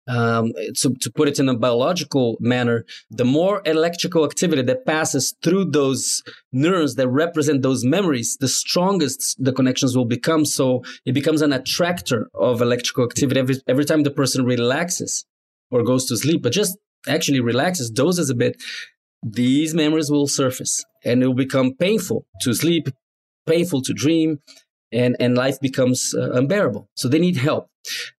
um, 0.08 0.52
to, 0.78 0.94
to 0.96 1.12
put 1.12 1.28
it 1.28 1.40
in 1.40 1.50
a 1.50 1.56
biological 1.56 2.38
manner, 2.40 2.86
the 3.10 3.26
more 3.26 3.62
electrical 3.66 4.26
activity 4.26 4.62
that 4.62 4.86
passes 4.86 5.36
through 5.44 5.66
those 5.66 6.22
neurons 6.52 6.96
that 6.96 7.08
represent 7.08 7.62
those 7.62 7.84
memories, 7.84 8.38
the 8.40 8.48
strongest 8.48 9.42
the 9.44 9.54
connections 9.54 9.96
will 9.96 10.06
become. 10.06 10.46
So 10.46 10.84
it 11.06 11.14
becomes 11.14 11.42
an 11.42 11.54
attractor 11.54 12.30
of 12.34 12.62
electrical 12.62 13.06
activity 13.06 13.40
every, 13.40 13.56
every 13.68 13.86
time 13.86 14.04
the 14.04 14.12
person 14.12 14.46
relaxes 14.46 15.26
or 15.72 15.84
goes 15.84 16.06
to 16.08 16.18
sleep, 16.18 16.44
but 16.44 16.52
just 16.52 16.78
actually 17.08 17.40
relaxes, 17.40 17.90
dozes 17.90 18.30
a 18.30 18.36
bit, 18.36 18.62
these 19.24 19.74
memories 19.74 20.12
will 20.12 20.28
surface 20.28 20.84
and 21.04 21.24
it 21.24 21.28
will 21.28 21.34
become 21.34 21.74
painful 21.74 22.26
to 22.42 22.54
sleep, 22.54 22.90
painful 23.48 23.82
to 23.82 23.94
dream, 23.94 24.40
and, 24.92 25.16
and 25.20 25.36
life 25.36 25.60
becomes 25.60 26.14
uh, 26.16 26.32
unbearable. 26.32 26.90
So 26.96 27.08
they 27.08 27.20
need 27.20 27.38
help. 27.38 27.68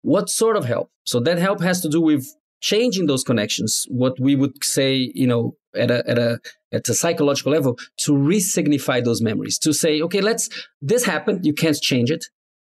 What 0.01 0.29
sort 0.29 0.57
of 0.57 0.65
help? 0.65 0.89
So 1.03 1.19
that 1.21 1.37
help 1.37 1.61
has 1.61 1.81
to 1.81 1.89
do 1.89 2.01
with 2.01 2.25
changing 2.61 3.05
those 3.05 3.23
connections, 3.23 3.85
what 3.89 4.19
we 4.19 4.35
would 4.35 4.63
say, 4.63 5.11
you 5.13 5.27
know, 5.27 5.55
at 5.75 5.91
a, 5.91 6.09
at 6.09 6.17
a, 6.17 6.39
at 6.71 6.89
a 6.89 6.93
psychological 6.93 7.51
level 7.51 7.77
to 7.97 8.11
resignify 8.13 9.03
those 9.03 9.21
memories, 9.21 9.59
to 9.59 9.73
say, 9.73 10.01
okay, 10.01 10.21
let's, 10.21 10.49
this 10.81 11.05
happened, 11.05 11.45
you 11.45 11.53
can't 11.53 11.75
change 11.77 12.09
it, 12.09 12.25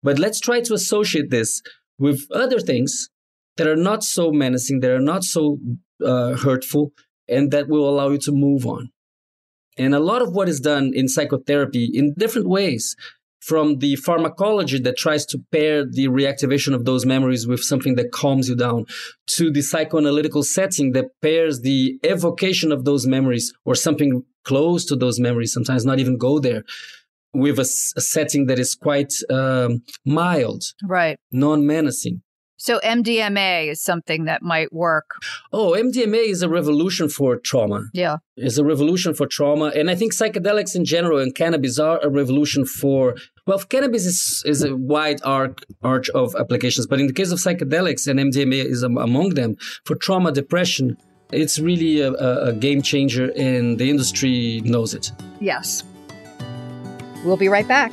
but 0.02 0.18
let's 0.18 0.40
try 0.40 0.60
to 0.60 0.74
associate 0.74 1.30
this 1.30 1.62
with 1.98 2.26
other 2.32 2.60
things 2.60 3.08
that 3.56 3.66
are 3.66 3.76
not 3.76 4.02
so 4.02 4.30
menacing, 4.30 4.80
that 4.80 4.90
are 4.90 5.00
not 5.00 5.24
so 5.24 5.58
uh, 6.04 6.36
hurtful, 6.36 6.92
and 7.28 7.50
that 7.50 7.68
will 7.68 7.88
allow 7.88 8.10
you 8.10 8.18
to 8.18 8.32
move 8.32 8.66
on. 8.66 8.90
And 9.76 9.94
a 9.94 10.00
lot 10.00 10.22
of 10.22 10.34
what 10.34 10.48
is 10.48 10.60
done 10.60 10.92
in 10.94 11.08
psychotherapy 11.08 11.90
in 11.92 12.14
different 12.18 12.48
ways 12.48 12.96
from 13.40 13.78
the 13.78 13.96
pharmacology 13.96 14.78
that 14.80 14.96
tries 14.96 15.24
to 15.26 15.38
pair 15.52 15.84
the 15.84 16.08
reactivation 16.08 16.74
of 16.74 16.84
those 16.84 17.06
memories 17.06 17.46
with 17.46 17.60
something 17.60 17.94
that 17.94 18.10
calms 18.12 18.48
you 18.48 18.56
down 18.56 18.84
to 19.26 19.50
the 19.50 19.60
psychoanalytical 19.60 20.44
setting 20.44 20.92
that 20.92 21.06
pairs 21.22 21.60
the 21.60 21.98
evocation 22.04 22.72
of 22.72 22.84
those 22.84 23.06
memories 23.06 23.52
or 23.64 23.74
something 23.74 24.22
close 24.44 24.84
to 24.86 24.96
those 24.96 25.20
memories, 25.20 25.52
sometimes 25.52 25.84
not 25.84 25.98
even 25.98 26.16
go 26.16 26.38
there, 26.38 26.64
with 27.34 27.58
a, 27.58 27.68
a 27.96 28.00
setting 28.00 28.46
that 28.46 28.58
is 28.58 28.74
quite 28.74 29.12
um, 29.30 29.82
mild, 30.04 30.64
right, 30.84 31.18
non-menacing. 31.30 32.22
So 32.58 32.80
MDMA 32.84 33.68
is 33.70 33.80
something 33.80 34.24
that 34.24 34.42
might 34.42 34.72
work. 34.72 35.12
Oh, 35.52 35.72
MDMA 35.72 36.26
is 36.26 36.42
a 36.42 36.48
revolution 36.48 37.08
for 37.08 37.36
trauma. 37.36 37.84
Yeah. 37.94 38.16
It's 38.36 38.58
a 38.58 38.64
revolution 38.64 39.14
for 39.14 39.26
trauma. 39.26 39.66
And 39.66 39.88
I 39.88 39.94
think 39.94 40.12
psychedelics 40.12 40.74
in 40.74 40.84
general 40.84 41.20
and 41.20 41.32
cannabis 41.34 41.78
are 41.78 42.00
a 42.00 42.08
revolution 42.08 42.66
for 42.66 43.14
well, 43.46 43.58
cannabis 43.60 44.04
is, 44.04 44.42
is 44.44 44.62
a 44.62 44.76
wide 44.76 45.20
arc 45.24 45.64
arch 45.82 46.10
of 46.10 46.34
applications, 46.34 46.86
but 46.86 47.00
in 47.00 47.06
the 47.06 47.14
case 47.14 47.30
of 47.30 47.38
psychedelics 47.38 48.06
and 48.06 48.18
MDMA 48.20 48.64
is 48.64 48.82
among 48.82 49.30
them 49.30 49.56
for 49.84 49.94
trauma, 49.94 50.32
depression, 50.32 50.98
it's 51.32 51.58
really 51.58 52.00
a, 52.00 52.12
a 52.12 52.52
game 52.52 52.82
changer 52.82 53.32
and 53.36 53.78
the 53.78 53.88
industry 53.88 54.60
knows 54.64 54.94
it. 54.94 55.12
Yes. 55.40 55.84
We'll 57.24 57.36
be 57.36 57.48
right 57.48 57.66
back. 57.68 57.92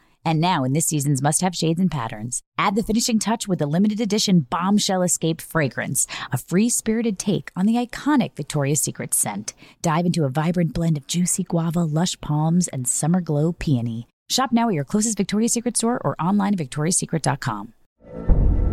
And 0.23 0.39
now, 0.39 0.63
in 0.63 0.73
this 0.73 0.87
season's 0.87 1.21
must 1.21 1.41
have 1.41 1.55
shades 1.55 1.79
and 1.79 1.89
patterns, 1.89 2.41
add 2.57 2.75
the 2.75 2.83
finishing 2.83 3.19
touch 3.19 3.47
with 3.47 3.59
the 3.59 3.65
limited 3.65 3.99
edition 3.99 4.41
Bombshell 4.41 5.01
Escape 5.01 5.41
fragrance, 5.41 6.05
a 6.31 6.37
free 6.37 6.69
spirited 6.69 7.17
take 7.17 7.51
on 7.55 7.65
the 7.65 7.75
iconic 7.75 8.35
Victoria's 8.35 8.81
Secret 8.81 9.13
scent. 9.13 9.53
Dive 9.81 10.05
into 10.05 10.25
a 10.25 10.29
vibrant 10.29 10.73
blend 10.73 10.97
of 10.97 11.07
juicy 11.07 11.43
guava, 11.43 11.83
lush 11.83 12.19
palms, 12.21 12.67
and 12.67 12.87
summer 12.87 13.21
glow 13.21 13.53
peony. 13.53 14.07
Shop 14.29 14.51
now 14.51 14.69
at 14.69 14.75
your 14.75 14.85
closest 14.85 15.17
Victoria's 15.17 15.53
Secret 15.53 15.75
store 15.75 15.99
or 16.03 16.15
online 16.21 16.53
at 16.53 16.59
victoriassecret.com. 16.59 17.73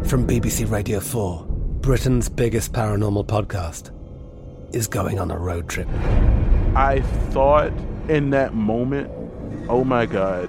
From 0.04 0.26
BBC 0.26 0.70
Radio 0.70 1.00
4, 1.00 1.46
Britain's 1.80 2.28
biggest 2.28 2.72
paranormal 2.72 3.26
podcast 3.26 3.90
is 4.74 4.86
going 4.86 5.18
on 5.18 5.30
a 5.30 5.38
road 5.38 5.68
trip. 5.68 5.88
I 6.74 7.00
thought 7.30 7.72
in 8.08 8.30
that 8.30 8.54
moment, 8.54 9.10
oh 9.68 9.84
my 9.84 10.06
God. 10.06 10.48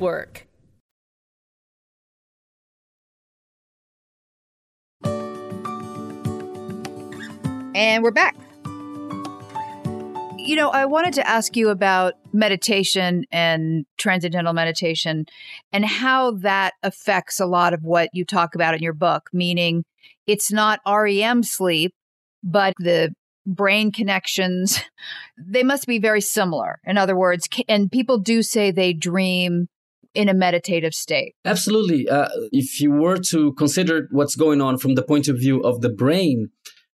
And 7.75 8.01
we're 8.01 8.09
back. 8.09 8.35
You 10.37 10.55
know, 10.55 10.69
I 10.69 10.85
wanted 10.85 11.13
to 11.13 11.27
ask 11.27 11.55
you 11.55 11.69
about 11.69 12.15
meditation 12.33 13.25
and 13.31 13.85
transcendental 13.99 14.53
meditation 14.53 15.27
and 15.71 15.85
how 15.85 16.31
that 16.31 16.73
affects 16.81 17.39
a 17.39 17.45
lot 17.45 17.75
of 17.75 17.83
what 17.83 18.09
you 18.11 18.25
talk 18.25 18.55
about 18.55 18.73
in 18.73 18.81
your 18.81 18.93
book, 18.93 19.29
meaning 19.31 19.83
it's 20.25 20.51
not 20.51 20.79
REM 20.87 21.43
sleep, 21.43 21.93
but 22.43 22.73
the 22.79 23.13
brain 23.45 23.91
connections, 23.91 24.81
they 25.37 25.61
must 25.61 25.85
be 25.85 25.99
very 25.99 26.21
similar. 26.21 26.79
In 26.85 26.97
other 26.97 27.15
words, 27.15 27.47
and 27.69 27.91
people 27.91 28.17
do 28.17 28.41
say 28.41 28.71
they 28.71 28.93
dream 28.93 29.67
in 30.13 30.29
a 30.29 30.33
meditative 30.33 30.93
state. 30.93 31.35
Absolutely. 31.45 32.07
Uh, 32.09 32.27
if 32.51 32.81
you 32.81 32.91
were 32.91 33.17
to 33.17 33.53
consider 33.53 34.07
what's 34.11 34.35
going 34.35 34.61
on 34.61 34.77
from 34.77 34.95
the 34.95 35.03
point 35.03 35.27
of 35.27 35.37
view 35.37 35.61
of 35.61 35.81
the 35.81 35.89
brain, 35.89 36.49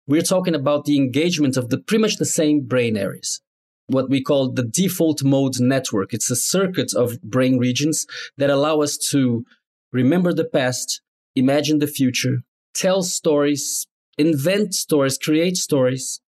we're 0.06 0.22
talking 0.22 0.54
about 0.54 0.84
the 0.84 0.96
engagement 0.96 1.56
of 1.56 1.68
the 1.68 1.78
pretty 1.78 2.02
much 2.02 2.16
the 2.16 2.24
same 2.24 2.62
brain 2.62 2.96
areas. 2.96 3.40
What 3.86 4.08
we 4.08 4.22
call 4.22 4.50
the 4.50 4.64
default 4.64 5.22
mode 5.22 5.60
network. 5.60 6.14
It's 6.14 6.30
a 6.30 6.36
circuit 6.36 6.94
of 6.94 7.20
brain 7.22 7.58
regions 7.58 8.06
that 8.38 8.50
allow 8.50 8.80
us 8.80 8.96
to 9.10 9.44
remember 9.92 10.32
the 10.32 10.44
past, 10.44 11.02
imagine 11.36 11.78
the 11.78 11.86
future, 11.86 12.38
tell 12.74 13.02
stories, 13.02 13.86
invent 14.16 14.74
stories, 14.74 15.18
create 15.18 15.56
stories, 15.56 16.20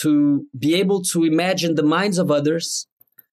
to 0.00 0.46
be 0.58 0.74
able 0.74 1.02
to 1.02 1.24
imagine 1.24 1.74
the 1.74 1.82
minds 1.82 2.18
of 2.18 2.30
others, 2.30 2.86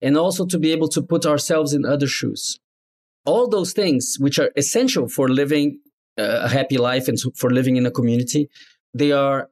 and 0.00 0.16
also 0.16 0.44
to 0.46 0.58
be 0.58 0.70
able 0.72 0.88
to 0.88 1.02
put 1.02 1.24
ourselves 1.24 1.72
in 1.72 1.84
other 1.84 2.06
shoes. 2.06 2.60
All 3.24 3.48
those 3.48 3.72
things, 3.72 4.16
which 4.18 4.38
are 4.38 4.50
essential 4.56 5.08
for 5.08 5.28
living 5.28 5.80
uh, 6.18 6.40
a 6.42 6.48
happy 6.48 6.78
life 6.78 7.08
and 7.08 7.18
for 7.36 7.50
living 7.50 7.76
in 7.76 7.86
a 7.86 7.90
community, 7.90 8.48
they 8.92 9.12
are 9.12 9.48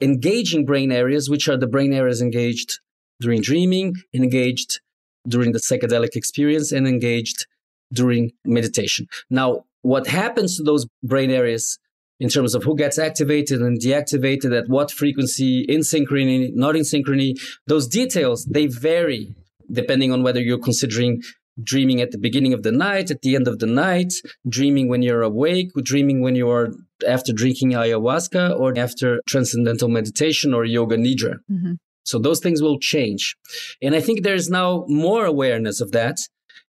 engaging 0.00 0.64
brain 0.64 0.90
areas, 0.90 1.28
which 1.28 1.48
are 1.48 1.56
the 1.56 1.66
brain 1.66 1.92
areas 1.92 2.22
engaged 2.22 2.78
during 3.20 3.42
dreaming, 3.42 3.94
engaged 4.14 4.80
during 5.28 5.52
the 5.52 5.58
psychedelic 5.58 6.16
experience, 6.16 6.72
and 6.72 6.86
engaged 6.86 7.46
during 7.92 8.30
meditation. 8.44 9.06
Now, 9.28 9.64
what 9.82 10.06
happens 10.06 10.56
to 10.56 10.62
those 10.62 10.86
brain 11.02 11.30
areas 11.30 11.78
in 12.18 12.28
terms 12.28 12.54
of 12.54 12.62
who 12.64 12.76
gets 12.76 12.98
activated 12.98 13.60
and 13.60 13.80
deactivated 13.80 14.56
at 14.56 14.68
what 14.68 14.90
frequency, 14.90 15.64
in 15.68 15.80
synchrony, 15.80 16.50
not 16.54 16.76
in 16.76 16.82
synchrony, 16.82 17.34
those 17.66 17.88
details, 17.88 18.44
they 18.44 18.66
vary 18.66 19.34
depending 19.72 20.12
on 20.12 20.22
whether 20.22 20.40
you're 20.40 20.58
considering 20.58 21.22
dreaming 21.62 22.00
at 22.00 22.10
the 22.10 22.18
beginning 22.18 22.52
of 22.52 22.62
the 22.62 22.72
night, 22.72 23.10
at 23.10 23.22
the 23.22 23.34
end 23.34 23.48
of 23.48 23.58
the 23.58 23.66
night, 23.66 24.12
dreaming 24.48 24.88
when 24.88 25.02
you're 25.02 25.22
awake, 25.22 25.70
dreaming 25.82 26.20
when 26.20 26.34
you 26.34 26.48
are 26.50 26.72
after 27.06 27.32
drinking 27.32 27.70
ayahuasca 27.70 28.58
or 28.58 28.76
after 28.78 29.20
transcendental 29.26 29.88
meditation 29.88 30.54
or 30.54 30.64
yoga 30.64 30.96
nidra. 30.96 31.36
Mm-hmm. 31.50 31.72
So 32.04 32.18
those 32.18 32.40
things 32.40 32.62
will 32.62 32.78
change. 32.78 33.36
And 33.82 33.94
I 33.94 34.00
think 34.00 34.22
there's 34.22 34.48
now 34.50 34.84
more 34.88 35.24
awareness 35.24 35.80
of 35.80 35.92
that. 35.92 36.18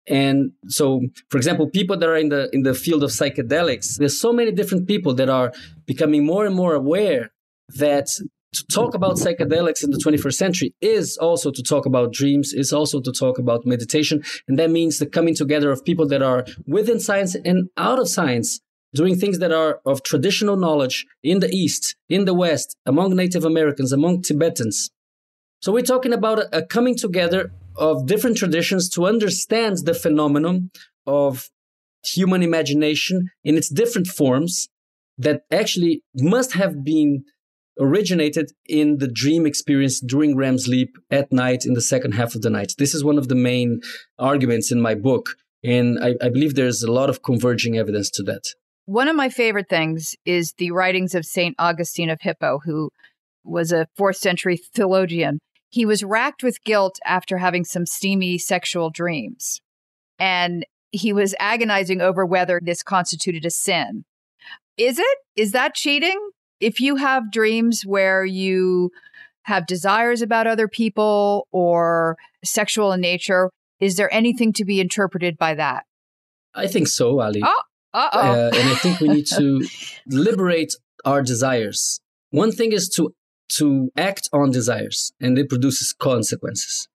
And 0.07 0.51
so, 0.67 1.01
for 1.29 1.37
example, 1.37 1.69
people 1.69 1.97
that 1.97 2.09
are 2.09 2.17
in 2.17 2.29
the 2.29 2.49
in 2.53 2.63
the 2.63 2.73
field 2.73 3.03
of 3.03 3.11
psychedelics, 3.11 3.97
there's 3.97 4.19
so 4.19 4.33
many 4.33 4.51
different 4.51 4.87
people 4.87 5.13
that 5.15 5.29
are 5.29 5.53
becoming 5.85 6.25
more 6.25 6.45
and 6.45 6.55
more 6.55 6.73
aware 6.73 7.31
that 7.69 8.07
to 8.53 8.65
talk 8.67 8.93
about 8.93 9.15
psychedelics 9.15 9.83
in 9.83 9.91
the 9.91 9.97
21st 9.97 10.33
century 10.33 10.75
is 10.81 11.17
also 11.17 11.51
to 11.51 11.63
talk 11.63 11.85
about 11.85 12.11
dreams, 12.11 12.53
is 12.53 12.73
also 12.73 12.99
to 12.99 13.11
talk 13.11 13.39
about 13.39 13.65
meditation. 13.65 14.21
And 14.47 14.59
that 14.59 14.69
means 14.69 14.99
the 14.99 15.05
coming 15.05 15.35
together 15.35 15.71
of 15.71 15.85
people 15.85 16.07
that 16.09 16.21
are 16.21 16.45
within 16.67 16.99
science 16.99 17.35
and 17.35 17.69
out 17.77 17.99
of 17.99 18.09
science, 18.09 18.59
doing 18.93 19.15
things 19.15 19.39
that 19.39 19.53
are 19.53 19.79
of 19.85 20.03
traditional 20.03 20.57
knowledge 20.57 21.05
in 21.23 21.39
the 21.39 21.49
East, 21.49 21.95
in 22.09 22.25
the 22.25 22.33
West, 22.33 22.75
among 22.85 23.15
Native 23.15 23.45
Americans, 23.45 23.93
among 23.93 24.21
Tibetans. 24.21 24.89
So 25.61 25.71
we're 25.71 25.83
talking 25.83 26.11
about 26.11 26.43
a, 26.51 26.63
coming 26.63 26.97
together 26.97 27.51
of 27.77 28.05
different 28.05 28.35
traditions 28.35 28.89
to 28.89 29.05
understand 29.05 29.77
the 29.85 29.93
phenomenon 29.93 30.71
of 31.07 31.49
human 32.03 32.43
imagination 32.43 33.29
in 33.45 33.55
its 33.55 33.69
different 33.69 34.07
forms 34.07 34.67
that 35.17 35.43
actually 35.51 36.03
must 36.15 36.53
have 36.53 36.83
been 36.83 37.23
originated 37.82 38.51
in 38.67 38.99
the 38.99 39.07
dream 39.07 39.45
experience 39.45 39.99
during 39.99 40.38
REM 40.38 40.59
sleep 40.59 40.97
at 41.09 41.34
night 41.34 41.65
in 41.65 41.73
the 41.73 41.82
second 41.82 42.13
half 42.13 42.36
of 42.36 42.43
the 42.43 42.49
night. 42.49 42.75
This 42.77 42.93
is 42.93 43.03
one 43.03 43.17
of 43.17 43.27
the 43.27 43.36
main 43.36 43.82
arguments 44.19 44.71
in 44.71 44.79
my 44.79 44.95
book. 44.95 45.36
And 45.63 45.99
I, 46.01 46.15
I 46.21 46.29
believe 46.29 46.55
there's 46.55 46.84
a 46.84 46.91
lot 46.91 47.09
of 47.09 47.23
converging 47.23 47.77
evidence 47.77 48.09
to 48.11 48.23
that. 48.23 48.53
One 48.86 49.07
of 49.07 49.15
my 49.15 49.29
favorite 49.29 49.69
things 49.69 50.15
is 50.25 50.53
the 50.57 50.71
writings 50.71 51.15
of 51.15 51.25
St. 51.25 51.55
Augustine 51.57 52.09
of 52.09 52.21
Hippo, 52.21 52.59
who 52.63 52.91
was 53.43 53.71
a 53.71 53.88
fourth 53.95 54.17
century 54.17 54.57
theologian. 54.57 55.39
He 55.69 55.86
was 55.86 56.03
racked 56.03 56.43
with 56.43 56.63
guilt 56.63 56.99
after 57.05 57.38
having 57.38 57.65
some 57.65 57.86
steamy 57.86 58.38
sexual 58.38 58.89
dreams. 58.89 59.59
And 60.19 60.65
he 60.91 61.13
was 61.13 61.34
agonizing 61.39 62.01
over 62.01 62.25
whether 62.25 62.59
this 62.63 62.84
constituted 62.84 63.45
a 63.45 63.49
sin. 63.49 64.03
Is 64.77 64.99
it? 64.99 65.17
Is 65.36 65.51
that 65.53 65.73
cheating? 65.73 66.19
If 66.62 66.80
you 66.80 66.95
have 66.95 67.32
dreams 67.32 67.84
where 67.86 68.24
you 68.24 68.91
have 69.43 69.66
desires 69.66 70.22
about 70.22 70.47
other 70.47 70.68
people 70.68 71.47
or 71.51 72.18
sexual 72.43 72.91
in 72.93 73.01
nature, 73.01 73.49
is 73.80 73.95
there 73.95 74.14
anything 74.14 74.53
to 74.53 74.64
be 74.64 74.80
interpreted 74.80 75.38
by 75.38 75.55
that? 75.55 75.86
I 76.53 76.68
think 76.68 76.88
so, 76.88 77.20
Ali. 77.22 77.41
Oh, 77.43 77.62
uh, 77.93 78.51
and 78.53 78.70
I 78.70 78.76
think 78.76 78.99
we 78.99 79.07
need 79.07 79.28
to 79.36 79.68
liberate 80.07 80.76
our 81.03 81.22
desires. 81.22 81.99
One 82.30 82.51
thing 82.51 82.72
is 82.72 82.88
to 82.89 83.14
to 83.57 83.91
act 83.97 84.30
on 84.32 84.51
desires, 84.51 85.12
and 85.20 85.38
it 85.38 85.49
produces 85.49 85.91
consequences 85.91 86.88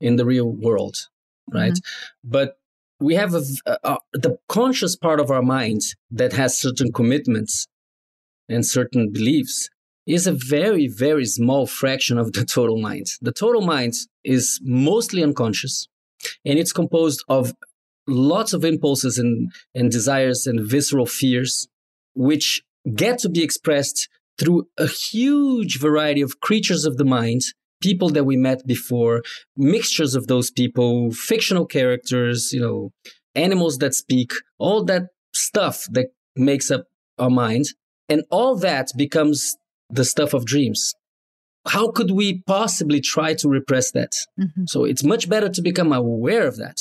in 0.00 0.16
the 0.16 0.24
real 0.24 0.48
world, 0.48 1.08
right? 1.52 1.72
Mm-hmm. 1.72 2.30
But 2.30 2.58
we 3.00 3.14
have 3.14 3.34
a, 3.34 3.42
a, 3.66 3.78
a, 3.82 3.98
the 4.12 4.38
conscious 4.48 4.94
part 4.94 5.18
of 5.18 5.30
our 5.30 5.42
mind 5.42 5.80
that 6.10 6.32
has 6.34 6.58
certain 6.58 6.92
commitments 6.92 7.66
and 8.48 8.64
certain 8.64 9.10
beliefs 9.12 9.68
is 10.06 10.26
a 10.26 10.32
very, 10.32 10.86
very 10.86 11.24
small 11.24 11.66
fraction 11.66 12.16
of 12.16 12.32
the 12.32 12.44
total 12.44 12.80
mind. 12.80 13.06
The 13.20 13.32
total 13.32 13.60
mind 13.60 13.94
is 14.24 14.60
mostly 14.62 15.22
unconscious 15.22 15.88
and 16.44 16.58
it's 16.58 16.72
composed 16.72 17.24
of 17.28 17.52
lots 18.06 18.52
of 18.52 18.64
impulses 18.64 19.18
and, 19.18 19.50
and 19.74 19.90
desires 19.90 20.46
and 20.46 20.60
visceral 20.60 21.06
fears, 21.06 21.66
which 22.14 22.62
get 22.94 23.18
to 23.18 23.28
be 23.28 23.42
expressed 23.42 24.08
through 24.38 24.68
a 24.78 24.86
huge 24.86 25.80
variety 25.80 26.20
of 26.20 26.40
creatures 26.40 26.84
of 26.84 26.98
the 26.98 27.04
mind, 27.04 27.40
people 27.80 28.10
that 28.10 28.24
we 28.24 28.36
met 28.36 28.66
before, 28.66 29.22
mixtures 29.56 30.14
of 30.14 30.28
those 30.28 30.50
people, 30.50 31.10
fictional 31.10 31.66
characters, 31.66 32.52
you 32.52 32.60
know, 32.60 32.92
animals 33.34 33.78
that 33.78 33.94
speak, 33.94 34.32
all 34.58 34.84
that 34.84 35.04
stuff 35.34 35.86
that 35.90 36.06
makes 36.36 36.70
up 36.70 36.84
our 37.18 37.30
mind 37.30 37.66
and 38.08 38.24
all 38.30 38.56
that 38.56 38.90
becomes 38.96 39.56
the 39.90 40.04
stuff 40.04 40.34
of 40.34 40.44
dreams. 40.44 40.94
How 41.66 41.90
could 41.90 42.12
we 42.12 42.42
possibly 42.46 43.00
try 43.00 43.34
to 43.34 43.48
repress 43.48 43.90
that? 43.92 44.12
Mm-hmm. 44.38 44.64
So 44.66 44.84
it's 44.84 45.02
much 45.02 45.28
better 45.28 45.48
to 45.48 45.62
become 45.62 45.92
aware 45.92 46.46
of 46.46 46.56
that, 46.58 46.78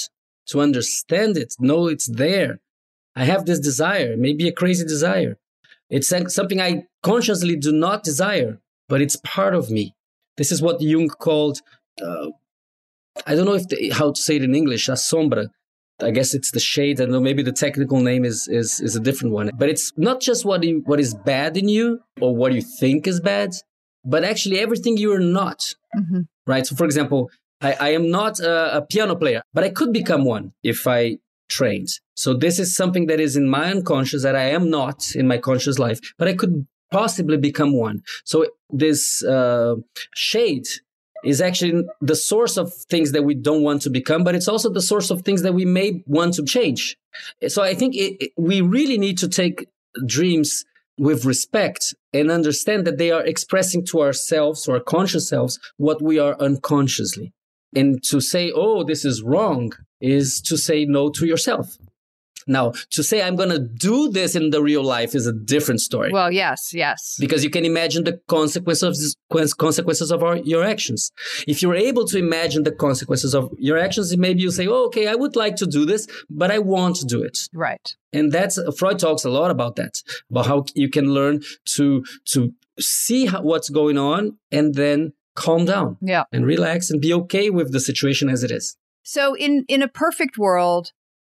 to 0.47 0.61
understand 0.61 1.37
it, 1.37 1.55
know 1.59 1.87
it's 1.87 2.07
there. 2.07 2.59
I 3.15 3.23
have 3.25 3.45
this 3.45 3.59
desire, 3.59 4.15
maybe 4.17 4.47
a 4.47 4.51
crazy 4.51 4.85
desire. 4.85 5.37
It's 5.89 6.09
something 6.09 6.61
I 6.61 6.83
consciously 7.01 7.55
do 7.55 7.71
not 7.71 8.03
desire, 8.03 8.59
but 8.89 9.01
it's 9.01 9.15
part 9.23 9.55
of 9.55 9.69
me. 9.69 9.95
This 10.37 10.51
is 10.51 10.61
what 10.61 10.81
Jung 10.81 11.07
called, 11.07 11.61
uh, 12.01 12.31
I 13.25 13.35
don't 13.35 13.45
know 13.45 13.53
if 13.53 13.67
the, 13.67 13.91
how 13.91 14.11
to 14.11 14.21
say 14.21 14.35
it 14.35 14.43
in 14.43 14.53
English, 14.53 14.89
a 14.89 14.93
sombra, 14.93 15.47
I 16.01 16.11
guess 16.11 16.33
it's 16.33 16.51
the 16.51 16.59
shade. 16.59 16.99
I 16.99 17.05
know. 17.05 17.21
Maybe 17.21 17.43
the 17.43 17.51
technical 17.51 18.01
name 18.01 18.25
is 18.25 18.47
is 18.47 18.79
is 18.81 18.95
a 18.95 18.99
different 18.99 19.33
one. 19.33 19.51
But 19.57 19.69
it's 19.69 19.93
not 19.97 20.19
just 20.19 20.45
what 20.45 20.63
you, 20.63 20.81
what 20.85 20.99
is 20.99 21.13
bad 21.13 21.55
in 21.55 21.69
you 21.69 22.01
or 22.19 22.35
what 22.35 22.53
you 22.53 22.61
think 22.61 23.07
is 23.07 23.19
bad, 23.19 23.51
but 24.03 24.23
actually 24.23 24.59
everything 24.59 24.97
you 24.97 25.13
are 25.13 25.19
not. 25.19 25.73
Mm-hmm. 25.95 26.21
Right. 26.45 26.65
So, 26.65 26.75
for 26.75 26.85
example, 26.85 27.29
I, 27.61 27.73
I 27.79 27.89
am 27.89 28.11
not 28.11 28.39
a, 28.39 28.77
a, 28.77 28.81
piano 28.81 29.15
player, 29.15 29.41
but 29.53 29.63
I 29.63 29.69
could 29.69 29.93
become 29.93 30.25
one 30.25 30.53
if 30.63 30.85
I 30.87 31.17
trained. 31.49 31.89
So 32.15 32.33
this 32.33 32.59
is 32.59 32.75
something 32.75 33.07
that 33.07 33.19
is 33.19 33.35
in 33.35 33.49
my 33.49 33.71
unconscious 33.71 34.23
that 34.23 34.35
I 34.35 34.49
am 34.49 34.69
not 34.69 35.15
in 35.15 35.27
my 35.27 35.37
conscious 35.37 35.79
life, 35.79 35.99
but 36.17 36.27
I 36.27 36.33
could 36.33 36.67
possibly 36.91 37.37
become 37.37 37.77
one. 37.77 38.01
So 38.25 38.47
this 38.69 39.23
uh, 39.23 39.75
shade 40.13 40.65
is 41.25 41.41
actually 41.41 41.83
the 42.01 42.15
source 42.15 42.55
of 42.55 42.73
things 42.73 43.11
that 43.11 43.23
we 43.23 43.33
don't 43.33 43.63
want 43.63 43.81
to 43.81 43.89
become, 43.89 44.23
but 44.23 44.35
it's 44.35 44.47
also 44.47 44.69
the 44.69 44.81
source 44.81 45.09
of 45.09 45.23
things 45.23 45.41
that 45.41 45.53
we 45.53 45.65
may 45.65 46.03
want 46.05 46.35
to 46.35 46.45
change. 46.45 46.97
So 47.47 47.63
I 47.63 47.73
think 47.73 47.95
it, 47.95 48.17
it, 48.23 48.31
we 48.37 48.61
really 48.61 48.97
need 48.97 49.17
to 49.19 49.27
take 49.27 49.67
dreams 50.05 50.63
with 50.97 51.25
respect 51.25 51.93
and 52.13 52.31
understand 52.31 52.85
that 52.85 52.97
they 52.97 53.11
are 53.11 53.25
expressing 53.25 53.85
to 53.87 54.01
ourselves, 54.01 54.63
to 54.63 54.73
our 54.73 54.79
conscious 54.79 55.27
selves, 55.27 55.59
what 55.77 56.01
we 56.01 56.19
are 56.19 56.39
unconsciously. 56.39 57.33
And 57.75 58.01
to 58.03 58.21
say, 58.21 58.51
oh, 58.55 58.83
this 58.83 59.03
is 59.03 59.21
wrong, 59.21 59.73
is 59.99 60.41
to 60.41 60.57
say 60.57 60.85
no 60.85 61.09
to 61.09 61.25
yourself. 61.25 61.77
Now, 62.47 62.73
to 62.91 63.03
say 63.03 63.21
I'm 63.21 63.35
going 63.35 63.49
to 63.49 63.59
do 63.59 64.09
this 64.09 64.35
in 64.35 64.51
the 64.51 64.61
real 64.61 64.83
life 64.83 65.15
is 65.15 65.25
a 65.25 65.33
different 65.33 65.81
story. 65.81 66.11
Well, 66.11 66.31
yes, 66.31 66.73
yes. 66.73 67.17
Because 67.19 67.43
you 67.43 67.49
can 67.49 67.65
imagine 67.65 68.03
the 68.03 68.19
consequences 68.27 69.15
consequences 69.57 70.11
of 70.11 70.23
our, 70.23 70.37
your 70.37 70.63
actions. 70.63 71.11
If 71.47 71.61
you're 71.61 71.75
able 71.75 72.05
to 72.05 72.17
imagine 72.17 72.63
the 72.63 72.71
consequences 72.71 73.33
of 73.33 73.51
your 73.57 73.77
actions, 73.77 74.15
maybe 74.15 74.41
you 74.41 74.51
say, 74.51 74.67
"Oh, 74.67 74.85
okay, 74.85 75.07
I 75.07 75.15
would 75.15 75.35
like 75.35 75.55
to 75.57 75.65
do 75.65 75.85
this, 75.85 76.07
but 76.29 76.51
I 76.51 76.59
won't 76.59 76.99
do 77.07 77.23
it." 77.23 77.49
Right. 77.53 77.95
And 78.13 78.31
that's 78.31 78.59
Freud 78.77 78.99
talks 78.99 79.25
a 79.25 79.29
lot 79.29 79.51
about 79.51 79.75
that, 79.77 80.01
about 80.29 80.45
how 80.45 80.65
you 80.75 80.89
can 80.89 81.13
learn 81.13 81.41
to 81.75 82.03
to 82.25 82.53
see 82.79 83.25
how, 83.25 83.41
what's 83.41 83.69
going 83.69 83.97
on 83.97 84.37
and 84.51 84.75
then 84.75 85.13
calm 85.35 85.65
down. 85.65 85.97
Yeah. 86.01 86.23
And 86.31 86.45
relax 86.45 86.89
and 86.89 87.01
be 87.01 87.13
okay 87.13 87.49
with 87.49 87.71
the 87.71 87.79
situation 87.79 88.29
as 88.29 88.43
it 88.43 88.51
is. 88.51 88.77
So 89.03 89.35
in 89.35 89.65
in 89.67 89.81
a 89.81 89.87
perfect 89.87 90.37
world, 90.37 90.91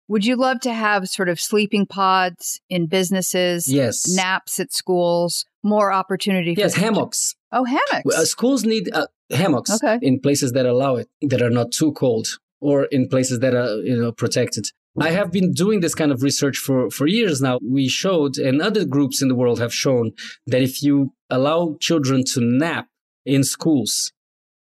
would 0.08 0.26
you 0.26 0.36
love 0.36 0.60
to 0.62 0.74
have 0.74 1.10
sort 1.10 1.30
of 1.30 1.40
sleeping 1.40 1.86
pods 1.86 2.62
in 2.70 2.88
businesses? 2.88 3.72
Yes. 3.72 4.08
Naps 4.16 4.60
at 4.60 4.74
schools, 4.74 5.46
more 5.64 5.92
opportunity 5.92 6.56
for 6.56 6.62
Yes, 6.62 6.76
hammocks. 6.76 7.36
Oh, 7.52 7.66
hammocks. 7.66 8.16
Uh, 8.16 8.26
schools 8.26 8.64
need 8.64 8.90
uh, 8.94 9.08
hammocks 9.30 9.72
Okay. 9.72 10.00
in 10.02 10.20
places 10.20 10.52
that 10.54 10.66
allow 10.66 10.96
it, 10.96 11.08
that 11.22 11.42
are 11.42 11.50
not 11.50 11.72
too 11.72 11.92
cold, 11.94 12.28
or 12.62 12.86
in 12.86 13.08
places 13.08 13.40
that 13.40 13.54
are 13.54 13.76
you 13.82 13.96
know 14.02 14.12
protected. 14.12 14.66
I 15.00 15.12
have 15.12 15.32
been 15.32 15.54
doing 15.54 15.82
this 15.82 15.94
kind 15.94 16.12
of 16.12 16.24
research 16.24 16.58
for, 16.58 16.90
for 16.90 17.06
years 17.06 17.40
now. 17.40 17.60
We 17.62 17.88
showed, 17.88 18.38
and 18.40 18.64
other 18.64 18.84
groups 18.84 19.22
in 19.22 19.28
the 19.28 19.36
world 19.36 19.60
have 19.60 19.72
shown, 19.72 20.14
that 20.48 20.64
if 20.64 20.82
you 20.82 21.14
allow 21.30 21.78
children 21.80 22.24
to 22.34 22.42
nap 22.42 22.88
in 23.24 23.44
schools, 23.44 24.12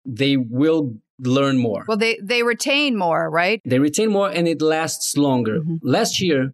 they 0.04 0.36
will 0.38 0.96
learn 1.28 1.58
more. 1.58 1.86
Well, 1.88 1.98
they 1.98 2.20
they 2.22 2.44
retain 2.44 2.98
more, 2.98 3.30
right? 3.30 3.62
They 3.66 3.80
retain 3.80 4.12
more 4.12 4.30
and 4.30 4.48
it 4.48 4.62
lasts 4.62 5.18
longer. 5.18 5.60
Mm-hmm. 5.60 5.76
Last 5.82 6.22
year, 6.22 6.54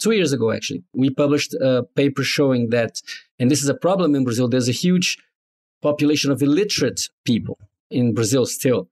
two 0.00 0.12
years 0.12 0.32
ago 0.32 0.52
actually, 0.52 0.84
we 0.94 1.10
published 1.10 1.54
a 1.54 1.84
paper 1.94 2.22
showing 2.22 2.70
that, 2.70 3.00
and 3.38 3.50
this 3.50 3.62
is 3.62 3.68
a 3.68 3.74
problem 3.74 4.14
in 4.14 4.24
Brazil, 4.24 4.48
there's 4.48 4.68
a 4.68 4.72
huge 4.72 5.16
population 5.82 6.30
of 6.30 6.42
illiterate 6.42 7.00
people 7.24 7.58
in 7.90 8.14
Brazil 8.14 8.46
still. 8.46 8.88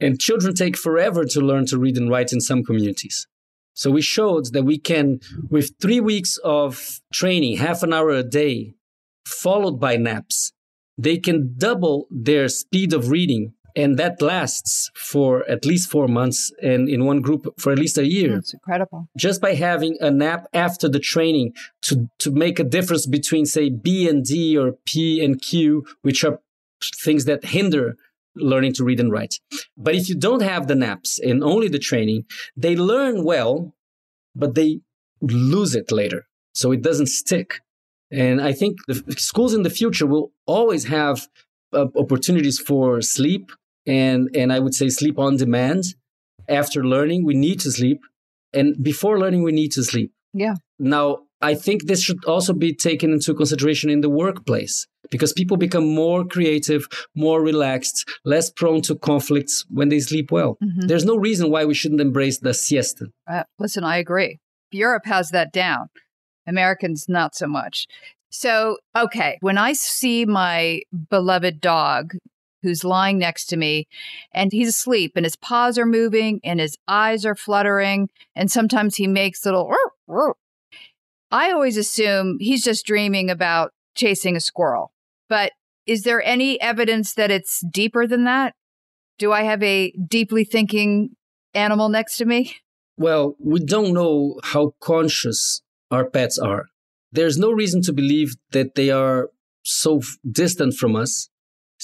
And 0.00 0.20
children 0.20 0.54
take 0.54 0.76
forever 0.76 1.24
to 1.24 1.40
learn 1.40 1.66
to 1.66 1.78
read 1.78 1.96
and 1.96 2.10
write 2.10 2.32
in 2.32 2.40
some 2.40 2.64
communities. 2.64 3.26
So 3.74 3.90
we 3.90 4.02
showed 4.02 4.52
that 4.52 4.64
we 4.64 4.78
can, 4.78 5.20
with 5.50 5.72
three 5.80 6.00
weeks 6.00 6.38
of 6.44 7.00
training, 7.12 7.58
half 7.58 7.82
an 7.82 7.92
hour 7.92 8.10
a 8.10 8.22
day, 8.22 8.74
followed 9.26 9.80
by 9.80 9.96
naps, 9.96 10.52
they 10.96 11.18
can 11.18 11.54
double 11.56 12.06
their 12.10 12.48
speed 12.48 12.92
of 12.92 13.10
reading. 13.10 13.54
And 13.76 13.98
that 13.98 14.22
lasts 14.22 14.90
for 14.94 15.44
at 15.50 15.64
least 15.64 15.90
four 15.90 16.06
months, 16.06 16.52
and 16.62 16.88
in 16.88 17.04
one 17.04 17.20
group 17.20 17.46
for 17.58 17.72
at 17.72 17.78
least 17.78 17.98
a 17.98 18.06
year 18.06 18.36
It's 18.36 18.54
incredible. 18.54 19.08
just 19.16 19.40
by 19.40 19.54
having 19.54 19.96
a 20.00 20.10
nap 20.10 20.46
after 20.54 20.88
the 20.88 21.00
training 21.00 21.54
to, 21.82 22.08
to 22.20 22.30
make 22.30 22.60
a 22.60 22.64
difference 22.64 23.06
between, 23.06 23.46
say, 23.46 23.70
B 23.70 24.08
and 24.08 24.24
D 24.24 24.56
or 24.56 24.74
P 24.86 25.24
and 25.24 25.42
Q, 25.42 25.84
which 26.02 26.22
are 26.24 26.38
things 27.02 27.24
that 27.24 27.44
hinder 27.46 27.96
learning 28.36 28.74
to 28.74 28.84
read 28.84 29.00
and 29.00 29.10
write. 29.10 29.40
But 29.76 29.94
if 29.94 30.08
you 30.08 30.14
don't 30.14 30.42
have 30.42 30.66
the 30.66 30.74
naps 30.74 31.18
and 31.18 31.42
only 31.42 31.68
the 31.68 31.78
training, 31.78 32.24
they 32.56 32.76
learn 32.76 33.24
well, 33.24 33.74
but 34.34 34.54
they 34.54 34.80
lose 35.20 35.74
it 35.74 35.90
later. 35.90 36.26
So 36.52 36.70
it 36.72 36.82
doesn't 36.82 37.08
stick. 37.08 37.60
And 38.10 38.40
I 38.40 38.52
think 38.52 38.76
the 38.86 39.02
schools 39.18 39.54
in 39.54 39.62
the 39.62 39.70
future 39.70 40.06
will 40.06 40.32
always 40.46 40.84
have 40.84 41.26
uh, 41.72 41.86
opportunities 41.96 42.58
for 42.58 43.00
sleep 43.00 43.50
and, 43.86 44.28
and 44.34 44.52
I 44.52 44.58
would 44.58 44.74
say 44.74 44.88
sleep 44.88 45.18
on 45.18 45.36
demand. 45.36 45.84
After 46.48 46.84
learning, 46.84 47.24
we 47.24 47.34
need 47.34 47.60
to 47.60 47.70
sleep. 47.70 48.00
And 48.52 48.82
before 48.82 49.18
learning, 49.18 49.42
we 49.42 49.52
need 49.52 49.72
to 49.72 49.82
sleep. 49.82 50.12
Yeah. 50.32 50.54
Now, 50.78 51.20
I 51.40 51.54
think 51.54 51.86
this 51.86 52.02
should 52.02 52.24
also 52.24 52.52
be 52.52 52.74
taken 52.74 53.12
into 53.12 53.34
consideration 53.34 53.90
in 53.90 54.00
the 54.00 54.08
workplace 54.08 54.86
because 55.10 55.32
people 55.32 55.56
become 55.56 55.94
more 55.94 56.24
creative, 56.24 56.86
more 57.14 57.42
relaxed, 57.42 58.08
less 58.24 58.50
prone 58.50 58.80
to 58.82 58.94
conflicts 58.94 59.64
when 59.68 59.90
they 59.90 60.00
sleep 60.00 60.30
well. 60.32 60.56
Mhm. 60.62 60.88
There's 60.88 61.04
no 61.04 61.16
reason 61.16 61.50
why 61.50 61.64
we 61.66 61.74
shouldn't 61.74 62.00
embrace 62.00 62.38
the 62.38 62.54
siesta. 62.54 63.06
Uh, 63.30 63.44
listen, 63.58 63.84
I 63.84 63.98
agree. 63.98 64.38
Europe 64.70 65.04
has 65.04 65.28
that 65.30 65.52
down. 65.52 65.88
Americans, 66.46 67.06
not 67.08 67.34
so 67.34 67.46
much. 67.46 67.86
So, 68.30 68.78
okay, 68.96 69.38
when 69.40 69.58
I 69.58 69.74
see 69.74 70.24
my 70.24 70.80
beloved 71.10 71.60
dog 71.60 72.14
who's 72.64 72.82
lying 72.82 73.18
next 73.18 73.46
to 73.46 73.56
me 73.56 73.86
and 74.32 74.50
he's 74.50 74.68
asleep 74.68 75.12
and 75.14 75.24
his 75.24 75.36
paws 75.36 75.78
are 75.78 75.86
moving 75.86 76.40
and 76.42 76.58
his 76.58 76.76
eyes 76.88 77.24
are 77.24 77.36
fluttering 77.36 78.08
and 78.34 78.50
sometimes 78.50 78.96
he 78.96 79.06
makes 79.06 79.44
little 79.44 79.72
I 81.30 81.52
always 81.52 81.76
assume 81.76 82.38
he's 82.40 82.64
just 82.64 82.86
dreaming 82.86 83.30
about 83.30 83.72
chasing 83.94 84.36
a 84.36 84.40
squirrel. 84.40 84.92
But 85.28 85.52
is 85.86 86.02
there 86.02 86.22
any 86.22 86.60
evidence 86.60 87.14
that 87.14 87.30
it's 87.30 87.60
deeper 87.70 88.06
than 88.06 88.24
that? 88.24 88.54
Do 89.18 89.32
I 89.32 89.42
have 89.42 89.62
a 89.62 89.92
deeply 89.92 90.44
thinking 90.44 91.10
animal 91.52 91.88
next 91.88 92.16
to 92.16 92.24
me? 92.24 92.56
Well, 92.96 93.36
we 93.38 93.60
don't 93.60 93.92
know 93.92 94.40
how 94.42 94.74
conscious 94.80 95.62
our 95.90 96.08
pets 96.08 96.38
are. 96.38 96.66
There's 97.12 97.38
no 97.38 97.50
reason 97.50 97.82
to 97.82 97.92
believe 97.92 98.34
that 98.52 98.74
they 98.74 98.90
are 98.90 99.30
so 99.64 100.02
distant 100.30 100.74
from 100.74 100.96
us, 100.96 101.28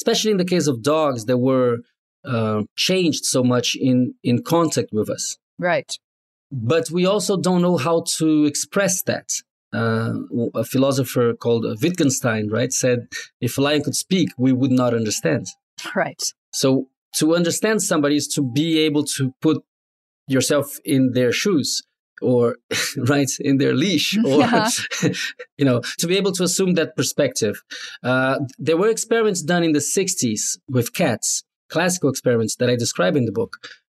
especially 0.00 0.30
in 0.30 0.38
the 0.38 0.50
case 0.54 0.66
of 0.66 0.82
dogs 0.82 1.26
that 1.26 1.38
were 1.38 1.78
uh, 2.24 2.62
changed 2.76 3.24
so 3.24 3.42
much 3.42 3.76
in, 3.76 4.14
in 4.22 4.42
contact 4.42 4.88
with 4.92 5.08
us. 5.10 5.36
Right. 5.58 5.90
But 6.50 6.90
we 6.90 7.06
also 7.06 7.36
don't 7.36 7.62
know 7.62 7.76
how 7.76 8.04
to 8.18 8.44
express 8.44 9.02
that. 9.02 9.28
Uh, 9.72 10.14
a 10.54 10.64
philosopher 10.64 11.32
called 11.34 11.64
Wittgenstein, 11.80 12.48
right, 12.50 12.72
said 12.72 13.06
if 13.40 13.56
a 13.56 13.60
lion 13.60 13.82
could 13.84 13.94
speak, 13.94 14.30
we 14.36 14.52
would 14.52 14.72
not 14.72 14.92
understand. 14.94 15.46
Right. 15.94 16.22
So 16.52 16.88
to 17.16 17.36
understand 17.36 17.82
somebody 17.82 18.16
is 18.16 18.26
to 18.28 18.42
be 18.42 18.78
able 18.80 19.04
to 19.16 19.32
put 19.40 19.62
yourself 20.26 20.78
in 20.84 21.12
their 21.12 21.32
shoes 21.32 21.82
or 22.20 22.56
right 23.08 23.30
in 23.40 23.58
their 23.58 23.74
leash 23.74 24.16
or 24.24 24.38
Yeah. 24.40 24.68
you 25.58 25.64
know 25.64 25.80
to 25.98 26.06
be 26.06 26.16
able 26.16 26.32
to 26.32 26.42
assume 26.44 26.74
that 26.74 26.96
perspective. 26.96 27.62
Uh, 28.02 28.38
there 28.58 28.76
were 28.76 28.88
experiments 28.88 29.42
done 29.42 29.62
in 29.64 29.72
the 29.72 29.80
60s 29.80 30.58
with 30.68 30.92
cats 30.94 31.44
classical 31.68 32.10
experiments 32.10 32.56
that 32.56 32.68
i 32.68 32.74
describe 32.74 33.14
in 33.16 33.26
the 33.26 33.32
book 33.40 33.52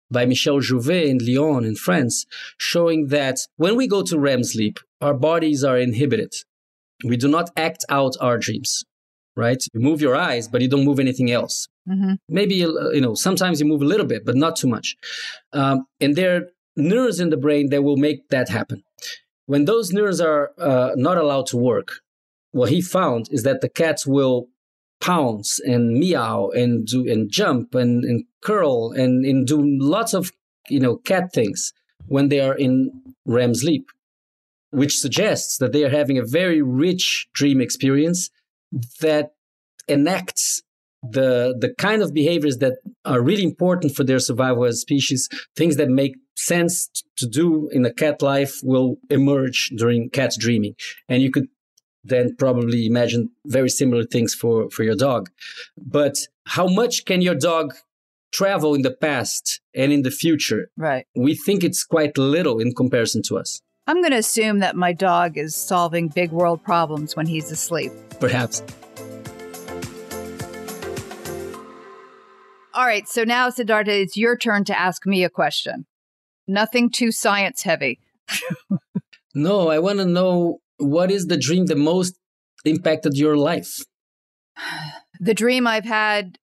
by 0.10 0.26
michel 0.26 0.60
jouvet 0.60 1.06
in 1.12 1.18
lyon 1.28 1.66
in 1.66 1.76
france 1.76 2.26
showing 2.58 3.08
that 3.08 3.38
when 3.58 3.76
we 3.76 3.86
go 3.88 4.02
to 4.02 4.18
rem 4.18 4.44
sleep 4.44 4.80
our 5.02 5.14
bodies 5.14 5.64
are 5.64 5.78
inhibited. 5.78 6.34
We 7.04 7.18
do 7.18 7.28
not 7.28 7.50
act 7.58 7.84
out 7.90 8.14
our 8.22 8.38
dreams 8.38 8.84
right? 9.38 9.62
You 9.74 9.82
move 9.82 10.00
your 10.02 10.16
eyes 10.16 10.48
but 10.48 10.62
you 10.62 10.70
don't 10.70 10.86
move 10.86 11.00
anything 11.00 11.30
else. 11.32 11.68
Mm-hmm. 11.88 12.14
maybe 12.30 12.66
uh, 12.66 12.90
you 12.98 13.02
know 13.06 13.14
sometimes 13.14 13.60
you 13.60 13.68
move 13.68 13.84
a 13.84 13.86
little 13.94 14.08
bit 14.08 14.26
but 14.26 14.36
not 14.36 14.56
too 14.56 14.68
much. 14.68 14.96
Um, 15.54 15.86
and 16.00 16.16
there 16.16 16.48
neurons 16.76 17.20
in 17.20 17.30
the 17.30 17.38
brain 17.38 17.70
that 17.70 17.84
will 17.84 17.98
make 17.98 18.30
that 18.30 18.50
happen. 18.50 18.84
When 19.46 19.66
those 19.66 19.92
neurons 19.92 20.20
are 20.20 20.52
uh, 20.58 20.92
not 20.96 21.18
allowed 21.18 21.48
to 21.48 21.58
work 21.58 22.02
what 22.56 22.70
he 22.70 22.82
found 22.82 23.28
is 23.32 23.44
that 23.44 23.60
the 23.60 23.68
cats 23.68 24.08
will 24.08 24.48
pounce 25.02 25.60
and 25.60 26.00
meow 26.00 26.48
and 26.56 26.88
do 26.88 27.06
and 27.06 27.30
jump 27.30 27.76
and, 27.76 28.06
and 28.06 28.24
curl 28.42 28.94
and, 28.94 29.26
and 29.26 29.46
do 29.46 29.62
lots 29.62 30.14
of 30.14 30.32
you 30.70 30.80
know 30.80 30.96
cat 30.96 31.34
things 31.34 31.74
when 32.08 32.30
they 32.30 32.40
are 32.40 32.56
in 32.56 32.92
rem 33.26 33.54
sleep 33.54 33.92
which 34.70 34.98
suggests 34.98 35.58
that 35.58 35.74
they 35.74 35.84
are 35.84 35.90
having 35.90 36.18
a 36.18 36.26
very 36.26 36.62
rich 36.62 37.28
dream 37.34 37.60
experience 37.60 38.30
that 39.02 39.34
enacts 39.90 40.62
the 41.04 41.56
the 41.60 41.74
kind 41.78 42.02
of 42.02 42.14
behaviors 42.14 42.58
that 42.58 42.78
are 43.04 43.22
really 43.22 43.44
important 43.44 43.96
for 43.96 44.04
their 44.04 44.20
survival 44.20 44.66
as 44.66 44.82
species, 44.82 45.30
things 45.56 45.78
that 45.78 45.90
make 45.90 46.16
sense 46.36 46.90
to 47.18 47.26
do 47.28 47.70
in 47.70 47.86
a 47.86 47.94
cat 47.94 48.22
life 48.22 48.60
will 48.64 48.98
emerge 49.10 49.72
during 49.76 50.10
cat 50.10 50.34
dreaming. 50.38 50.76
And 51.10 51.22
you 51.22 51.32
could 51.32 51.48
then 52.04 52.36
probably 52.36 52.86
imagine 52.86 53.32
very 53.46 53.70
similar 53.70 54.04
things 54.04 54.34
for, 54.36 54.70
for 54.70 54.84
your 54.84 54.96
dog. 54.96 55.30
But 55.78 56.28
how 56.46 56.68
much 56.68 57.06
can 57.06 57.22
your 57.22 57.36
dog 57.36 57.74
travel 58.32 58.76
in 58.76 58.82
the 58.82 58.92
past 58.92 59.62
and 59.74 59.94
in 59.94 60.04
the 60.04 60.12
future, 60.12 60.70
Right. 60.78 61.06
we 61.16 61.36
think 61.36 61.64
it's 61.64 61.84
quite 61.86 62.18
little 62.18 62.60
in 62.60 62.74
comparison 62.76 63.22
to 63.24 63.38
us. 63.38 63.62
I'm 63.88 64.02
going 64.02 64.12
to 64.12 64.18
assume 64.18 64.60
that 64.60 64.76
my 64.76 64.92
dog 64.94 65.38
is 65.38 65.56
solving 65.56 66.10
big 66.10 66.32
world 66.32 66.62
problems 66.64 67.16
when 67.16 67.28
he's 67.28 67.50
asleep. 67.50 67.92
Perhaps. 68.20 68.62
All 72.74 72.86
right, 72.86 73.08
so 73.08 73.24
now, 73.24 73.50
Sidarta, 73.50 73.88
it's 73.88 74.18
your 74.18 74.36
turn 74.38 74.66
to 74.66 74.78
ask 74.78 75.06
me 75.06 75.24
a 75.24 75.30
question. 75.30 75.86
Nothing 76.48 76.90
too 76.90 77.12
science 77.12 77.64
heavy. 77.64 78.00
No, 79.34 79.70
I 79.70 79.80
want 79.80 80.00
to 80.00 80.06
know 80.06 80.60
what 80.78 81.12
is 81.12 81.28
the 81.28 81.38
dream 81.38 81.66
that 81.68 81.78
most 81.78 82.18
impacted 82.64 83.18
your 83.18 83.36
life? 83.36 83.84
The 85.20 85.34
dream 85.34 85.68
I've 85.68 85.86
had 85.86 86.38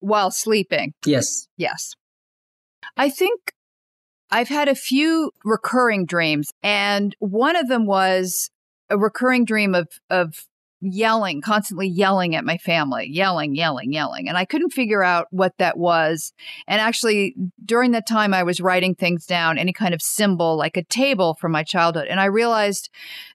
while 0.00 0.30
sleeping. 0.30 0.92
Yes. 1.06 1.48
Yes. 1.56 1.94
I 2.96 3.08
think 3.08 3.52
I've 4.30 4.48
had 4.48 4.68
a 4.68 4.74
few 4.74 5.30
recurring 5.44 6.04
dreams, 6.04 6.50
and 6.62 7.14
one 7.18 7.56
of 7.56 7.68
them 7.68 7.86
was 7.86 8.50
a 8.90 8.98
recurring 8.98 9.44
dream 9.44 9.74
of 9.74 9.88
of 10.10 10.46
yelling, 10.82 11.40
constantly 11.40 11.86
yelling 11.86 12.34
at 12.34 12.44
my 12.44 12.58
family, 12.58 13.08
yelling, 13.08 13.54
yelling, 13.54 13.92
yelling. 13.92 14.28
And 14.28 14.36
I 14.36 14.44
couldn't 14.44 14.70
figure 14.70 15.02
out 15.02 15.28
what 15.30 15.52
that 15.58 15.78
was. 15.78 16.32
And 16.66 16.80
actually, 16.80 17.34
during 17.64 17.92
that 17.92 18.06
time, 18.06 18.34
I 18.34 18.42
was 18.42 18.60
writing 18.60 18.94
things 18.94 19.24
down, 19.24 19.58
any 19.58 19.72
kind 19.72 19.94
of 19.94 20.02
symbol, 20.02 20.56
like 20.56 20.76
a 20.76 20.84
table 20.84 21.36
from 21.40 21.52
my 21.52 21.62
childhood. 21.62 22.08
And 22.08 22.20
I 22.20 22.26
realized 22.26 22.90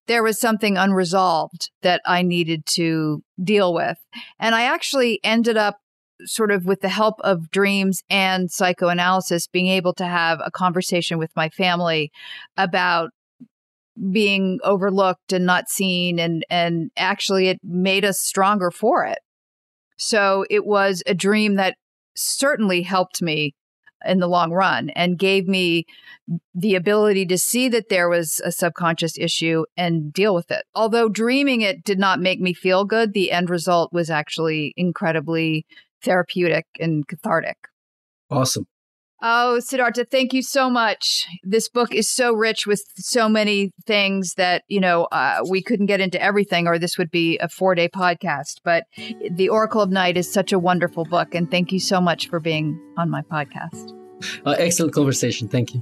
there 0.08 0.24
was 0.24 0.40
something 0.40 0.78
unresolved 0.78 1.72
that 1.82 2.02
I 2.06 2.22
needed 2.22 2.66
to 2.76 3.24
deal 3.42 3.74
with. 3.74 3.98
And 4.40 4.54
I 4.54 4.64
actually 4.64 5.20
ended 5.24 5.58
up 5.58 5.78
sort 6.26 6.52
of 6.52 6.66
with 6.66 6.82
the 6.82 6.90
help 6.90 7.16
of 7.22 7.52
dreams 7.52 8.02
and 8.10 8.52
psychoanalysis 8.52 9.48
being 9.48 9.68
able 9.68 9.94
to 9.94 10.06
have 10.06 10.40
a 10.44 10.52
conversation 10.52 11.18
with 11.18 11.32
my 11.36 11.50
family 11.50 12.12
about 12.58 13.12
being 14.12 14.60
overlooked 14.64 15.34
and 15.34 15.46
not 15.46 15.70
seen 15.70 16.20
and 16.20 16.46
and 16.50 16.92
actually 16.98 17.48
it 17.48 17.60
made 17.64 18.06
us 18.06 18.20
stronger 18.20 18.72
for 18.72 19.06
it. 19.06 19.20
So 19.98 20.46
it 20.50 20.66
was 20.66 21.02
a 21.08 21.14
dream 21.14 21.56
that 21.56 21.76
certainly 22.16 22.84
helped 22.84 23.22
me 23.22 23.54
in 24.06 24.20
the 24.20 24.28
long 24.28 24.52
run 24.52 24.90
and 24.92 25.18
gave 25.18 25.48
me 25.48 25.86
the 26.54 26.76
ability 26.76 27.26
to 27.26 27.38
see 27.38 27.68
that 27.70 27.90
there 27.90 28.10
was 28.10 28.40
a 28.46 28.52
subconscious 28.52 29.18
issue 29.18 29.66
and 29.76 30.14
deal 30.14 30.36
with 30.36 30.52
it. 30.52 30.64
Although 30.76 31.10
dreaming 31.10 31.62
it 31.62 31.84
did 31.84 31.98
not 31.98 32.20
make 32.20 32.40
me 32.40 32.54
feel 32.54 32.86
good 32.86 33.14
the 33.14 33.32
end 33.32 33.50
result 33.50 33.92
was 33.92 34.10
actually 34.10 34.74
incredibly 34.78 35.66
therapeutic 36.04 36.66
and 36.80 37.08
cathartic. 37.08 37.58
Awesome. 38.30 38.68
Oh, 39.22 39.60
Sidarta, 39.60 40.08
thank 40.10 40.32
you 40.32 40.44
so 40.44 40.70
much. 40.70 41.28
This 41.44 41.70
book 41.70 41.94
is 41.94 42.08
so 42.08 42.34
rich 42.34 42.68
with 42.68 42.84
so 42.98 43.28
many 43.28 43.72
things 43.86 44.36
that, 44.36 44.64
you 44.68 44.80
know, 44.80 45.06
uh, 45.06 45.40
we 45.50 45.62
couldn't 45.64 45.88
get 45.88 46.00
into 46.00 46.22
everything 46.22 46.68
or 46.68 46.78
this 46.78 47.00
would 47.00 47.10
be 47.10 47.38
a 47.40 47.50
four 47.50 47.74
day 47.74 47.90
podcast. 47.90 48.62
But 48.64 48.84
The 49.32 49.50
Oracle 49.50 49.82
of 49.82 49.90
Night 49.90 50.18
is 50.18 50.32
such 50.32 50.54
a 50.54 50.60
wonderful 50.60 51.04
book. 51.04 51.34
And 51.34 51.50
thank 51.50 51.72
you 51.72 51.80
so 51.80 52.00
much 52.00 52.30
for 52.30 52.40
being 52.40 52.80
on 52.96 53.10
my 53.10 53.24
podcast. 53.24 53.92
Uh, 54.46 54.52
excellent 54.52 54.94
conversation. 54.94 55.48
Thank 55.48 55.74
you. 55.74 55.82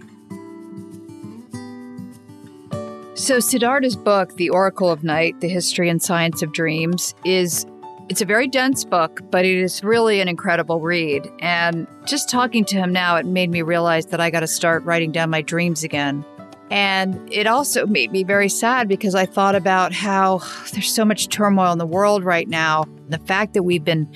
So, 3.16 3.38
Sidarta's 3.38 3.96
book, 3.96 4.36
The 4.36 4.50
Oracle 4.50 4.92
of 4.92 5.04
Night 5.04 5.40
The 5.40 5.48
History 5.48 5.90
and 5.90 6.02
Science 6.02 6.42
of 6.42 6.52
Dreams, 6.52 7.16
is 7.24 7.66
it's 8.08 8.22
a 8.22 8.26
very 8.26 8.48
dense 8.48 8.84
book, 8.84 9.22
but 9.32 9.46
it 9.46 9.58
is 9.58 9.84
really 9.84 10.22
an 10.22 10.28
incredible 10.28 10.80
read. 10.80 11.28
And 11.40 11.88
just 12.06 12.30
talking 12.30 12.64
to 12.66 12.76
him 12.76 12.94
now, 12.94 13.16
it 13.16 13.26
made 13.26 13.50
me 13.50 13.62
realize 13.62 14.08
that 14.08 14.22
I 14.22 14.30
got 14.30 14.42
to 14.42 14.48
start 14.48 14.84
writing 14.84 15.12
down 15.12 15.30
my 15.30 15.42
dreams 15.42 15.84
again. 15.84 16.24
And 16.72 17.32
it 17.32 17.46
also 17.46 17.86
made 17.86 18.12
me 18.12 18.24
very 18.24 18.50
sad 18.50 18.88
because 18.88 19.14
I 19.14 19.26
thought 19.26 19.56
about 19.56 19.94
how 19.94 20.42
there's 20.72 20.92
so 20.92 21.06
much 21.06 21.30
turmoil 21.30 21.72
in 21.72 21.78
the 21.78 21.86
world 21.86 22.24
right 22.24 22.48
now. 22.48 22.86
The 23.10 23.20
fact 23.20 23.54
that 23.54 23.64
we've 23.64 23.84
been 23.84 24.12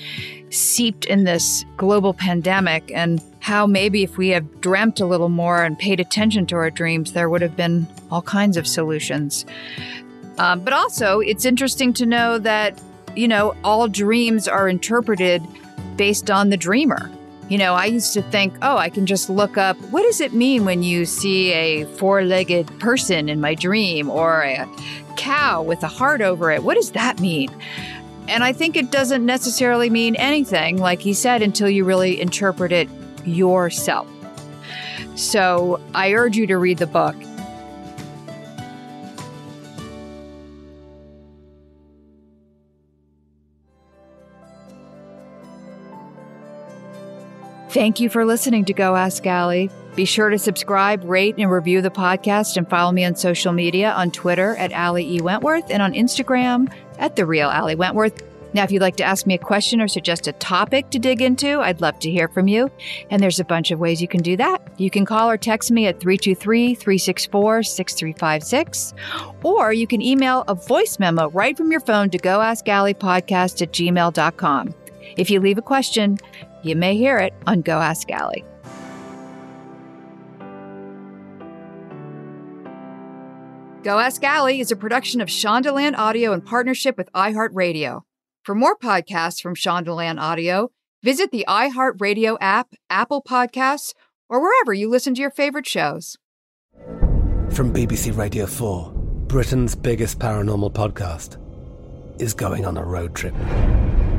seeped 0.50 1.04
in 1.04 1.24
this 1.24 1.64
global 1.76 2.12
pandemic, 2.12 2.90
and 2.92 3.22
how 3.38 3.66
maybe 3.66 4.02
if 4.02 4.16
we 4.16 4.30
have 4.30 4.60
dreamt 4.60 4.98
a 4.98 5.06
little 5.06 5.28
more 5.28 5.62
and 5.62 5.78
paid 5.78 6.00
attention 6.00 6.44
to 6.46 6.56
our 6.56 6.70
dreams, 6.70 7.12
there 7.12 7.30
would 7.30 7.40
have 7.40 7.56
been 7.56 7.86
all 8.10 8.22
kinds 8.22 8.56
of 8.56 8.66
solutions. 8.66 9.46
Um, 10.38 10.60
but 10.60 10.72
also, 10.72 11.20
it's 11.20 11.44
interesting 11.44 11.92
to 11.94 12.06
know 12.06 12.38
that 12.38 12.80
you 13.16 13.28
know, 13.28 13.54
all 13.64 13.88
dreams 13.88 14.48
are 14.48 14.68
interpreted 14.68 15.46
based 15.96 16.30
on 16.30 16.50
the 16.50 16.56
dreamer. 16.56 17.10
You 17.48 17.58
know, 17.58 17.74
I 17.74 17.86
used 17.86 18.12
to 18.14 18.22
think, 18.22 18.54
oh, 18.62 18.76
I 18.76 18.88
can 18.90 19.06
just 19.06 19.28
look 19.28 19.58
up 19.58 19.76
what 19.90 20.02
does 20.02 20.20
it 20.20 20.32
mean 20.32 20.64
when 20.64 20.82
you 20.82 21.04
see 21.04 21.52
a 21.52 21.84
four 21.96 22.22
legged 22.22 22.66
person 22.78 23.28
in 23.28 23.40
my 23.40 23.54
dream 23.54 24.08
or 24.08 24.42
a 24.42 24.68
cow 25.16 25.62
with 25.62 25.82
a 25.82 25.88
heart 25.88 26.20
over 26.20 26.50
it? 26.50 26.62
What 26.62 26.74
does 26.74 26.92
that 26.92 27.20
mean? 27.20 27.50
And 28.28 28.44
I 28.44 28.52
think 28.52 28.76
it 28.76 28.92
doesn't 28.92 29.26
necessarily 29.26 29.90
mean 29.90 30.14
anything, 30.14 30.78
like 30.78 31.00
he 31.00 31.12
said, 31.12 31.42
until 31.42 31.68
you 31.68 31.84
really 31.84 32.20
interpret 32.20 32.70
it 32.70 32.88
yourself. 33.24 34.08
So 35.16 35.80
I 35.94 36.12
urge 36.12 36.36
you 36.36 36.46
to 36.46 36.56
read 36.56 36.78
the 36.78 36.86
book. 36.86 37.16
Thank 47.70 48.00
you 48.00 48.08
for 48.08 48.24
listening 48.24 48.64
to 48.64 48.72
Go 48.72 48.96
Ask 48.96 49.24
Ali. 49.28 49.70
Be 49.94 50.04
sure 50.04 50.28
to 50.28 50.40
subscribe, 50.40 51.04
rate, 51.04 51.36
and 51.38 51.48
review 51.48 51.80
the 51.80 51.90
podcast 51.90 52.56
and 52.56 52.68
follow 52.68 52.90
me 52.90 53.04
on 53.04 53.14
social 53.14 53.52
media 53.52 53.92
on 53.92 54.10
Twitter 54.10 54.56
at 54.56 54.72
Ali 54.72 55.08
E. 55.08 55.20
Wentworth 55.20 55.70
and 55.70 55.80
on 55.80 55.92
Instagram 55.92 56.72
at 56.98 57.14
The 57.14 57.24
Real 57.24 57.48
Ali 57.48 57.76
Wentworth. 57.76 58.24
Now, 58.54 58.64
if 58.64 58.72
you'd 58.72 58.82
like 58.82 58.96
to 58.96 59.04
ask 59.04 59.24
me 59.24 59.34
a 59.34 59.38
question 59.38 59.80
or 59.80 59.86
suggest 59.86 60.26
a 60.26 60.32
topic 60.32 60.90
to 60.90 60.98
dig 60.98 61.22
into, 61.22 61.60
I'd 61.60 61.80
love 61.80 62.00
to 62.00 62.10
hear 62.10 62.26
from 62.26 62.48
you. 62.48 62.72
And 63.08 63.22
there's 63.22 63.38
a 63.38 63.44
bunch 63.44 63.70
of 63.70 63.78
ways 63.78 64.02
you 64.02 64.08
can 64.08 64.22
do 64.22 64.36
that. 64.38 64.66
You 64.76 64.90
can 64.90 65.04
call 65.04 65.30
or 65.30 65.36
text 65.36 65.70
me 65.70 65.86
at 65.86 66.00
323 66.00 66.74
364 66.74 67.62
6356, 67.62 68.94
or 69.44 69.72
you 69.72 69.86
can 69.86 70.02
email 70.02 70.42
a 70.48 70.56
voice 70.56 70.98
memo 70.98 71.30
right 71.30 71.56
from 71.56 71.70
your 71.70 71.80
phone 71.80 72.10
to 72.10 72.18
Go 72.18 72.40
Ask 72.40 72.68
Ali 72.68 72.94
podcast 72.94 73.62
at 73.62 73.72
gmail.com. 73.72 74.74
If 75.16 75.30
you 75.30 75.40
leave 75.40 75.58
a 75.58 75.62
question, 75.62 76.18
you 76.62 76.76
may 76.76 76.96
hear 76.96 77.18
it 77.18 77.34
on 77.46 77.62
Go 77.62 77.78
Ask 77.78 78.08
Ali. 78.12 78.44
Go 83.82 83.98
Ask 83.98 84.22
Ali 84.22 84.60
is 84.60 84.70
a 84.70 84.76
production 84.76 85.20
of 85.20 85.28
Shondaland 85.28 85.96
Audio 85.96 86.32
in 86.32 86.42
partnership 86.42 86.98
with 86.98 87.10
iHeartRadio. 87.12 88.02
For 88.44 88.54
more 88.54 88.76
podcasts 88.76 89.40
from 89.40 89.54
Shondaland 89.54 90.20
Audio, 90.20 90.70
visit 91.02 91.30
the 91.30 91.46
iHeartRadio 91.48 92.36
app, 92.40 92.74
Apple 92.90 93.22
Podcasts, 93.22 93.94
or 94.28 94.40
wherever 94.40 94.74
you 94.74 94.90
listen 94.90 95.14
to 95.14 95.20
your 95.20 95.30
favorite 95.30 95.66
shows. 95.66 96.18
From 97.50 97.72
BBC 97.72 98.16
Radio 98.16 98.46
4, 98.46 98.92
Britain's 99.26 99.74
biggest 99.74 100.18
paranormal 100.18 100.72
podcast 100.72 101.38
is 102.20 102.34
going 102.34 102.66
on 102.66 102.76
a 102.76 102.84
road 102.84 103.14
trip. 103.14 103.34